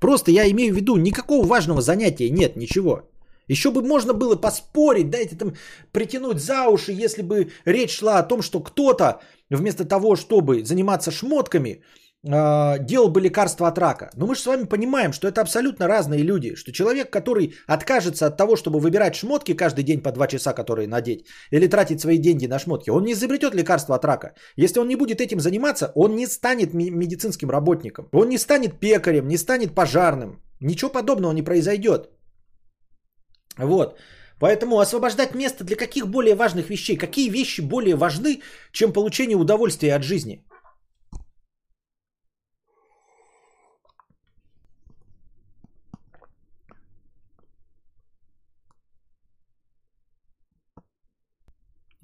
[0.00, 3.11] Просто я имею в виду, никакого важного занятия нет, ничего.
[3.48, 5.54] Еще бы можно было поспорить, дайте там
[5.92, 9.20] притянуть за уши, если бы речь шла о том, что кто-то
[9.50, 11.82] вместо того, чтобы заниматься шмотками,
[12.24, 14.10] а, делал бы лекарство от рака.
[14.14, 16.54] Но мы же с вами понимаем, что это абсолютно разные люди.
[16.54, 20.86] Что человек, который откажется от того, чтобы выбирать шмотки каждый день по 2 часа, которые
[20.86, 24.34] надеть, или тратить свои деньги на шмотки, он не изобретет лекарство от рака.
[24.56, 28.08] Если он не будет этим заниматься, он не станет медицинским работником.
[28.12, 30.40] Он не станет пекарем, не станет пожарным.
[30.60, 32.08] Ничего подобного не произойдет.
[33.58, 33.98] Вот.
[34.38, 36.96] Поэтому освобождать место для каких более важных вещей?
[36.96, 38.40] Какие вещи более важны,
[38.72, 40.44] чем получение удовольствия от жизни?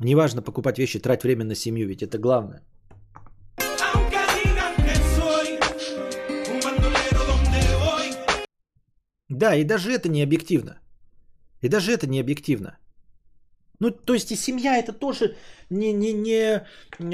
[0.00, 2.62] Неважно покупать вещи, трать время на семью, ведь это главное.
[9.28, 10.78] Да, и даже это не объективно.
[11.62, 12.78] И даже это не объективно.
[13.80, 15.36] Ну, то есть и семья это тоже
[15.70, 16.64] не, не, не,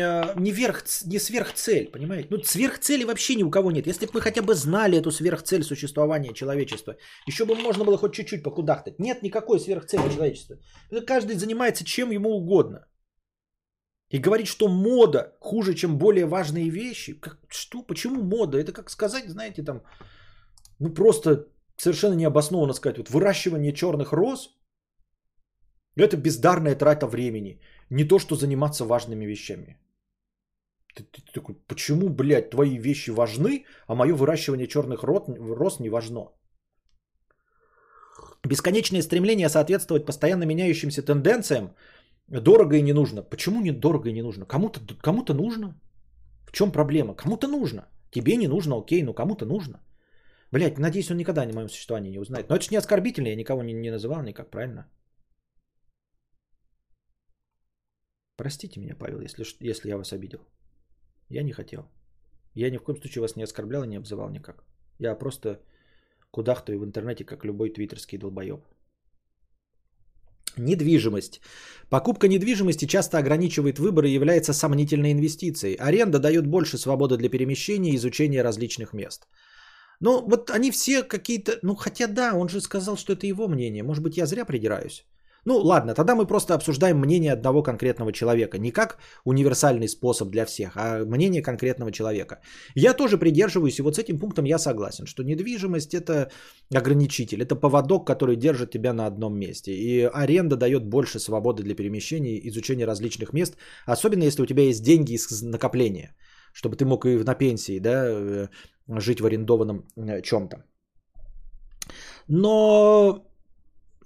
[0.02, 2.28] а, не, верх, не сверхцель, понимаете?
[2.30, 3.86] Ну, сверхцели вообще ни у кого нет.
[3.86, 6.96] Если бы мы хотя бы знали эту сверхцель существования человечества,
[7.26, 8.98] еще бы можно было хоть чуть-чуть покудахтать.
[8.98, 10.56] Нет никакой сверхцели человечества.
[11.06, 12.86] Каждый занимается чем ему угодно.
[14.10, 17.20] И говорить, что мода хуже, чем более важные вещи.
[17.20, 17.82] Как, что?
[17.82, 18.58] Почему мода?
[18.58, 19.82] Это как сказать, знаете, там,
[20.78, 24.51] ну просто совершенно необоснованно сказать, вот выращивание черных роз–
[25.96, 27.60] это бездарная трата времени,
[27.90, 29.78] не то, что заниматься важными вещами.
[30.94, 35.90] Ты, ты, ты такой, почему, блядь, твои вещи важны, а мое выращивание черных роз не
[35.90, 36.30] важно?
[38.44, 41.74] Бесконечное стремление соответствовать постоянно меняющимся тенденциям
[42.28, 43.22] дорого и не нужно.
[43.22, 44.46] Почему не дорого и не нужно?
[44.46, 45.74] Кому-то, кому-то нужно.
[46.46, 47.14] В чем проблема?
[47.14, 47.88] Кому-то нужно.
[48.10, 49.80] Тебе не нужно, окей, но кому-то нужно.
[50.55, 52.48] Блять, надеюсь, он никогда о моем существовании не узнает.
[52.48, 54.86] Но это же не оскорбительно, я никого не, не называл никак, правильно?
[58.36, 60.39] Простите меня, Павел, если, если я вас обидел.
[61.28, 61.89] Я не хотел.
[62.55, 64.64] Я ни в коем случае вас не оскорблял и не обзывал никак.
[65.01, 65.59] Я просто
[66.31, 68.60] кудахтаю в интернете, как любой твиттерский долбоеб.
[70.56, 71.40] Недвижимость.
[71.90, 75.74] Покупка недвижимости часто ограничивает выбор и является сомнительной инвестицией.
[75.74, 79.26] Аренда дает больше свободы для перемещения и изучения различных мест.
[80.05, 81.52] Ну, вот они все какие-то...
[81.62, 83.82] Ну, хотя да, он же сказал, что это его мнение.
[83.82, 85.06] Может быть, я зря придираюсь.
[85.47, 88.59] Ну, ладно, тогда мы просто обсуждаем мнение одного конкретного человека.
[88.59, 92.40] Не как универсальный способ для всех, а мнение конкретного человека.
[92.74, 96.31] Я тоже придерживаюсь, и вот с этим пунктом я согласен, что недвижимость это
[96.74, 99.72] ограничитель, это поводок, который держит тебя на одном месте.
[99.72, 103.56] И аренда дает больше свободы для перемещений, изучения различных мест,
[103.86, 106.14] особенно если у тебя есть деньги из накопления,
[106.52, 108.48] чтобы ты мог и на пенсии да, э,
[108.89, 110.65] жить в арендованном э, чем-то.
[112.28, 113.27] Но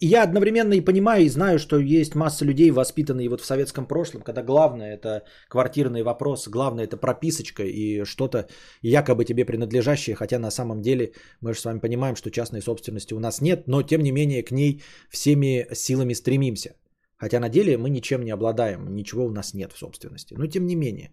[0.01, 4.23] я одновременно и понимаю, и знаю, что есть масса людей, воспитанные вот в советском прошлом,
[4.23, 8.49] когда главное это квартирный вопрос, главное это прописочка и что-то
[8.83, 13.15] якобы тебе принадлежащее, хотя на самом деле мы же с вами понимаем, что частной собственности
[13.15, 16.75] у нас нет, но тем не менее к ней всеми силами стремимся.
[17.17, 20.35] Хотя на деле мы ничем не обладаем, ничего у нас нет в собственности.
[20.39, 21.11] Но тем не менее,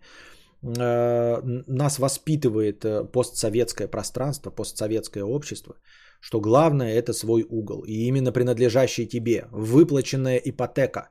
[1.67, 5.75] нас воспитывает э, постсоветское пространство, постсоветское общество–
[6.25, 11.09] что главное это свой угол, и именно принадлежащий тебе, выплаченная ипотека,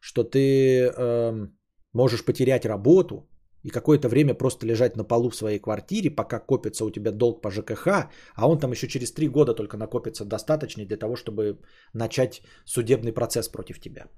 [0.00, 1.48] что ты э,
[1.94, 3.26] можешь потерять работу
[3.62, 7.42] и какое-то время просто лежать на полу в своей квартире, пока копится у тебя долг
[7.42, 7.86] по ЖКХ,
[8.34, 11.58] а он там еще через три года только накопится достаточно для того, чтобы
[11.94, 14.08] начать судебный процесс против тебя.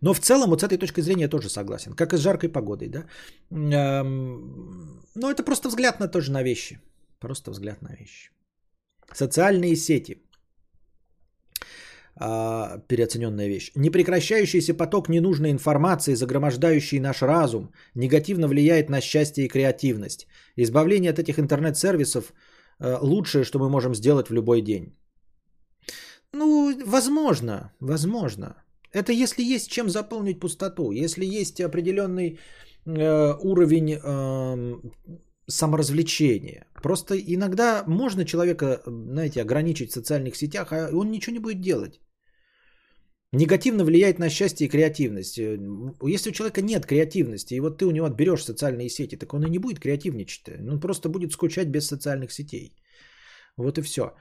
[0.00, 1.92] Но в целом вот с этой точки зрения я тоже согласен.
[1.92, 3.04] Как и с жаркой погодой, да.
[3.50, 6.80] Но это просто взгляд на тоже на вещи.
[7.20, 8.30] Просто взгляд на вещи.
[9.14, 10.22] Социальные сети.
[12.16, 13.72] А, переоцененная вещь.
[13.74, 20.26] Непрекращающийся поток ненужной информации, загромождающий наш разум, негативно влияет на счастье и креативность.
[20.56, 22.34] Избавление от этих интернет-сервисов
[22.78, 24.94] а, лучшее, что мы можем сделать в любой день.
[26.32, 28.54] Ну, возможно, возможно.
[28.92, 32.38] Это если есть чем заполнить пустоту, если есть определенный
[32.86, 34.90] э, уровень э,
[35.46, 36.66] саморазвлечения.
[36.82, 42.00] Просто иногда можно человека, знаете, ограничить в социальных сетях, а он ничего не будет делать.
[43.34, 45.38] Негативно влияет на счастье и креативность.
[45.38, 45.58] Э,
[46.02, 49.44] если у человека нет креативности, и вот ты у него отберешь социальные сети, так он
[49.44, 50.48] и не будет креативничать.
[50.48, 52.76] Он просто будет скучать без социальных сетей.
[53.56, 54.14] Вот и все.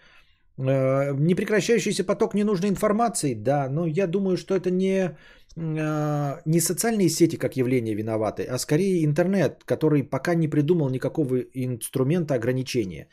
[0.67, 5.15] Э, непрекращающийся поток ненужной информации, да, но я думаю, что это не,
[5.55, 11.37] э, не социальные сети как явление виноваты, а скорее интернет, который пока не придумал никакого
[11.53, 13.07] инструмента ограничения.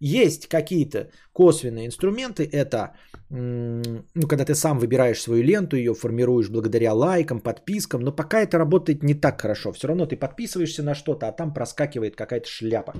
[0.00, 2.94] Есть какие-то косвенные инструменты, это
[3.30, 8.58] ну, когда ты сам выбираешь свою ленту, ее формируешь благодаря лайкам, подпискам, но пока это
[8.58, 9.72] работает не так хорошо.
[9.72, 12.94] Все равно ты подписываешься на что-то, а там проскакивает какая-то шляпа,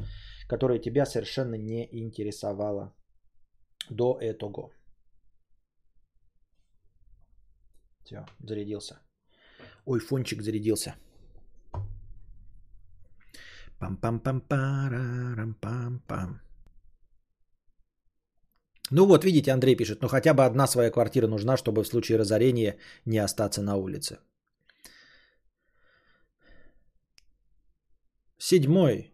[0.48, 2.92] которая тебя совершенно не интересовала
[3.90, 4.70] до этого.
[8.04, 9.00] Все, зарядился.
[9.86, 10.94] Ой, фончик зарядился.
[13.80, 16.40] Пам-пам-пам-парам-пам-пам.
[18.90, 22.18] Ну вот, видите, Андрей пишет, ну хотя бы одна своя квартира нужна, чтобы в случае
[22.18, 24.18] разорения не остаться на улице.
[28.38, 29.13] Седьмой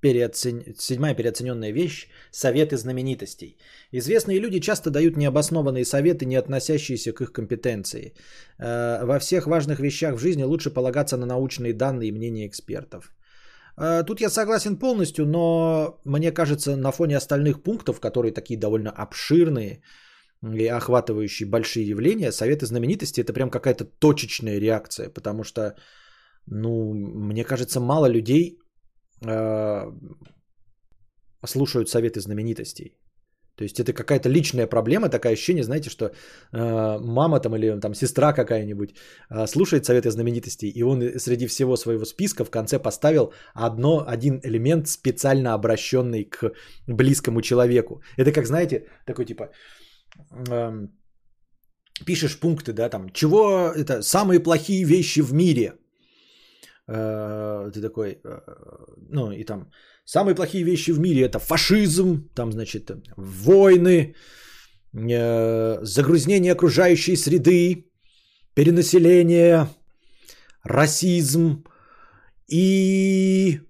[0.00, 0.74] переоцен...
[0.78, 3.58] седьмая переоцененная вещь– советы знаменитостей.
[3.92, 8.14] Известные люди часто дают необоснованные советы, не относящиеся к их компетенции.
[8.58, 13.12] Э, во всех важных вещах в жизни лучше полагаться на научные данные и мнения экспертов.
[13.78, 18.90] Э, тут я согласен полностью, но мне кажется, на фоне остальных пунктов, которые такие довольно
[18.90, 19.82] обширные
[20.42, 25.74] и охватывающие большие явления, советы знаменитостей– это прям какая-то точечная реакция, потому что,
[26.46, 28.58] ну, мне кажется, мало людей
[29.24, 29.90] Э,
[31.46, 32.96] слушают советы знаменитостей.
[33.56, 37.94] То есть это какая-то личная проблема, такое ощущение, знаете, что э, мама там или там
[37.94, 38.90] сестра какая-нибудь
[39.30, 44.40] э, слушает советы знаменитостей, и он среди всего своего списка в конце поставил одно, один
[44.44, 46.52] элемент специально обращенный к
[46.86, 48.02] близкому человеку.
[48.18, 49.50] Это как, знаете, такой типа...
[50.50, 50.88] Э,
[52.04, 55.72] пишешь пункты, да, там, чего это, самые плохие вещи в мире–
[56.86, 58.40] ты такой, э,
[59.10, 59.70] ну и там,
[60.04, 64.14] самые плохие вещи в мире это фашизм, там, значит, войны,
[64.92, 67.90] э, загрязнение окружающей среды,
[68.54, 69.68] перенаселение,
[70.62, 71.64] расизм
[72.48, 73.60] и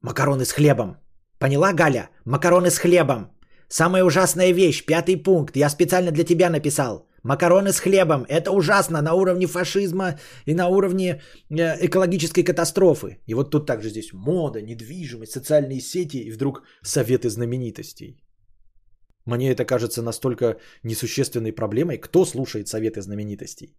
[0.00, 0.96] макароны с хлебом.
[1.38, 2.10] Поняла, Галя?
[2.24, 3.30] Макароны с хлебом.
[3.68, 7.09] Самая ужасная вещь, пятый пункт, я специально для тебя написал.
[7.22, 8.24] Макароны с хлебом.
[8.28, 11.20] Это ужасно на уровне фашизма и на уровне
[11.50, 13.18] э, экологической катастрофы.
[13.26, 18.16] И вот тут также здесь мода, недвижимость, социальные сети и вдруг советы знаменитостей.
[19.26, 21.98] Мне это кажется настолько несущественной проблемой.
[21.98, 23.76] Кто слушает советы знаменитостей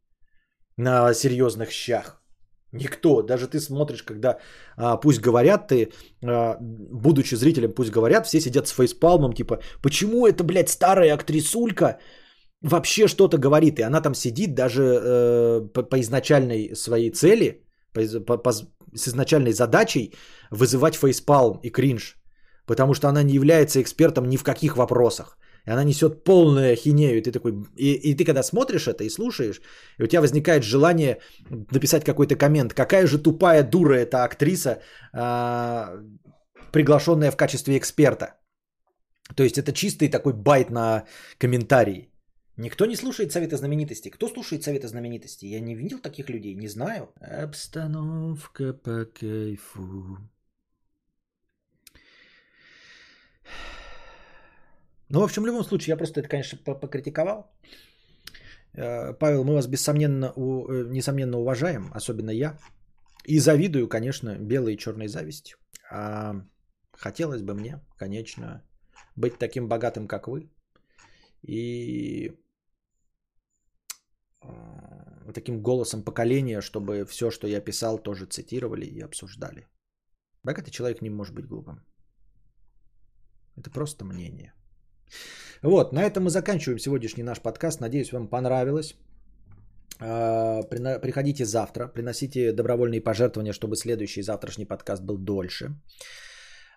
[0.78, 2.22] на серьезных щах?
[2.74, 3.22] Никто.
[3.22, 4.38] Даже ты смотришь, когда
[4.78, 5.92] а, пусть говорят, ты,
[6.24, 12.00] а, будучи зрителем, пусть говорят, все сидят с фейспалмом, типа, почему эта, блядь, старая актрисулька
[12.62, 17.64] вообще что-то говорит, и она там сидит даже э, по, изначальной своей цели,
[17.94, 20.14] по, по, по, с изначальной задачей
[20.52, 22.18] вызывать фейспалм и кринж,
[22.66, 25.38] потому что она не является экспертом ни в каких вопросах.
[25.68, 27.18] И она несет полную ахинею.
[27.18, 29.62] И ты такой, и, и ты когда смотришь это и слушаешь,
[30.00, 31.20] и у тебя возникает желание
[31.72, 32.74] написать какой-то коммент.
[32.74, 34.82] Какая же тупая дура эта актриса,
[35.14, 36.00] а,
[36.72, 38.40] приглашенная в качестве эксперта.
[39.36, 41.04] То есть это чистый такой байт на
[41.38, 42.11] комментарии.
[42.58, 44.10] Никто не слушает советы знаменитостей.
[44.10, 45.48] Кто слушает советы знаменитостей?
[45.50, 47.14] Я не видел таких людей, не знаю.
[47.20, 50.18] Обстановка по кайфу.
[55.10, 57.52] Ну, в общем, в любом случае, я просто это, конечно, покритиковал.
[58.74, 62.58] Э, Павел, мы вас бессомненно, э, несомненно уважаем, особенно я.
[63.26, 65.58] И завидую, конечно, белой и черной завистью.
[65.90, 66.36] А
[66.94, 68.64] хотелось бы мне, конечно,
[69.16, 70.50] быть таким богатым, как вы.
[71.42, 72.32] И
[74.44, 79.68] э, таким голосом поколения, чтобы все, что я писал, тоже цитировали и обсуждали.
[80.44, 81.86] Богатый человек не может быть глупым.
[83.58, 84.54] Это просто мнение.
[85.62, 87.82] Вот, на этом мы заканчиваем сегодняшний наш подкаст.
[87.82, 88.96] Надеюсь, вам понравилось.
[90.00, 95.76] А, приходите завтра, приносите добровольные пожертвования, чтобы следующий завтрашний подкаст был дольше.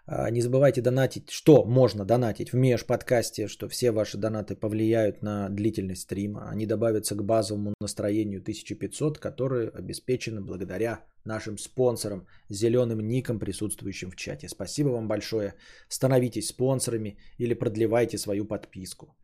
[0.07, 5.49] А, не забывайте донатить, что можно донатить в межподкасте, что все ваши донаты повлияют на
[5.49, 6.51] длительность стрима.
[6.51, 14.17] Они добавятся к базовому настроению 1500, которое обеспечено благодаря нашим спонсорам, зеленым никам, присутствующим в
[14.17, 14.49] чате.
[14.49, 15.55] Спасибо вам большое.
[15.89, 19.17] Становитесь спонсорами или продлевайте свою подписку.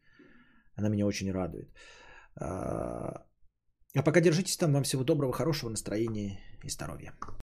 [0.77, 1.69] Она меня очень радует.
[2.37, 3.27] А,
[3.95, 4.73] а пока держитесь там.
[4.73, 7.13] Вам всего доброго, хорошего настроения и здоровья.